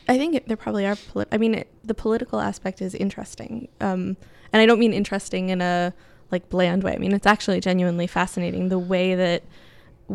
I 0.09 0.19
think 0.19 0.35
it, 0.35 0.49
there 0.49 0.57
probably 0.57 0.87
are. 0.87 0.97
Poli- 0.97 1.27
I 1.31 1.39
mean, 1.39 1.55
it, 1.55 1.69
the 1.85 1.95
political 1.95 2.41
aspect 2.41 2.83
is 2.83 2.95
interesting, 2.95 3.69
um, 3.81 4.17
and 4.53 4.61
I 4.61 4.67
don't 4.67 4.79
mean 4.81 4.93
interesting 4.93 5.51
in 5.51 5.61
a 5.61 5.95
like 6.31 6.49
bland 6.49 6.83
way. 6.83 6.95
I 6.95 6.99
mean, 6.99 7.13
it's 7.13 7.27
actually 7.27 7.61
genuinely 7.61 8.07
fascinating 8.07 8.69
the 8.69 8.79
way 8.79 9.15
that 9.15 9.45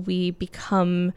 we 0.06 0.32
become 0.32 1.14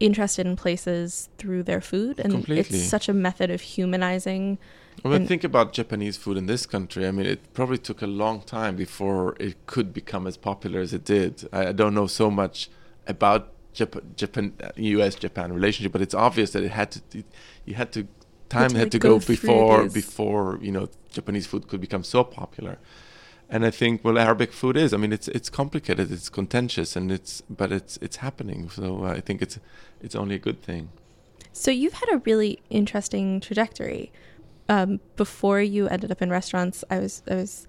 interested 0.00 0.46
in 0.46 0.56
places 0.56 1.28
through 1.38 1.62
their 1.62 1.80
food, 1.80 2.18
and 2.18 2.32
Completely. 2.32 2.78
it's 2.78 2.88
such 2.88 3.08
a 3.08 3.12
method 3.12 3.50
of 3.50 3.60
humanizing. 3.60 4.58
Well, 5.02 5.14
And- 5.14 5.26
think 5.28 5.44
about 5.44 5.72
Japanese 5.72 6.16
food 6.16 6.36
in 6.36 6.46
this 6.46 6.66
country. 6.66 7.06
I 7.06 7.10
mean, 7.10 7.26
it 7.26 7.52
probably 7.52 7.78
took 7.78 8.02
a 8.02 8.06
long 8.06 8.42
time 8.42 8.76
before 8.76 9.36
it 9.40 9.54
could 9.66 9.92
become 9.92 10.26
as 10.26 10.36
popular 10.36 10.80
as 10.80 10.92
it 10.92 11.04
did. 11.04 11.48
I, 11.52 11.68
I 11.68 11.72
don't 11.72 11.94
know 11.94 12.06
so 12.06 12.30
much 12.30 12.70
about 13.06 13.50
Jap- 13.74 14.02
Japan, 14.16 14.52
U.S. 14.76 15.16
Japan 15.16 15.52
relationship, 15.52 15.90
but 15.92 16.00
it's 16.00 16.14
obvious 16.14 16.52
that 16.52 16.62
it 16.62 16.70
had 16.70 16.92
to. 16.92 17.00
It, 17.18 17.26
you 17.64 17.74
had 17.74 17.90
to 17.92 18.06
time 18.48 18.70
to, 18.70 18.78
had 18.78 18.92
to 18.92 18.98
go 19.00 19.18
go, 19.18 19.26
before 19.26 19.82
these- 19.82 19.92
before 19.94 20.58
you 20.62 20.70
know 20.70 20.88
Japanese 21.10 21.46
food 21.46 21.66
could 21.66 21.80
become 21.80 22.04
so 22.04 22.22
popular. 22.22 22.78
And 23.50 23.64
I 23.64 23.70
think 23.70 24.02
well, 24.04 24.18
Arabic 24.18 24.52
food 24.52 24.76
is. 24.76 24.92
I 24.94 24.96
mean, 24.96 25.12
it's 25.12 25.28
it's 25.28 25.50
complicated, 25.50 26.10
it's 26.10 26.28
contentious, 26.28 26.96
and 26.96 27.12
it's 27.12 27.42
but 27.48 27.70
it's 27.72 27.98
it's 28.00 28.16
happening. 28.16 28.70
So 28.70 29.04
I 29.04 29.20
think 29.20 29.42
it's 29.42 29.58
it's 30.00 30.14
only 30.14 30.34
a 30.34 30.38
good 30.38 30.62
thing. 30.62 30.88
So 31.52 31.70
you've 31.70 31.92
had 31.94 32.08
a 32.12 32.18
really 32.18 32.60
interesting 32.70 33.40
trajectory. 33.40 34.10
Um, 34.68 34.98
before 35.16 35.60
you 35.60 35.86
ended 35.88 36.10
up 36.10 36.22
in 36.22 36.30
restaurants, 36.30 36.84
I 36.90 36.98
was, 36.98 37.22
I 37.30 37.34
was, 37.34 37.66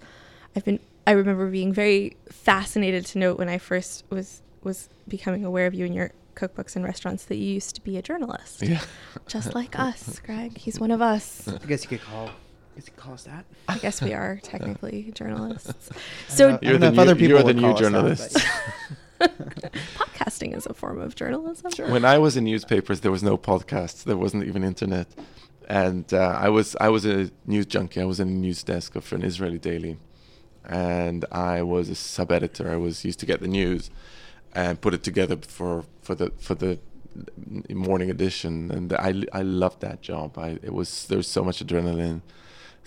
I've 0.56 0.64
been, 0.64 0.80
I 1.06 1.10
remember 1.10 1.48
being 1.50 1.72
very 1.72 2.16
fascinated 2.32 3.04
to 3.06 3.18
note 3.18 3.38
when 3.38 3.48
I 3.50 3.58
first 3.58 4.04
was 4.10 4.42
was 4.64 4.88
becoming 5.06 5.44
aware 5.44 5.66
of 5.66 5.74
you 5.74 5.84
and 5.84 5.94
your 5.94 6.10
cookbooks 6.34 6.74
and 6.74 6.84
restaurants 6.84 7.24
that 7.26 7.36
you 7.36 7.44
used 7.52 7.74
to 7.76 7.80
be 7.82 7.96
a 7.98 8.02
journalist, 8.02 8.62
Yeah. 8.62 8.80
just 9.28 9.54
like 9.54 9.78
us, 9.78 10.18
Greg. 10.20 10.56
He's 10.58 10.80
one 10.80 10.90
of 10.90 11.00
us. 11.00 11.46
I 11.46 11.58
guess 11.66 11.82
you 11.84 11.90
could 11.90 12.00
call. 12.02 12.30
I 12.76 12.80
guess 12.80 12.88
you 12.88 12.92
call 12.96 13.14
us 13.14 13.22
that. 13.24 13.44
I 13.68 13.78
guess 13.78 14.02
we 14.02 14.12
are 14.12 14.38
technically 14.42 15.10
journalists. 15.14 15.88
So 16.28 16.50
don't 16.50 16.62
know- 16.62 16.68
I 16.68 16.70
You're 16.70 16.78
know 16.78 16.90
the 16.90 16.92
if 16.92 16.98
other 16.98 17.14
people 17.14 17.28
you're 17.30 17.38
the 17.38 17.44
would 17.46 17.56
new 17.56 17.62
call 17.74 18.06
us 18.06 18.32
that, 18.32 18.50
podcasting 19.96 20.54
is 20.54 20.66
a 20.66 20.74
form 20.74 21.00
of 21.00 21.14
journalism. 21.14 21.90
when 21.90 22.04
I 22.04 22.18
was 22.18 22.36
in 22.36 22.44
newspapers, 22.44 23.00
there 23.00 23.10
was 23.10 23.22
no 23.22 23.38
podcasts. 23.38 24.04
There 24.04 24.16
wasn't 24.16 24.44
even 24.44 24.62
internet, 24.62 25.06
and 25.68 26.12
uh, 26.12 26.38
I 26.38 26.48
was 26.50 26.76
I 26.80 26.88
was 26.90 27.06
a 27.06 27.30
news 27.46 27.66
junkie. 27.66 28.00
I 28.00 28.04
was 28.04 28.20
in 28.20 28.28
a 28.28 28.32
news 28.32 28.62
desk 28.62 28.94
of 28.94 29.10
an 29.12 29.22
Israeli 29.22 29.58
daily, 29.58 29.96
and 30.66 31.24
I 31.32 31.62
was 31.62 31.88
a 31.88 31.94
sub 31.94 32.30
editor. 32.30 32.70
I 32.70 32.76
was 32.76 33.04
used 33.06 33.20
to 33.20 33.26
get 33.26 33.40
the 33.40 33.48
news 33.48 33.90
and 34.54 34.80
put 34.80 34.92
it 34.92 35.02
together 35.02 35.36
for 35.48 35.84
for 36.02 36.14
the 36.14 36.30
for 36.38 36.54
the 36.54 36.78
morning 37.70 38.10
edition, 38.10 38.70
and 38.70 38.92
I 38.92 39.22
I 39.32 39.40
loved 39.42 39.80
that 39.80 40.02
job. 40.02 40.36
I 40.36 40.58
it 40.62 40.74
was 40.74 41.06
there 41.06 41.16
was 41.18 41.26
so 41.28 41.42
much 41.42 41.64
adrenaline, 41.64 42.20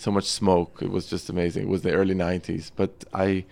so 0.01 0.11
much 0.11 0.25
smoke. 0.25 0.79
It 0.81 0.91
was 0.91 1.05
just 1.05 1.29
amazing. 1.29 1.63
It 1.63 1.69
was 1.69 1.81
the 1.81 1.91
early 1.93 2.15
'90s, 2.15 2.71
but 2.75 3.03
I. 3.13 3.45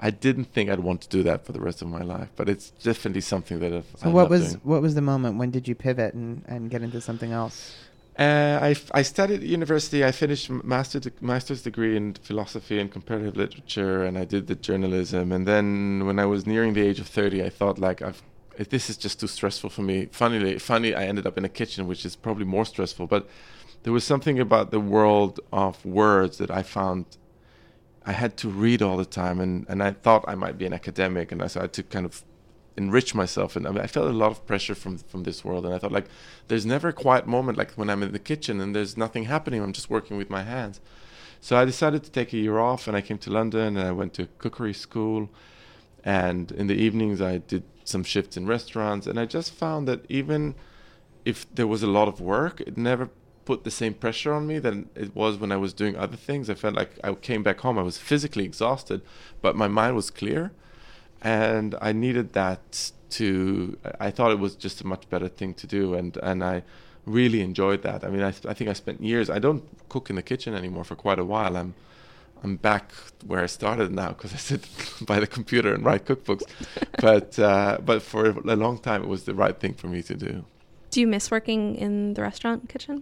I 0.00 0.10
didn't 0.10 0.44
think 0.44 0.70
I'd 0.70 0.78
want 0.78 1.00
to 1.00 1.08
do 1.08 1.24
that 1.24 1.44
for 1.44 1.50
the 1.50 1.60
rest 1.60 1.82
of 1.82 1.88
my 1.88 2.02
life, 2.02 2.28
but 2.36 2.48
it's 2.48 2.70
definitely 2.70 3.20
something 3.20 3.58
that 3.58 3.72
I've. 3.72 3.86
So 3.96 4.08
I 4.08 4.12
what 4.12 4.30
was 4.30 4.50
doing. 4.50 4.60
what 4.62 4.80
was 4.80 4.94
the 4.94 5.00
moment? 5.00 5.38
When 5.38 5.50
did 5.50 5.66
you 5.66 5.74
pivot 5.74 6.14
and, 6.14 6.44
and 6.46 6.70
get 6.70 6.82
into 6.82 7.00
something 7.00 7.32
else? 7.32 7.74
Uh, 8.18 8.58
I, 8.60 8.70
f- 8.70 8.90
I 8.94 9.02
studied 9.02 9.42
at 9.42 9.48
university. 9.48 10.04
I 10.04 10.10
finished 10.10 10.50
m- 10.50 10.60
master 10.64 10.98
de- 10.98 11.12
master's 11.20 11.62
degree 11.62 11.96
in 11.96 12.14
philosophy 12.14 12.78
and 12.80 12.90
comparative 12.90 13.36
literature, 13.36 14.04
and 14.04 14.16
I 14.18 14.24
did 14.24 14.48
the 14.48 14.56
journalism. 14.56 15.32
And 15.32 15.46
then 15.46 16.04
when 16.06 16.18
I 16.20 16.26
was 16.26 16.46
nearing 16.46 16.74
the 16.74 16.82
age 16.82 17.00
of 17.00 17.08
thirty, 17.08 17.44
I 17.44 17.48
thought 17.48 17.78
like 17.80 18.00
I've 18.00 18.22
if 18.56 18.70
this 18.70 18.90
is 18.90 18.96
just 18.96 19.20
too 19.20 19.28
stressful 19.28 19.70
for 19.70 19.82
me. 19.82 20.06
Funnily, 20.10 20.58
funny, 20.58 20.94
I 20.94 21.04
ended 21.04 21.26
up 21.28 21.38
in 21.38 21.44
a 21.44 21.48
kitchen, 21.48 21.86
which 21.86 22.04
is 22.04 22.16
probably 22.16 22.44
more 22.44 22.64
stressful. 22.64 23.06
But 23.06 23.28
there 23.82 23.92
was 23.92 24.04
something 24.04 24.38
about 24.38 24.70
the 24.70 24.80
world 24.80 25.40
of 25.52 25.84
words 25.84 26.38
that 26.38 26.50
I 26.50 26.62
found 26.62 27.16
I 28.04 28.12
had 28.12 28.38
to 28.38 28.48
read 28.48 28.80
all 28.80 28.96
the 28.96 29.04
time, 29.04 29.38
and, 29.38 29.66
and 29.68 29.82
I 29.82 29.90
thought 29.90 30.24
I 30.26 30.34
might 30.34 30.56
be 30.56 30.64
an 30.64 30.72
academic, 30.72 31.30
and 31.30 31.42
I 31.42 31.46
started 31.46 31.74
to 31.74 31.82
kind 31.82 32.06
of 32.06 32.24
enrich 32.78 33.14
myself. 33.14 33.54
And 33.54 33.66
I, 33.66 33.70
mean, 33.70 33.80
I 33.82 33.86
felt 33.86 34.06
a 34.08 34.12
lot 34.12 34.30
of 34.30 34.46
pressure 34.46 34.74
from 34.74 34.96
from 34.96 35.24
this 35.24 35.44
world, 35.44 35.66
and 35.66 35.74
I 35.74 35.78
thought 35.78 35.92
like, 35.92 36.06
there's 36.46 36.64
never 36.64 36.88
a 36.88 36.92
quiet 36.92 37.26
moment 37.26 37.58
like 37.58 37.72
when 37.72 37.90
I'm 37.90 38.02
in 38.02 38.12
the 38.12 38.18
kitchen 38.18 38.60
and 38.62 38.74
there's 38.74 38.96
nothing 38.96 39.24
happening. 39.24 39.62
I'm 39.62 39.74
just 39.74 39.90
working 39.90 40.16
with 40.16 40.30
my 40.30 40.42
hands. 40.42 40.80
So 41.40 41.56
I 41.56 41.64
decided 41.64 42.02
to 42.04 42.10
take 42.10 42.32
a 42.32 42.38
year 42.38 42.58
off, 42.58 42.88
and 42.88 42.96
I 42.96 43.02
came 43.02 43.18
to 43.18 43.30
London, 43.30 43.76
and 43.76 43.86
I 43.86 43.92
went 43.92 44.14
to 44.14 44.28
cookery 44.38 44.74
school, 44.74 45.28
and 46.02 46.50
in 46.52 46.66
the 46.66 46.74
evenings 46.74 47.20
I 47.20 47.38
did 47.38 47.64
some 47.84 48.04
shifts 48.04 48.36
in 48.36 48.46
restaurants, 48.46 49.06
and 49.06 49.20
I 49.20 49.26
just 49.26 49.52
found 49.52 49.86
that 49.88 50.00
even 50.08 50.54
if 51.24 51.46
there 51.54 51.66
was 51.66 51.82
a 51.82 51.86
lot 51.86 52.08
of 52.08 52.20
work, 52.20 52.60
it 52.62 52.76
never 52.76 53.10
put 53.48 53.64
the 53.64 53.70
same 53.82 53.94
pressure 53.94 54.32
on 54.38 54.46
me 54.46 54.58
than 54.58 54.76
it 54.94 55.10
was 55.16 55.38
when 55.38 55.50
I 55.50 55.56
was 55.56 55.72
doing 55.72 55.96
other 55.96 56.18
things. 56.28 56.50
I 56.50 56.56
felt 56.62 56.74
like 56.74 56.92
I 57.02 57.14
came 57.14 57.42
back 57.42 57.58
home, 57.60 57.76
I 57.78 57.86
was 57.90 57.96
physically 58.10 58.44
exhausted, 58.44 59.00
but 59.40 59.56
my 59.56 59.68
mind 59.80 59.96
was 59.96 60.10
clear, 60.20 60.42
and 61.22 61.74
I 61.88 61.90
needed 61.92 62.26
that 62.34 62.92
to. 63.18 63.30
I 64.06 64.10
thought 64.10 64.30
it 64.36 64.40
was 64.46 64.54
just 64.66 64.82
a 64.84 64.86
much 64.94 65.04
better 65.08 65.30
thing 65.38 65.54
to 65.62 65.66
do, 65.78 65.82
and 65.98 66.10
and 66.30 66.38
I 66.44 66.56
really 67.06 67.40
enjoyed 67.50 67.80
that. 67.88 67.98
I 68.06 68.08
mean, 68.14 68.24
I, 68.30 68.32
I 68.50 68.54
think 68.56 68.68
I 68.68 68.74
spent 68.84 68.98
years. 69.12 69.26
I 69.30 69.38
don't 69.46 69.64
cook 69.88 70.10
in 70.10 70.16
the 70.16 70.26
kitchen 70.32 70.52
anymore 70.62 70.84
for 70.90 70.96
quite 71.06 71.20
a 71.24 71.28
while. 71.34 71.56
I'm 71.56 71.72
I'm 72.44 72.54
back 72.70 72.84
where 73.30 73.42
I 73.46 73.50
started 73.60 73.88
now 74.02 74.10
because 74.16 74.32
I 74.38 74.40
sit 74.50 74.62
by 75.10 75.18
the 75.24 75.30
computer 75.38 75.70
and 75.74 75.82
write 75.88 76.04
cookbooks. 76.10 76.46
but 77.06 77.30
uh, 77.38 77.78
but 77.90 77.98
for 78.02 78.22
a 78.56 78.56
long 78.66 78.76
time, 78.88 79.00
it 79.04 79.10
was 79.16 79.22
the 79.30 79.36
right 79.44 79.56
thing 79.62 79.74
for 79.80 79.88
me 79.94 80.00
to 80.10 80.14
do. 80.28 80.32
Do 80.90 81.00
you 81.00 81.08
miss 81.14 81.30
working 81.30 81.62
in 81.76 82.12
the 82.16 82.22
restaurant 82.30 82.68
kitchen? 82.74 82.96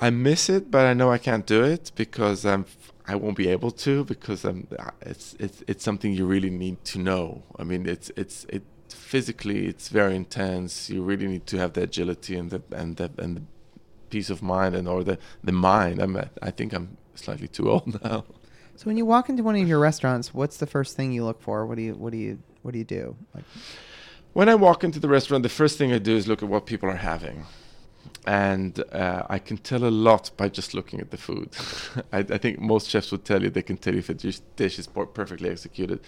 I 0.00 0.10
miss 0.10 0.48
it, 0.48 0.70
but 0.70 0.86
I 0.86 0.94
know 0.94 1.10
I 1.10 1.18
can't 1.18 1.46
do 1.46 1.62
it 1.62 1.92
because 1.94 2.44
I'm 2.44 2.66
I 3.06 3.16
won't 3.16 3.36
be 3.36 3.48
able 3.48 3.70
to 3.70 4.04
because 4.04 4.44
um, 4.44 4.66
it's 5.02 5.36
it's 5.38 5.62
it's 5.66 5.84
something 5.84 6.12
you 6.12 6.26
really 6.26 6.50
need 6.50 6.84
to 6.86 6.98
know. 6.98 7.42
I 7.58 7.64
mean, 7.64 7.86
it's 7.86 8.10
it's 8.16 8.44
it 8.48 8.62
physically 8.88 9.66
it's 9.66 9.88
very 9.88 10.16
intense. 10.16 10.88
You 10.88 11.02
really 11.02 11.26
need 11.26 11.46
to 11.48 11.58
have 11.58 11.74
the 11.74 11.82
agility 11.82 12.36
and 12.36 12.50
the 12.50 12.62
and 12.72 12.96
the 12.96 13.10
and 13.18 13.36
the 13.36 13.42
peace 14.10 14.30
of 14.30 14.42
mind 14.42 14.74
and 14.74 14.88
or 14.88 15.04
the 15.04 15.18
the 15.42 15.52
mind. 15.52 16.00
I'm 16.00 16.16
I 16.40 16.50
think 16.50 16.72
I'm 16.72 16.96
slightly 17.14 17.48
too 17.48 17.70
old 17.70 18.02
now. 18.04 18.24
So 18.76 18.86
when 18.86 18.96
you 18.96 19.06
walk 19.06 19.28
into 19.28 19.42
one 19.42 19.54
of 19.54 19.68
your 19.68 19.78
restaurants, 19.78 20.34
what's 20.34 20.56
the 20.56 20.66
first 20.66 20.96
thing 20.96 21.12
you 21.12 21.24
look 21.24 21.40
for? 21.40 21.66
What 21.66 21.76
do 21.76 21.82
you 21.82 21.94
what 21.94 22.10
do 22.10 22.18
you 22.18 22.38
what 22.62 22.72
do 22.72 22.78
you 22.78 22.84
do? 22.84 23.16
Like, 23.34 23.44
when 24.32 24.48
I 24.48 24.54
walk 24.54 24.82
into 24.82 24.98
the 24.98 25.08
restaurant, 25.08 25.42
the 25.42 25.48
first 25.48 25.76
thing 25.78 25.92
I 25.92 25.98
do 25.98 26.16
is 26.16 26.26
look 26.26 26.42
at 26.42 26.48
what 26.48 26.64
people 26.66 26.88
are 26.88 26.96
having 26.96 27.44
and 28.26 28.82
uh, 28.92 29.24
I 29.28 29.38
can 29.38 29.58
tell 29.58 29.84
a 29.84 29.90
lot 29.90 30.30
by 30.36 30.48
just 30.48 30.74
looking 30.74 31.00
at 31.00 31.10
the 31.10 31.16
food. 31.16 31.50
I, 32.12 32.18
I, 32.18 32.38
think 32.38 32.58
most 32.58 32.88
chefs 32.88 33.12
would 33.12 33.24
tell 33.24 33.42
you 33.42 33.50
they 33.50 33.62
can 33.62 33.76
tell 33.76 33.92
you 33.92 34.00
if 34.00 34.08
a 34.08 34.14
dish 34.14 34.78
is 34.78 34.86
perfectly 34.86 35.50
executed. 35.50 36.00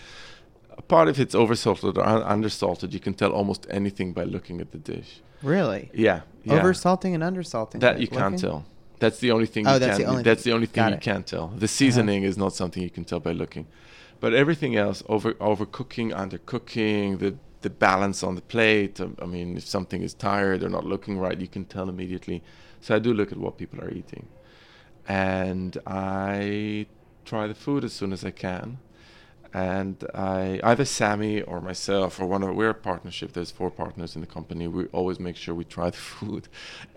Apart 0.79 1.09
if 1.09 1.19
it's 1.19 1.35
oversalted 1.35 1.97
or 1.97 2.25
undersalted, 2.25 2.93
you 2.93 3.01
can 3.01 3.15
tell 3.15 3.33
almost 3.33 3.67
anything 3.71 4.13
by 4.13 4.25
looking 4.25 4.61
at 4.61 4.73
the 4.73 4.79
dish. 4.79 5.21
Really? 5.43 5.91
Yeah. 5.93 6.23
yeah. 6.45 6.61
Oversalting 6.61 7.15
and 7.15 7.23
undersalting. 7.23 7.81
That 7.81 8.01
you 8.01 8.09
can't 8.09 8.39
tell. 8.39 8.65
That's 8.99 9.19
the 9.19 9.31
only 9.31 9.47
thing. 9.47 9.67
Oh, 9.67 9.75
you 9.75 9.79
that's 9.79 9.97
can, 9.99 10.07
the 10.07 10.11
only. 10.11 10.23
That's 10.23 10.43
thing. 10.43 10.51
the 10.51 10.55
only 10.55 10.67
thing 10.67 10.83
Got 10.83 10.91
you 10.91 10.97
it. 10.97 11.01
can't 11.03 11.27
tell. 11.27 11.49
The 11.49 11.69
seasoning 11.69 12.23
uh-huh. 12.23 12.31
is 12.31 12.39
not 12.39 12.55
something 12.55 12.83
you 12.83 12.91
can 12.91 13.05
tell 13.05 13.21
by 13.21 13.33
looking, 13.33 13.67
but 14.21 14.33
everything 14.33 14.77
else, 14.77 15.03
over 15.09 15.35
overcooking, 15.35 16.13
undercooking, 16.13 17.19
the 17.19 17.37
the 17.63 17.71
balance 17.71 18.23
on 18.23 18.35
the 18.35 18.43
plate. 18.43 19.01
Um, 19.01 19.17
I 19.21 19.27
mean, 19.27 19.57
if 19.57 19.67
something 19.67 20.03
is 20.03 20.15
tired 20.15 20.63
or 20.63 20.69
not 20.69 20.85
looking 20.85 21.19
right, 21.19 21.41
you 21.41 21.49
can 21.49 21.65
tell 21.65 21.89
immediately. 21.89 22.43
So 22.81 22.95
I 22.95 22.99
do 22.99 23.13
look 23.13 23.33
at 23.33 23.39
what 23.39 23.59
people 23.59 23.81
are 23.81 23.91
eating, 23.91 24.29
and 25.09 25.77
I 25.87 26.87
try 27.25 27.47
the 27.47 27.55
food 27.55 27.85
as 27.85 27.93
soon 27.93 28.13
as 28.13 28.25
I 28.25 28.31
can. 28.31 28.79
And 29.53 30.05
I 30.15 30.61
either 30.63 30.85
Sami 30.85 31.41
or 31.41 31.61
myself 31.61 32.21
or 32.21 32.27
one 32.27 32.43
of 32.43 32.55
we're 32.55 32.71
a 32.71 32.75
partnership. 32.75 33.33
There's 33.33 33.51
four 33.51 33.71
partners 33.71 34.15
in 34.15 34.21
the 34.21 34.27
company. 34.27 34.69
We 34.69 34.85
always 34.87 35.19
make 35.19 35.37
sure 35.37 35.55
we 35.55 35.65
try 35.65 35.91
the 35.91 35.97
food 35.97 36.49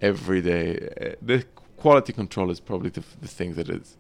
every 0.02 0.42
day. 0.42 0.90
Uh, 1.00 1.16
the 1.22 1.46
quality 1.80 2.14
control 2.14 2.52
is 2.52 2.60
probably 2.60 2.90
the, 2.90 3.04
the 3.22 3.28
thing 3.28 3.54
that 3.56 3.70
is, 3.70 3.98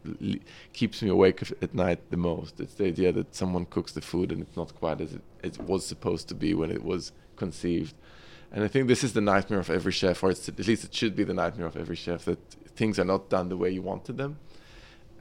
keeps 0.73 1.01
me 1.01 1.09
awake 1.09 1.41
at 1.61 1.73
night 1.73 1.99
the 2.09 2.17
most. 2.17 2.59
It's 2.59 2.75
the 2.75 2.85
idea 2.85 3.11
that 3.13 3.35
someone 3.35 3.65
cooks 3.65 3.91
the 3.93 4.01
food 4.01 4.31
and 4.31 4.41
it's 4.41 4.55
not 4.55 4.75
quite 4.75 5.01
as 5.01 5.13
it, 5.13 5.21
it, 5.43 5.59
was 5.61 5.85
supposed 5.85 6.27
to 6.29 6.35
be 6.35 6.53
when 6.53 6.71
it 6.71 6.83
was 6.83 7.11
conceived. 7.35 7.95
And 8.51 8.63
I 8.63 8.67
think 8.67 8.87
this 8.87 9.03
is 9.03 9.13
the 9.13 9.21
nightmare 9.21 9.59
of 9.59 9.69
every 9.69 9.91
chef, 9.91 10.23
or 10.23 10.31
at 10.31 10.67
least 10.67 10.83
it 10.83 10.93
should 10.93 11.15
be 11.15 11.23
the 11.23 11.33
nightmare 11.33 11.67
of 11.67 11.77
every 11.77 11.95
chef, 11.95 12.25
that 12.25 12.39
things 12.75 12.99
are 12.99 13.05
not 13.05 13.29
done 13.29 13.49
the 13.49 13.57
way 13.57 13.69
you 13.69 13.81
wanted 13.81 14.17
them. 14.17 14.39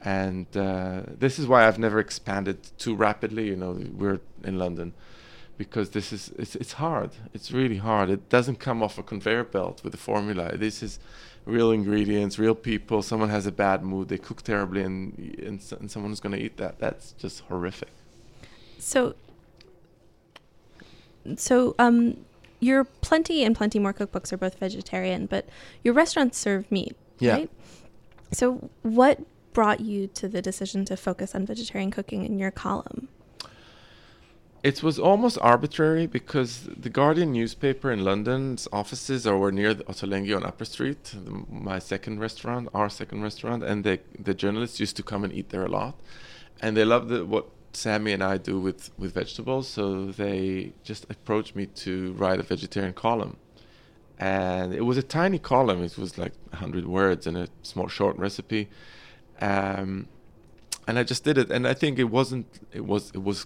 And 0.03 0.47
uh, 0.55 1.01
this 1.17 1.39
is 1.39 1.47
why 1.47 1.67
I've 1.67 1.79
never 1.79 1.99
expanded 1.99 2.57
too 2.77 2.95
rapidly. 2.95 3.47
You 3.47 3.55
know, 3.55 3.79
we're 3.93 4.21
in 4.43 4.57
London 4.57 4.93
because 5.59 5.89
this 5.89 6.13
is 6.13 6.31
it's, 6.39 6.55
it's 6.55 6.73
hard. 6.73 7.11
It's 7.33 7.51
really 7.51 7.77
hard. 7.77 8.09
It 8.09 8.29
doesn't 8.29 8.59
come 8.59 8.81
off 8.81 8.97
a 8.97 9.03
conveyor 9.03 9.43
belt 9.43 9.83
with 9.83 9.93
a 9.93 9.97
formula. 9.97 10.57
This 10.57 10.81
is 10.81 10.99
real 11.49 11.71
ingredients, 11.71 12.39
real 12.39 12.55
people. 12.55 13.01
Someone 13.01 13.29
has 13.29 13.45
a 13.45 13.51
bad 13.51 13.83
mood, 13.83 14.09
they 14.09 14.17
cook 14.17 14.41
terribly, 14.41 14.81
and 14.83 15.17
and, 15.39 15.61
and 15.79 15.91
someone's 15.91 16.19
going 16.19 16.35
to 16.35 16.41
eat 16.41 16.57
that. 16.57 16.79
That's 16.79 17.13
just 17.13 17.41
horrific. 17.41 17.89
So, 18.77 19.15
so 21.35 21.75
um, 21.79 22.25
your 22.59 22.83
plenty 22.83 23.43
and 23.43 23.55
plenty 23.55 23.79
more 23.79 23.93
cookbooks 23.93 24.31
are 24.31 24.37
both 24.37 24.59
vegetarian, 24.59 25.25
but 25.25 25.47
your 25.83 25.93
restaurants 25.93 26.37
serve 26.37 26.71
meat, 26.71 26.95
yeah. 27.19 27.33
right? 27.33 27.49
So, 28.31 28.69
what 28.83 29.19
brought 29.53 29.79
you 29.79 30.07
to 30.07 30.27
the 30.27 30.41
decision 30.41 30.85
to 30.85 30.95
focus 30.95 31.33
on 31.35 31.45
vegetarian 31.45 31.91
cooking 31.91 32.25
in 32.25 32.37
your 32.39 32.51
column? 32.51 33.09
It 34.61 34.83
was 34.83 34.99
almost 34.99 35.37
arbitrary 35.41 36.05
because 36.05 36.67
the 36.75 36.89
Guardian 36.89 37.31
newspaper 37.31 37.91
in 37.91 38.03
London's 38.03 38.67
offices 38.73 39.25
are 39.25 39.37
were 39.37 39.53
near 39.53 39.73
the 39.73 39.85
Ottolenghi 39.85 40.35
on 40.35 40.45
Upper 40.45 40.65
Street, 40.65 41.01
the, 41.03 41.45
my 41.49 41.79
second 41.79 42.19
restaurant, 42.19 42.67
our 42.73 42.89
second 42.89 43.21
restaurant, 43.23 43.63
and 43.63 43.85
the 43.85 43.99
the 44.19 44.33
journalists 44.33 44.79
used 44.79 44.97
to 44.97 45.03
come 45.03 45.23
and 45.23 45.31
eat 45.31 45.49
there 45.49 45.63
a 45.63 45.69
lot, 45.69 45.95
and 46.61 46.75
they 46.75 46.83
loved 46.83 47.07
the, 47.07 47.25
what 47.25 47.45
Sami 47.71 48.11
and 48.11 48.21
I 48.21 48.37
do 48.37 48.59
with 48.59 48.91
with 48.97 49.13
vegetables, 49.13 49.69
so 49.69 50.11
they 50.11 50.73
just 50.83 51.05
approached 51.09 51.55
me 51.55 51.65
to 51.85 52.11
write 52.13 52.41
a 52.41 52.43
vegetarian 52.43 52.93
column, 52.93 53.37
and 54.17 54.73
it 54.73 54.81
was 54.81 54.97
a 54.97 55.03
tiny 55.03 55.39
column. 55.39 55.81
It 55.83 55.97
was 55.97 56.17
like 56.17 56.33
hundred 56.55 56.85
words 56.85 57.25
and 57.25 57.37
a 57.37 57.47
small 57.63 57.87
short 57.87 58.17
recipe. 58.17 58.67
Um, 59.39 60.09
and 60.85 60.97
I 60.97 61.03
just 61.03 61.23
did 61.23 61.37
it, 61.37 61.51
and 61.51 61.67
I 61.67 61.75
think 61.75 61.99
it 61.99 62.09
wasn't. 62.09 62.47
It 62.73 62.85
was. 62.85 63.11
It 63.13 63.23
was 63.23 63.45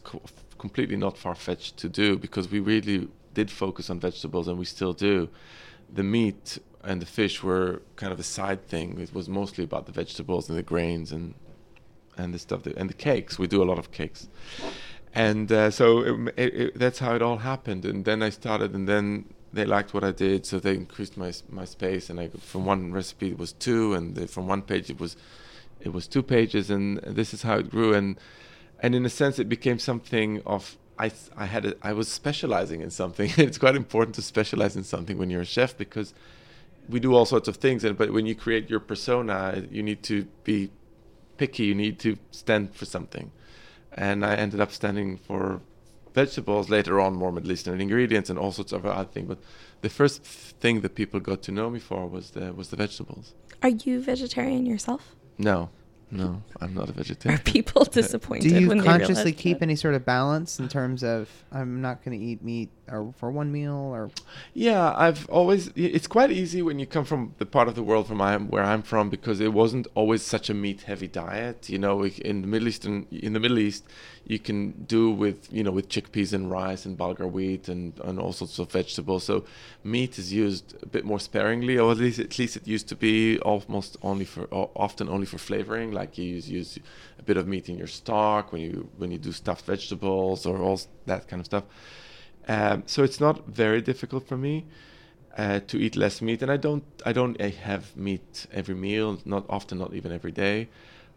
completely 0.65 0.95
not 0.95 1.17
far 1.17 1.35
fetched 1.35 1.75
to 1.83 1.89
do 1.89 2.07
because 2.25 2.45
we 2.55 2.59
really 2.73 2.99
did 3.39 3.51
focus 3.51 3.89
on 3.89 3.99
vegetables, 3.99 4.45
and 4.47 4.55
we 4.63 4.67
still 4.77 4.95
do. 5.09 5.15
The 5.99 6.05
meat 6.15 6.57
and 6.89 7.01
the 7.03 7.09
fish 7.19 7.35
were 7.47 7.81
kind 8.01 8.13
of 8.13 8.19
a 8.25 8.27
side 8.37 8.61
thing. 8.71 8.87
It 9.05 9.13
was 9.13 9.27
mostly 9.27 9.63
about 9.69 9.83
the 9.87 9.95
vegetables 10.01 10.43
and 10.49 10.57
the 10.57 10.67
grains 10.73 11.11
and 11.11 11.25
and 12.19 12.27
the 12.35 12.39
stuff 12.39 12.61
that, 12.63 12.73
and 12.77 12.89
the 12.93 12.99
cakes. 13.09 13.31
We 13.37 13.47
do 13.55 13.61
a 13.65 13.67
lot 13.71 13.79
of 13.83 13.87
cakes, 13.99 14.21
and 15.29 15.47
uh, 15.51 15.69
so 15.79 15.85
it, 16.09 16.15
it, 16.43 16.51
it, 16.61 16.79
that's 16.83 16.99
how 16.99 17.11
it 17.17 17.21
all 17.21 17.39
happened. 17.51 17.83
And 17.91 18.05
then 18.09 18.19
I 18.27 18.31
started, 18.41 18.69
and 18.77 18.85
then 18.87 19.05
they 19.57 19.65
liked 19.65 19.93
what 19.95 20.03
I 20.11 20.13
did, 20.25 20.45
so 20.45 20.59
they 20.59 20.75
increased 20.83 21.15
my 21.23 21.31
my 21.59 21.65
space. 21.65 22.05
And 22.09 22.17
I 22.23 22.25
from 22.51 22.63
one 22.73 22.93
recipe 22.99 23.27
it 23.35 23.39
was 23.45 23.51
two, 23.67 23.83
and 23.97 24.15
the, 24.15 24.27
from 24.35 24.45
one 24.47 24.61
page 24.71 24.87
it 24.93 24.99
was 25.03 25.17
it 25.85 25.91
was 25.97 26.07
two 26.07 26.23
pages, 26.23 26.69
and 26.69 26.83
this 27.19 27.33
is 27.33 27.41
how 27.47 27.55
it 27.61 27.67
grew. 27.75 27.91
And 27.99 28.15
and 28.83 28.93
in 28.93 29.05
a 29.05 29.09
sense, 29.09 29.39
it 29.39 29.47
became 29.47 29.79
something 29.79 30.43
of 30.45 30.77
I 30.99 31.11
I 31.37 31.45
had 31.45 31.65
a, 31.65 31.73
I 31.81 31.93
was 31.93 32.09
specializing 32.09 32.81
in 32.81 32.91
something. 32.91 33.31
it's 33.37 33.57
quite 33.57 33.77
important 33.77 34.13
to 34.15 34.21
specialize 34.21 34.75
in 34.75 34.83
something 34.83 35.17
when 35.17 35.29
you're 35.29 35.41
a 35.41 35.45
chef 35.45 35.75
because 35.77 36.13
we 36.89 36.99
do 36.99 37.15
all 37.15 37.25
sorts 37.25 37.47
of 37.47 37.55
things. 37.55 37.85
And 37.85 37.97
but 37.97 38.11
when 38.11 38.25
you 38.25 38.35
create 38.35 38.69
your 38.69 38.81
persona, 38.81 39.63
you 39.71 39.81
need 39.81 40.03
to 40.03 40.27
be 40.43 40.69
picky. 41.37 41.63
You 41.63 41.75
need 41.75 41.97
to 41.99 42.17
stand 42.31 42.75
for 42.75 42.85
something. 42.85 43.31
And 43.93 44.25
I 44.25 44.35
ended 44.35 44.59
up 44.59 44.71
standing 44.71 45.17
for 45.17 45.61
vegetables 46.13 46.69
later 46.69 46.99
on, 46.99 47.13
more 47.13 47.31
Middle 47.31 47.51
Eastern 47.53 47.79
ingredients 47.79 48.29
and 48.29 48.37
all 48.37 48.51
sorts 48.51 48.73
of 48.73 48.85
other 48.85 49.09
things. 49.09 49.29
But 49.29 49.39
the 49.81 49.89
first 49.89 50.23
thing 50.23 50.81
that 50.81 50.95
people 50.95 51.19
got 51.21 51.41
to 51.43 51.51
know 51.51 51.69
me 51.69 51.79
for 51.79 52.05
was 52.07 52.31
the 52.31 52.53
was 52.53 52.67
the 52.67 52.75
vegetables. 52.75 53.33
Are 53.61 53.69
you 53.69 54.01
vegetarian 54.01 54.65
yourself? 54.65 55.15
No, 55.37 55.69
no, 56.11 56.43
I'm 56.61 56.73
not 56.73 56.89
a 56.89 56.91
vegetarian. 56.91 57.39
Are 57.39 57.43
people 57.43 57.85
disappointed? 57.91 58.49
Do 58.49 58.59
you 58.59 58.67
when 58.69 58.83
consciously 58.83 59.23
they 59.25 59.31
keep 59.31 59.59
that? 59.59 59.65
any 59.65 59.75
sort 59.75 59.95
of 59.95 60.05
balance 60.05 60.59
in 60.59 60.67
terms 60.69 61.03
of 61.03 61.29
I'm 61.51 61.81
not 61.81 62.03
going 62.03 62.19
to 62.19 62.23
eat 62.23 62.43
meat 62.43 62.69
or 62.91 63.13
for 63.17 63.31
one 63.31 63.51
meal 63.51 63.73
or? 63.73 64.11
Yeah, 64.53 64.93
I've 64.95 65.29
always. 65.29 65.71
It's 65.75 66.07
quite 66.07 66.31
easy 66.31 66.61
when 66.61 66.79
you 66.79 66.85
come 66.85 67.05
from 67.05 67.33
the 67.37 67.45
part 67.45 67.67
of 67.67 67.75
the 67.75 67.83
world 67.83 68.07
from 68.07 68.19
where 68.49 68.63
I'm 68.63 68.83
from 68.83 69.09
because 69.09 69.39
it 69.39 69.53
wasn't 69.53 69.87
always 69.95 70.21
such 70.21 70.49
a 70.49 70.53
meat-heavy 70.53 71.07
diet. 71.07 71.69
You 71.69 71.79
know, 71.79 72.05
in 72.05 72.41
the 72.41 72.47
Middle 72.47 72.67
Eastern, 72.67 73.07
in 73.11 73.33
the 73.33 73.39
Middle 73.39 73.59
East, 73.59 73.85
you 74.25 74.39
can 74.39 74.83
do 74.83 75.11
with 75.11 75.51
you 75.51 75.63
know 75.63 75.71
with 75.71 75.89
chickpeas 75.89 76.33
and 76.33 76.49
rice 76.51 76.85
and 76.85 76.97
bulgur 76.97 77.29
wheat 77.29 77.67
and, 77.67 77.99
and 78.03 78.19
all 78.19 78.33
sorts 78.33 78.59
of 78.59 78.71
vegetables. 78.71 79.23
So 79.23 79.45
meat 79.83 80.19
is 80.19 80.31
used 80.33 80.75
a 80.81 80.85
bit 80.85 81.05
more 81.05 81.19
sparingly, 81.19 81.77
or 81.77 81.91
at 81.91 81.97
least 81.97 82.19
at 82.19 82.37
least 82.37 82.57
it 82.57 82.67
used 82.67 82.87
to 82.89 82.95
be 82.95 83.39
almost 83.39 83.97
only 84.01 84.25
for 84.25 84.47
often 84.51 85.09
only 85.09 85.25
for 85.25 85.37
flavoring. 85.37 85.91
Like 85.91 86.17
you 86.17 86.25
use, 86.25 86.49
use 86.49 86.79
a 87.19 87.23
bit 87.23 87.37
of 87.37 87.47
meat 87.47 87.69
in 87.69 87.77
your 87.77 87.87
stock 87.87 88.51
when 88.51 88.61
you 88.61 88.89
when 88.97 89.11
you 89.11 89.17
do 89.17 89.31
stuffed 89.31 89.65
vegetables 89.65 90.45
or 90.45 90.61
all 90.61 90.79
that 91.05 91.27
kind 91.27 91.39
of 91.39 91.45
stuff. 91.45 91.63
Um, 92.47 92.83
so 92.85 93.03
it's 93.03 93.19
not 93.19 93.47
very 93.47 93.81
difficult 93.81 94.27
for 94.27 94.37
me 94.37 94.65
uh, 95.37 95.59
to 95.67 95.77
eat 95.77 95.95
less 95.95 96.21
meat, 96.21 96.41
and 96.41 96.51
I 96.51 96.57
don't 96.57 96.83
I 97.05 97.13
don't 97.13 97.39
uh, 97.41 97.49
have 97.49 97.95
meat 97.95 98.45
every 98.51 98.75
meal, 98.75 99.19
not 99.25 99.45
often, 99.49 99.79
not 99.79 99.93
even 99.93 100.11
every 100.11 100.31
day, 100.31 100.69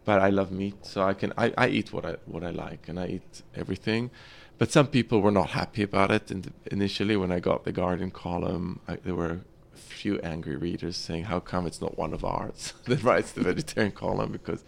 but 0.05 0.19
I 0.19 0.29
love 0.29 0.51
meat, 0.51 0.85
so 0.85 1.03
I 1.03 1.13
can 1.13 1.33
I, 1.37 1.53
I 1.57 1.67
eat 1.67 1.93
what 1.93 2.05
I 2.05 2.15
what 2.25 2.43
I 2.43 2.49
like, 2.49 2.87
and 2.87 2.99
I 2.99 3.07
eat 3.07 3.41
everything. 3.55 4.09
But 4.57 4.71
some 4.71 4.87
people 4.87 5.21
were 5.21 5.31
not 5.31 5.49
happy 5.49 5.83
about 5.83 6.09
it 6.09 6.31
initially 6.71 7.15
when 7.15 7.31
I 7.31 7.39
got 7.39 7.63
the 7.63 7.71
Guardian 7.71 8.09
column. 8.09 8.79
I, 8.87 8.95
there 8.95 9.13
were 9.13 9.41
a 9.75 9.77
few 9.77 10.19
angry 10.21 10.55
readers 10.55 10.97
saying, 10.97 11.25
"How 11.25 11.39
come 11.39 11.67
it's 11.67 11.81
not 11.81 11.97
one 11.97 12.13
of 12.13 12.23
ours 12.25 12.73
that 12.85 13.03
writes 13.03 13.33
the 13.33 13.41
vegetarian 13.41 13.91
column? 13.91 14.31
Because 14.31 14.63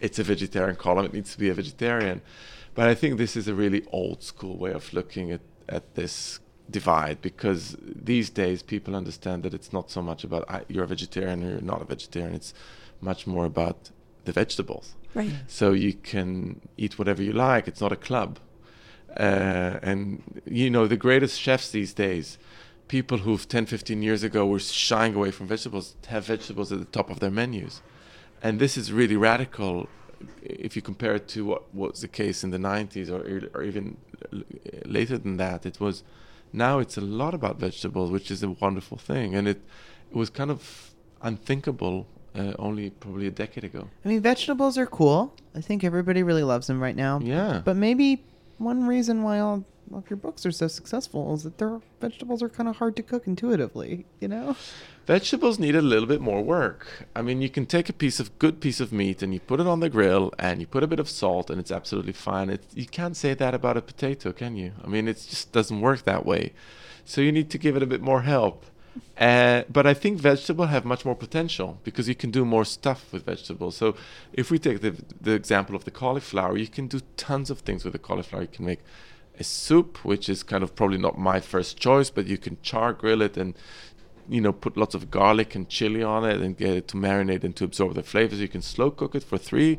it's 0.00 0.18
a 0.18 0.22
vegetarian 0.22 0.76
column; 0.76 1.06
it 1.06 1.12
needs 1.12 1.32
to 1.32 1.38
be 1.38 1.48
a 1.48 1.54
vegetarian." 1.54 2.22
But 2.74 2.88
I 2.88 2.94
think 2.94 3.18
this 3.18 3.36
is 3.36 3.48
a 3.48 3.54
really 3.54 3.84
old 3.90 4.22
school 4.22 4.56
way 4.56 4.72
of 4.72 4.92
looking 4.94 5.30
at 5.30 5.40
at 5.68 5.94
this 5.94 6.40
divide 6.70 7.20
because 7.20 7.76
these 7.80 8.30
days 8.30 8.62
people 8.62 8.96
understand 8.96 9.42
that 9.42 9.54
it's 9.54 9.72
not 9.72 9.90
so 9.90 10.00
much 10.02 10.24
about 10.24 10.44
I, 10.48 10.62
you're 10.68 10.84
a 10.84 10.86
vegetarian 10.86 11.44
or 11.44 11.50
you're 11.50 11.60
not 11.60 11.82
a 11.82 11.84
vegetarian. 11.84 12.34
It's 12.34 12.54
much 13.00 13.26
more 13.26 13.44
about 13.44 13.90
the 14.24 14.32
vegetables. 14.32 14.94
Right. 15.14 15.32
So 15.46 15.72
you 15.72 15.94
can 15.94 16.60
eat 16.76 16.98
whatever 16.98 17.22
you 17.22 17.32
like. 17.32 17.68
It's 17.68 17.80
not 17.80 17.92
a 17.92 17.96
club. 17.96 18.38
Uh, 19.18 19.78
and 19.82 20.42
you 20.46 20.70
know 20.70 20.86
the 20.86 20.96
greatest 20.96 21.38
chefs 21.38 21.70
these 21.70 21.92
days, 21.92 22.38
people 22.88 23.18
who 23.18 23.36
10, 23.36 23.66
15 23.66 24.02
years 24.02 24.22
ago 24.22 24.46
were 24.46 24.58
shying 24.58 25.14
away 25.14 25.30
from 25.30 25.46
vegetables, 25.46 25.96
have 26.08 26.24
vegetables 26.26 26.72
at 26.72 26.78
the 26.78 26.86
top 26.86 27.10
of 27.10 27.20
their 27.20 27.30
menus, 27.30 27.82
and 28.42 28.58
this 28.58 28.78
is 28.78 28.90
really 28.90 29.16
radical 29.16 29.86
if 30.42 30.76
you 30.76 30.82
compare 30.82 31.14
it 31.14 31.28
to 31.28 31.44
what 31.44 31.74
was 31.74 32.00
the 32.00 32.08
case 32.08 32.44
in 32.44 32.50
the 32.50 32.58
90s 32.58 33.10
or, 33.10 33.50
or 33.56 33.62
even 33.62 33.96
later 34.84 35.18
than 35.18 35.36
that, 35.36 35.66
it 35.66 35.80
was 35.80 36.02
now 36.52 36.78
it's 36.78 36.96
a 36.96 37.00
lot 37.00 37.34
about 37.34 37.58
vegetables, 37.58 38.10
which 38.10 38.30
is 38.30 38.42
a 38.42 38.50
wonderful 38.50 38.98
thing, 38.98 39.34
and 39.34 39.48
it 39.48 39.60
it 40.10 40.16
was 40.16 40.28
kind 40.30 40.50
of 40.50 40.90
unthinkable 41.22 42.06
uh, 42.34 42.52
only 42.58 42.90
probably 42.90 43.26
a 43.26 43.30
decade 43.30 43.64
ago. 43.64 43.88
I 44.04 44.08
mean, 44.08 44.20
vegetables 44.20 44.76
are 44.78 44.86
cool. 44.86 45.34
I 45.54 45.60
think 45.60 45.84
everybody 45.84 46.22
really 46.22 46.42
loves 46.42 46.66
them 46.66 46.80
right 46.80 46.96
now. 46.96 47.20
Yeah. 47.22 47.62
But 47.64 47.76
maybe 47.76 48.22
one 48.58 48.86
reason 48.86 49.22
why 49.22 49.38
all 49.40 49.64
of 49.92 50.08
your 50.08 50.16
books 50.16 50.46
are 50.46 50.52
so 50.52 50.68
successful 50.68 51.34
is 51.34 51.42
that 51.42 51.58
their 51.58 51.80
vegetables 52.00 52.42
are 52.42 52.48
kind 52.48 52.68
of 52.68 52.76
hard 52.76 52.96
to 52.96 53.02
cook 53.02 53.26
intuitively, 53.26 54.06
you 54.20 54.28
know? 54.28 54.56
Vegetables 55.06 55.58
need 55.58 55.74
a 55.74 55.82
little 55.82 56.06
bit 56.06 56.20
more 56.20 56.42
work. 56.42 57.06
I 57.14 57.22
mean, 57.22 57.42
you 57.42 57.50
can 57.50 57.66
take 57.66 57.88
a 57.88 57.92
piece 57.92 58.20
of 58.20 58.38
good 58.38 58.60
piece 58.60 58.80
of 58.80 58.92
meat 58.92 59.22
and 59.22 59.34
you 59.34 59.40
put 59.40 59.60
it 59.60 59.66
on 59.66 59.80
the 59.80 59.90
grill 59.90 60.32
and 60.38 60.60
you 60.60 60.66
put 60.66 60.82
a 60.82 60.86
bit 60.86 61.00
of 61.00 61.08
salt 61.08 61.50
and 61.50 61.58
it's 61.58 61.72
absolutely 61.72 62.12
fine. 62.12 62.58
You 62.74 62.86
can't 62.86 63.16
say 63.16 63.34
that 63.34 63.54
about 63.54 63.76
a 63.76 63.82
potato, 63.82 64.32
can 64.32 64.56
you? 64.56 64.72
I 64.82 64.86
mean, 64.86 65.08
it 65.08 65.14
just 65.14 65.52
doesn't 65.52 65.80
work 65.80 66.04
that 66.04 66.24
way. 66.24 66.52
So 67.04 67.20
you 67.20 67.32
need 67.32 67.50
to 67.50 67.58
give 67.58 67.76
it 67.76 67.82
a 67.82 67.86
bit 67.86 68.00
more 68.00 68.22
help. 68.22 68.64
Uh, 69.18 69.62
but 69.70 69.86
I 69.86 69.94
think 69.94 70.18
vegetables 70.18 70.68
have 70.68 70.84
much 70.84 71.04
more 71.04 71.14
potential 71.14 71.78
because 71.84 72.08
you 72.08 72.14
can 72.14 72.30
do 72.30 72.44
more 72.44 72.64
stuff 72.64 73.12
with 73.12 73.24
vegetables. 73.24 73.76
So 73.76 73.94
if 74.32 74.50
we 74.50 74.58
take 74.58 74.80
the 74.80 74.96
the 75.20 75.32
example 75.32 75.74
of 75.76 75.84
the 75.84 75.90
cauliflower, 75.90 76.56
you 76.56 76.68
can 76.68 76.88
do 76.88 77.00
tons 77.16 77.50
of 77.50 77.60
things 77.60 77.84
with 77.84 77.92
the 77.92 77.98
cauliflower. 77.98 78.42
You 78.42 78.48
can 78.48 78.66
make 78.66 78.80
a 79.38 79.44
soup, 79.44 80.04
which 80.04 80.28
is 80.28 80.42
kind 80.42 80.62
of 80.62 80.74
probably 80.74 80.98
not 80.98 81.18
my 81.18 81.40
first 81.40 81.78
choice, 81.78 82.10
but 82.10 82.26
you 82.26 82.38
can 82.38 82.58
char 82.62 82.92
grill 82.92 83.22
it 83.22 83.36
and 83.36 83.54
you 84.28 84.40
know 84.40 84.52
put 84.52 84.76
lots 84.76 84.94
of 84.94 85.10
garlic 85.10 85.54
and 85.54 85.68
chili 85.68 86.02
on 86.02 86.24
it 86.24 86.40
and 86.40 86.56
get 86.56 86.70
it 86.70 86.88
to 86.88 86.96
marinate 86.96 87.42
and 87.44 87.56
to 87.56 87.64
absorb 87.64 87.94
the 87.94 88.02
flavors. 88.02 88.40
You 88.40 88.48
can 88.48 88.62
slow 88.62 88.90
cook 88.90 89.14
it 89.14 89.24
for 89.24 89.38
three 89.38 89.78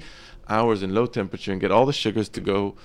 hours 0.49 0.83
in 0.83 0.93
low 0.93 1.05
temperature 1.05 1.51
and 1.51 1.61
get 1.61 1.71
all 1.71 1.85
the 1.85 1.93
sugars 1.93 2.29
to 2.29 2.41
go 2.41 2.75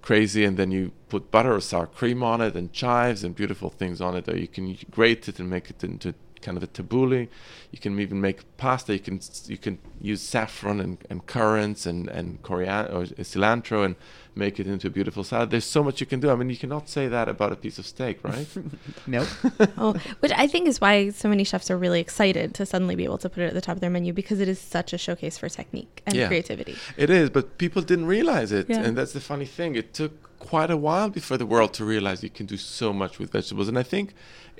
crazy 0.00 0.44
and 0.44 0.56
then 0.56 0.70
you 0.70 0.92
put 1.08 1.30
butter 1.30 1.54
or 1.54 1.60
sour 1.60 1.86
cream 1.86 2.22
on 2.22 2.40
it 2.40 2.54
and 2.54 2.72
chives 2.72 3.24
and 3.24 3.34
beautiful 3.34 3.70
things 3.70 4.00
on 4.00 4.16
it. 4.16 4.28
Or 4.28 4.36
you 4.36 4.48
can 4.48 4.78
grate 4.90 5.28
it 5.28 5.40
and 5.40 5.50
make 5.50 5.70
it 5.70 5.82
into 5.82 6.14
kind 6.40 6.56
of 6.56 6.62
a 6.62 6.66
tabbouleh. 6.68 7.28
You 7.72 7.78
can 7.78 7.98
even 7.98 8.20
make 8.20 8.56
pasta. 8.56 8.92
You 8.92 9.00
can 9.00 9.20
you 9.46 9.58
can 9.58 9.78
use 10.00 10.22
saffron 10.22 10.80
and, 10.80 10.98
and 11.10 11.26
currants 11.26 11.86
and 11.86 12.08
and 12.08 12.42
coriander 12.42 12.92
or 12.92 13.04
cilantro 13.04 13.84
and 13.84 13.96
make 14.44 14.58
it 14.60 14.66
into 14.66 14.86
a 14.86 14.90
beautiful 14.98 15.24
salad 15.24 15.50
there's 15.50 15.64
so 15.76 15.82
much 15.86 15.96
you 16.02 16.06
can 16.12 16.20
do 16.20 16.30
i 16.30 16.34
mean 16.38 16.48
you 16.54 16.56
cannot 16.64 16.88
say 16.88 17.04
that 17.08 17.26
about 17.34 17.50
a 17.52 17.56
piece 17.64 17.78
of 17.80 17.86
steak 17.94 18.16
right 18.22 18.46
Nope. 19.06 19.28
oh, 19.78 19.92
which 20.20 20.32
I 20.44 20.46
think 20.46 20.68
is 20.68 20.80
why 20.80 21.10
so 21.10 21.28
many 21.28 21.44
chefs 21.44 21.70
are 21.70 21.78
really 21.78 22.00
excited 22.00 22.46
to 22.58 22.66
suddenly 22.66 22.94
be 22.94 23.04
able 23.04 23.18
to 23.24 23.28
put 23.34 23.42
it 23.42 23.46
at 23.46 23.54
the 23.54 23.60
top 23.66 23.76
of 23.76 23.80
their 23.80 23.90
menu 23.96 24.12
because 24.12 24.38
it 24.40 24.48
is 24.54 24.60
such 24.60 24.92
a 24.92 24.98
showcase 24.98 25.36
for 25.38 25.48
technique 25.48 26.02
and 26.06 26.14
Yeah. 26.14 26.28
creativity. 26.28 26.76
It 27.04 27.10
is, 27.10 27.30
but 27.30 27.44
people 27.64 27.82
didn't 27.82 28.06
realize 28.06 28.50
it, 28.52 28.66
Yeah. 28.68 28.82
and 28.84 28.96
that's 28.98 29.12
the 29.18 29.20
funny 29.20 29.46
thing. 29.58 29.70
It 29.82 29.88
took 29.94 30.12
quite 30.38 30.70
a 30.70 30.76
while 30.76 31.08
before 31.20 31.36
the 31.42 31.46
world 31.54 31.72
to 31.78 31.84
realize 31.84 32.22
you 32.22 32.30
can 32.40 32.46
do 32.46 32.56
so 32.80 32.92
much 32.92 33.18
with 33.18 33.28
vegetables, 33.32 33.68
and 33.68 33.78
I 33.78 33.86
think 33.94 34.06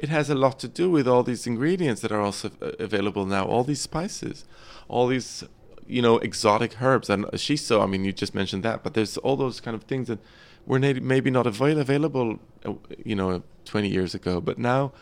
it 0.05 0.09
has 0.09 0.27
a 0.31 0.35
lot 0.35 0.59
to 0.65 0.69
do 0.69 0.87
with 0.97 1.07
all 1.07 1.23
these 1.23 1.47
ingredients 1.47 2.01
that 2.03 2.13
are 2.17 2.21
also 2.29 2.51
available 2.89 3.25
now, 3.27 3.45
all 3.53 3.65
these 3.65 3.81
spices, 3.81 4.45
all 4.89 5.07
these 5.09 5.45
you 5.89 6.03
know 6.03 6.19
exotic 6.19 6.81
herbs 6.83 7.09
and 7.11 7.25
shiso. 7.27 7.83
I 7.83 7.87
mean, 7.87 8.05
you 8.05 8.13
just 8.13 8.35
mentioned 8.35 8.63
that, 8.65 8.83
but 8.83 8.95
there's 8.95 9.17
all 9.19 9.37
those 9.37 9.61
kind 9.61 9.75
of 9.75 9.85
things 9.85 10.09
that 10.09 10.19
were 10.67 10.79
maybe 10.79 11.31
not 11.31 11.47
avail- 11.47 11.79
available, 11.79 12.39
uh, 12.67 12.75
you 13.05 13.15
know, 13.17 13.43
20 13.65 13.89
years 13.89 14.15
ago, 14.15 14.41
but 14.41 14.59
now 14.59 14.93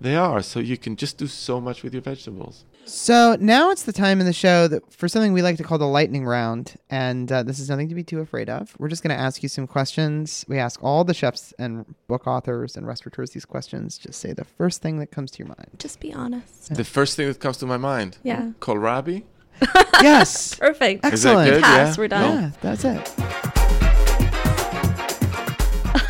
they 0.00 0.14
are. 0.14 0.40
So 0.42 0.60
you 0.60 0.76
can 0.76 0.94
just 0.94 1.18
do 1.18 1.26
so 1.26 1.60
much 1.60 1.82
with 1.82 1.92
your 1.92 2.02
vegetables. 2.02 2.64
So 2.84 3.36
now 3.40 3.70
it's 3.72 3.82
the 3.82 3.92
time 3.92 4.20
in 4.20 4.26
the 4.26 4.32
show 4.32 4.68
that 4.68 4.82
for 4.92 5.08
something 5.08 5.32
we 5.32 5.42
like 5.42 5.56
to 5.56 5.64
call 5.64 5.78
the 5.78 5.88
lightning 5.88 6.24
round, 6.24 6.76
and 6.88 7.32
uh, 7.32 7.42
this 7.42 7.58
is 7.58 7.68
nothing 7.68 7.88
to 7.88 7.96
be 7.96 8.04
too 8.04 8.20
afraid 8.20 8.48
of. 8.48 8.76
We're 8.78 8.86
just 8.88 9.02
going 9.02 9.16
to 9.16 9.20
ask 9.20 9.42
you 9.42 9.48
some 9.48 9.66
questions. 9.66 10.44
We 10.46 10.58
ask 10.60 10.78
all 10.84 11.02
the 11.02 11.14
chefs 11.14 11.52
and 11.58 11.84
book 12.06 12.28
authors 12.28 12.76
and 12.76 12.86
restaurateurs 12.86 13.30
these 13.30 13.44
questions. 13.44 13.98
Just 13.98 14.20
say 14.20 14.32
the 14.32 14.44
first 14.44 14.80
thing 14.82 15.00
that 15.00 15.10
comes 15.10 15.32
to 15.32 15.38
your 15.40 15.48
mind. 15.48 15.70
Just 15.80 15.98
be 15.98 16.12
honest. 16.12 16.72
The 16.72 16.84
first 16.84 17.16
thing 17.16 17.26
that 17.26 17.40
comes 17.40 17.56
to 17.58 17.66
my 17.66 17.76
mind, 17.78 18.18
Yeah. 18.22 18.52
kohlrabi. 18.60 19.24
yes. 20.02 20.54
Perfect. 20.56 21.04
Is 21.06 21.22
that 21.22 21.30
Excellent. 21.36 21.50
good? 21.50 21.62
Pass, 21.62 21.96
Yeah. 21.96 22.00
we're 22.00 22.08
done. 22.08 22.42
Yeah, 22.42 22.50
that's 22.62 22.84
it. 22.84 23.12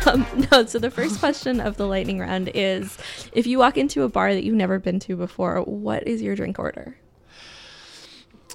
Um, 0.07 0.25
no, 0.51 0.65
so 0.65 0.79
the 0.79 0.91
first 0.91 1.19
question 1.19 1.59
of 1.59 1.75
the 1.77 1.85
lightning 1.85 2.19
round 2.19 2.49
is 2.53 2.97
if 3.33 3.45
you 3.45 3.59
walk 3.59 3.77
into 3.77 4.03
a 4.03 4.09
bar 4.09 4.33
that 4.33 4.43
you've 4.43 4.55
never 4.55 4.79
been 4.79 4.99
to 5.01 5.15
before, 5.17 5.61
what 5.61 6.07
is 6.07 6.21
your 6.21 6.35
drink 6.35 6.59
order? 6.59 6.97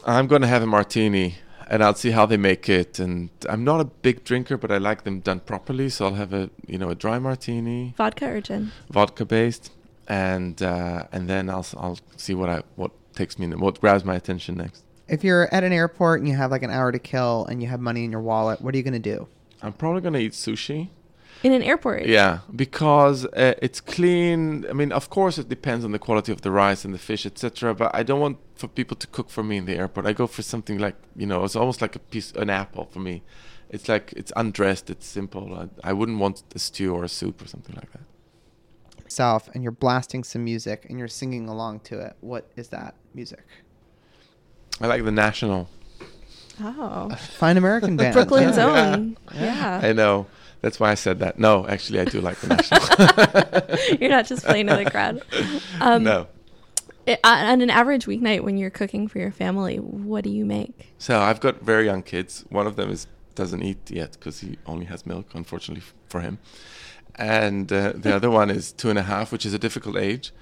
I'm 0.07 0.27
going 0.27 0.43
to 0.43 0.49
have 0.49 0.63
a 0.63 0.67
martini 0.67 1.37
and 1.69 1.83
I'll 1.85 1.95
see 1.95 2.11
how 2.11 2.27
they 2.27 2.37
make 2.39 2.69
it. 2.69 2.99
And 2.99 3.31
I'm 3.49 3.65
not 3.65 3.81
a 3.81 3.85
big 3.85 4.25
drinker, 4.25 4.57
but 4.57 4.71
I 4.73 4.79
like 4.79 5.05
them 5.05 5.21
done 5.21 5.41
properly. 5.41 5.89
So 5.91 6.07
I'll 6.07 6.15
have 6.15 6.33
a, 6.33 6.51
you 6.67 6.79
know, 6.79 6.89
a 6.91 6.95
dry 6.95 7.19
martini, 7.19 7.95
Vodka 7.97 8.29
or 8.31 8.41
gin? 8.41 8.73
vodka 8.91 9.25
based. 9.25 9.71
And, 10.09 10.61
uh, 10.63 11.05
and 11.13 11.29
then 11.29 11.49
I'll, 11.49 11.61
s- 11.61 11.75
I'll 11.79 11.99
see 12.17 12.35
what 12.35 12.49
I, 12.49 12.63
what 12.77 12.91
takes 13.15 13.39
me, 13.39 13.47
what 13.49 13.81
grabs 13.81 14.05
my 14.05 14.15
attention 14.15 14.57
next. 14.57 14.83
If 15.09 15.25
you're 15.25 15.53
at 15.53 15.65
an 15.65 15.73
airport 15.73 16.21
and 16.21 16.29
you 16.29 16.37
have 16.37 16.51
like 16.51 16.63
an 16.63 16.71
hour 16.71 16.93
to 16.93 16.99
kill 16.99 17.47
and 17.47 17.63
you 17.63 17.69
have 17.69 17.81
money 17.81 18.05
in 18.05 18.13
your 18.13 18.21
wallet, 18.21 18.61
what 18.61 18.75
are 18.75 18.79
you 18.79 18.83
going 18.83 19.01
to 19.03 19.17
do? 19.17 19.27
I'm 19.61 19.73
probably 19.73 20.01
going 20.01 20.15
to 20.15 20.21
eat 20.21 20.33
sushi. 20.33 20.89
In 21.43 21.53
an 21.53 21.63
airport? 21.63 22.07
Yeah, 22.07 22.41
because 22.55 23.27
uh, 23.27 23.55
it's 23.61 23.81
clean. 23.81 24.65
I 24.69 24.73
mean, 24.75 24.93
of 24.93 25.11
course, 25.11 25.39
it 25.39 25.49
depends 25.49 25.85
on 25.85 25.91
the 25.91 25.99
quality 25.99 26.31
of 26.31 26.43
the 26.43 26.53
rice 26.53 26.85
and 26.85 26.95
the 26.95 26.99
fish, 26.99 27.27
etc. 27.27 27.75
But 27.75 27.93
I 27.95 28.05
don't 28.05 28.21
want 28.21 28.39
for 28.55 28.69
people 28.69 28.97
to 28.97 29.09
cook 29.09 29.29
for 29.29 29.43
me 29.43 29.57
in 29.57 29.65
the 29.65 29.75
airport. 29.75 30.07
I 30.07 30.13
go 30.13 30.29
for 30.29 30.43
something 30.43 30.79
like 30.79 30.95
you 31.17 31.27
know, 31.27 31.43
it's 31.43 31.57
almost 31.57 31.83
like 31.83 31.97
a 31.97 31.99
piece, 31.99 32.31
an 32.33 32.49
apple 32.49 32.85
for 32.93 33.01
me. 33.01 33.23
It's 33.71 33.89
like 33.89 34.13
it's 34.17 34.33
undressed, 34.37 34.89
it's 34.89 35.07
simple. 35.07 35.53
I, 35.55 35.91
I 35.91 35.93
wouldn't 35.93 36.21
want 36.21 36.45
a 36.55 36.61
stew 36.61 36.95
or 36.95 37.03
a 37.03 37.09
soup 37.09 37.43
or 37.43 37.49
something 37.49 37.75
like 37.75 37.91
that. 37.93 38.03
Self 39.13 39.49
and 39.55 39.63
you're 39.63 39.73
blasting 39.73 40.25
some 40.25 40.45
music 40.45 40.87
and 40.89 40.99
you're 40.99 41.09
singing 41.09 41.49
along 41.49 41.81
to 41.81 42.01
it. 42.01 42.17
What 42.21 42.51
is 42.57 42.69
that 42.69 42.95
music? 43.15 43.45
I 44.81 44.87
like 44.87 45.05
the 45.05 45.13
national. 45.13 45.69
Oh. 46.61 47.11
Fine 47.39 47.57
American 47.57 47.97
band. 47.99 48.15
Brooklyn's 48.15 48.57
Yeah. 48.57 48.93
own. 48.95 49.17
Yeah. 49.35 49.81
I 49.83 49.93
know. 49.93 50.27
That's 50.61 50.79
why 50.79 50.91
I 50.91 50.95
said 50.95 51.19
that. 51.21 51.39
No, 51.39 51.67
actually, 51.67 52.01
I 52.01 52.05
do 52.05 52.21
like 52.21 52.39
the 52.39 52.49
national. 52.49 53.99
You're 54.01 54.11
not 54.11 54.27
just 54.27 54.45
playing 54.45 54.69
to 54.69 54.77
the 54.77 54.91
crowd. 54.91 55.23
Um, 55.81 56.05
no. 56.05 56.29
i- 57.09 57.19
on 57.25 57.61
an 57.61 57.71
average 57.71 58.07
weeknight 58.07 58.43
when 58.45 58.57
you're 58.57 58.71
cooking 58.71 59.09
for 59.09 59.19
your 59.19 59.33
family, 59.33 59.79
what 59.79 60.23
do 60.23 60.31
you 60.31 60.45
make? 60.45 60.93
So 60.99 61.19
I've 61.19 61.41
got 61.41 61.61
very 61.63 61.85
young 61.87 62.03
kids. 62.05 62.45
One 62.51 62.67
of 62.69 62.77
them 62.77 62.91
is 62.91 63.07
doesn't 63.35 63.63
eat 63.63 63.91
yet 63.91 64.13
because 64.13 64.41
he 64.41 64.59
only 64.67 64.85
has 64.87 65.05
milk, 65.07 65.27
unfortunately 65.35 65.83
f- 65.83 65.95
for 66.07 66.21
him. 66.21 66.39
And 67.17 67.73
uh, 67.73 67.93
the 67.95 68.15
other 68.15 68.31
one 68.31 68.51
is 68.51 68.73
two 68.73 68.91
and 68.91 68.99
a 68.99 69.03
half, 69.03 69.33
which 69.33 69.45
is 69.47 69.53
a 69.55 69.59
difficult 69.59 69.97
age. 69.97 70.33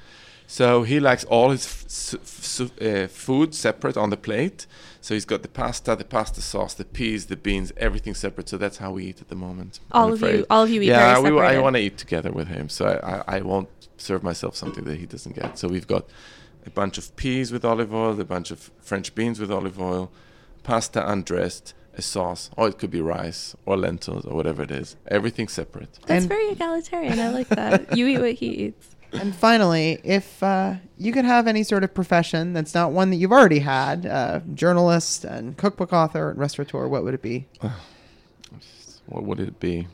So 0.47 0.83
he 0.83 0.99
likes 0.99 1.25
all 1.25 1.51
his 1.51 1.65
f- 1.65 1.85
s- 1.87 2.15
f- 2.15 2.61
s- 2.81 2.81
uh, 3.05 3.07
food 3.09 3.55
separate 3.55 3.97
on 3.97 4.11
the 4.11 4.17
plate. 4.17 4.67
So 5.01 5.15
he's 5.15 5.25
got 5.25 5.43
the 5.43 5.49
pasta, 5.49 5.95
the 5.97 6.05
pasta 6.05 6.41
sauce, 6.41 6.75
the 6.75 6.85
peas, 6.85 7.27
the 7.27 7.37
beans, 7.37 7.73
everything 7.77 8.15
separate. 8.15 8.49
So 8.49 8.57
that's 8.57 8.79
how 8.79 8.91
we 8.93 9.05
eat 9.07 9.21
at 9.21 9.29
the 9.29 9.37
moment. 9.37 9.79
I'm 9.93 10.03
All 10.03 10.13
of 10.13 10.21
you, 10.23 10.47
all 10.51 10.63
of 10.65 10.71
you 10.71 10.83
eat 10.83 10.87
yeah, 10.89 11.19
we, 11.21 11.31
I 11.41 11.59
want 11.61 11.77
to 11.77 11.83
eat 11.83 11.97
together 11.99 12.33
with 12.33 12.49
him. 12.49 12.69
So 12.69 12.87
I, 12.87 13.35
I, 13.37 13.39
I 13.39 13.41
won't 13.43 13.69
serve 13.97 14.23
myself 14.23 14.57
something 14.57 14.85
that 14.85 14.99
he 14.99 15.07
doesn't 15.07 15.37
get. 15.37 15.57
So 15.59 15.69
we've 15.69 15.87
got 15.87 16.07
a 16.67 16.71
bunch 16.71 16.99
of 16.99 17.15
peas 17.17 17.53
with 17.53 17.65
olive 17.65 17.95
oil, 17.95 18.21
a 18.21 18.25
bunch 18.25 18.51
of 18.51 18.71
French 18.81 19.15
beans 19.15 19.39
with 19.41 19.51
olive 19.53 19.81
oil, 19.81 20.11
pasta 20.65 21.09
undressed, 21.09 21.75
a 22.01 22.03
sauce, 22.03 22.51
or 22.57 22.69
it 22.69 22.77
could 22.79 22.91
be 22.91 23.01
rice 23.01 23.55
or 23.67 23.77
lentils 23.77 24.25
or 24.29 24.35
whatever 24.35 24.63
it 24.63 24.71
is. 24.83 24.97
Everything 25.19 25.49
separate. 25.49 25.93
That's 26.07 26.23
And- 26.25 26.29
very 26.29 26.49
egalitarian. 26.57 27.19
I 27.21 27.31
like 27.31 27.49
that. 27.49 27.97
you 27.97 28.07
eat 28.07 28.19
what 28.27 28.35
he 28.43 28.49
eats. 28.67 28.87
And 29.13 29.35
finally, 29.35 29.99
if 30.05 30.41
uh, 30.43 30.75
you 30.97 31.13
could 31.13 31.25
have 31.25 31.49
any 31.49 31.63
sort 31.65 31.83
of 31.83 31.93
profession 31.93 32.53
that's 32.53 32.75
not 32.75 32.93
one 32.93 33.11
that 33.11 33.17
you've 33.17 33.33
already 33.33 33.59
had, 33.59 34.07
uh, 34.07 34.41
journalist 34.55 35.25
and 35.25 35.57
cookbook 35.57 35.93
author 35.93 36.31
and 36.31 36.39
restaurateur, 36.39 36.87
what 36.89 37.03
would 37.05 37.15
it 37.15 37.23
be? 37.23 37.47
What 39.07 39.25
would 39.25 39.41
it 39.41 39.59
be? 39.59 39.89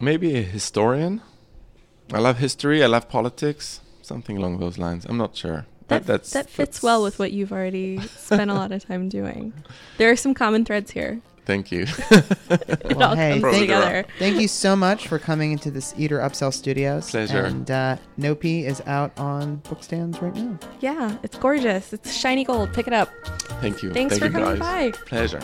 Maybe 0.00 0.36
a 0.36 0.42
historian. 0.42 1.22
I 2.12 2.18
love 2.18 2.38
history. 2.38 2.82
I 2.82 2.86
love 2.86 3.08
politics. 3.08 3.80
Something 4.02 4.36
along 4.36 4.58
those 4.58 4.78
lines. 4.78 5.04
I'm 5.08 5.16
not 5.16 5.36
sure. 5.36 5.66
That, 5.88 6.04
that's 6.06 6.32
that 6.32 6.50
fits 6.50 6.82
well 6.82 7.02
with 7.02 7.18
what 7.18 7.32
you've 7.32 7.52
already 7.52 8.00
spent 8.00 8.50
a 8.50 8.54
lot 8.54 8.72
of 8.72 8.84
time 8.84 9.08
doing. 9.08 9.52
There 9.98 10.10
are 10.10 10.16
some 10.16 10.34
common 10.34 10.64
threads 10.64 10.90
here. 10.90 11.20
Thank 11.44 11.70
you. 11.70 11.86
It 12.50 12.96
Well, 12.96 13.10
all 13.10 13.16
hey, 13.16 13.40
comes 13.40 13.54
thank- 13.54 13.60
together. 13.62 14.04
Thank 14.18 14.40
you 14.40 14.48
so 14.48 14.74
much 14.74 15.06
for 15.06 15.18
coming 15.20 15.52
into 15.52 15.70
this 15.70 15.94
Eater 15.96 16.18
Upsell 16.18 16.52
Studios. 16.52 17.10
Pleasure. 17.10 17.42
And 17.44 17.70
uh, 17.70 17.96
Nopi 18.18 18.64
is 18.64 18.80
out 18.86 19.16
on 19.18 19.58
bookstands 19.58 20.20
right 20.20 20.34
now. 20.34 20.58
Yeah, 20.80 21.16
it's 21.22 21.36
gorgeous. 21.38 21.92
It's 21.92 22.12
shiny 22.12 22.44
gold. 22.44 22.72
Pick 22.72 22.86
it 22.88 22.92
up. 22.92 23.10
Thank 23.60 23.82
you. 23.82 23.92
Thanks 23.92 24.18
Thank 24.18 24.32
for 24.32 24.38
you 24.38 24.44
coming 24.44 24.58
guys. 24.60 24.92
by. 24.92 24.98
Pleasure. 25.06 25.40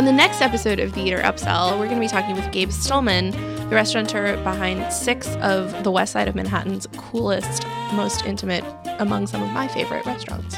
On 0.00 0.06
the 0.06 0.12
next 0.12 0.40
episode 0.40 0.80
of 0.80 0.94
The 0.94 1.02
Eater 1.02 1.18
Upsell, 1.18 1.72
we're 1.72 1.84
going 1.84 1.96
to 1.96 2.00
be 2.00 2.08
talking 2.08 2.34
with 2.34 2.50
Gabe 2.52 2.70
Stulman, 2.70 3.32
the 3.68 3.74
restaurateur 3.74 4.42
behind 4.42 4.90
six 4.90 5.28
of 5.42 5.84
the 5.84 5.90
west 5.90 6.12
side 6.12 6.26
of 6.26 6.34
Manhattan's 6.34 6.86
coolest, 6.96 7.66
most 7.92 8.24
intimate, 8.24 8.64
among 8.98 9.26
some 9.26 9.42
of 9.42 9.50
my 9.50 9.68
favorite 9.68 10.06
restaurants. 10.06 10.56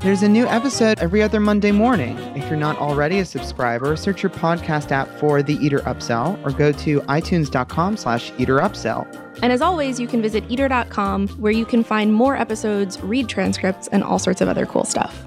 There's 0.00 0.22
a 0.22 0.28
new 0.28 0.46
episode 0.46 0.98
every 0.98 1.22
other 1.22 1.40
Monday 1.40 1.72
morning. 1.72 2.18
If 2.36 2.50
you're 2.50 2.58
not 2.58 2.76
already 2.76 3.20
a 3.20 3.24
subscriber, 3.24 3.96
search 3.96 4.22
your 4.22 4.28
podcast 4.28 4.92
app 4.92 5.08
for 5.18 5.42
The 5.42 5.54
Eater 5.54 5.78
Upsell 5.78 6.38
or 6.44 6.50
go 6.50 6.70
to 6.70 7.00
itunes.com 7.00 7.96
slash 7.96 8.30
eaterupsell. 8.32 9.40
And 9.40 9.54
as 9.54 9.62
always, 9.62 9.98
you 9.98 10.06
can 10.06 10.20
visit 10.20 10.44
eater.com 10.50 11.28
where 11.28 11.52
you 11.52 11.64
can 11.64 11.82
find 11.82 12.12
more 12.12 12.36
episodes, 12.36 13.00
read 13.00 13.26
transcripts, 13.26 13.88
and 13.88 14.04
all 14.04 14.18
sorts 14.18 14.42
of 14.42 14.48
other 14.48 14.66
cool 14.66 14.84
stuff. 14.84 15.26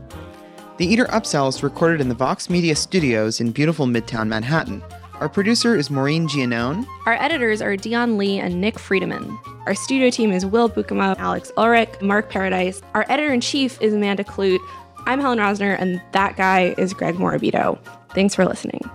The 0.80 0.86
Eater 0.86 1.08
Upsell 1.08 1.50
is 1.50 1.62
recorded 1.62 2.00
in 2.00 2.08
the 2.08 2.16
Vox 2.16 2.50
Media 2.50 2.74
Studios 2.74 3.42
in 3.42 3.52
beautiful 3.52 3.86
Midtown 3.86 4.30
Manhattan. 4.30 4.82
Our 5.16 5.28
producer 5.28 5.76
is 5.76 5.92
Maureen 5.92 6.26
Gianone. 6.26 6.88
Our 7.06 7.16
editors 7.16 7.62
are 7.62 7.76
Dion 7.76 8.18
Lee 8.18 8.40
and 8.40 8.62
Nick 8.62 8.76
Friedemann. 8.76 9.38
Our 9.66 9.76
studio 9.76 10.10
team 10.10 10.32
is 10.32 10.46
Will 10.46 10.70
Bukema, 10.70 11.20
Alex 11.20 11.52
Ulrich, 11.58 11.90
Mark 12.02 12.30
Paradise. 12.30 12.82
Our 12.94 13.06
editor 13.10 13.34
in 13.34 13.42
chief 13.42 13.78
is 13.82 13.94
Amanda 13.94 14.24
Kludt. 14.24 14.62
I'm 15.06 15.20
Helen 15.20 15.40
Rosner, 15.40 15.76
and 15.78 16.02
that 16.14 16.38
guy 16.38 16.74
is 16.78 16.94
Greg 16.94 17.16
Morabito. 17.16 17.78
Thanks 18.16 18.34
for 18.34 18.46
listening. 18.46 18.90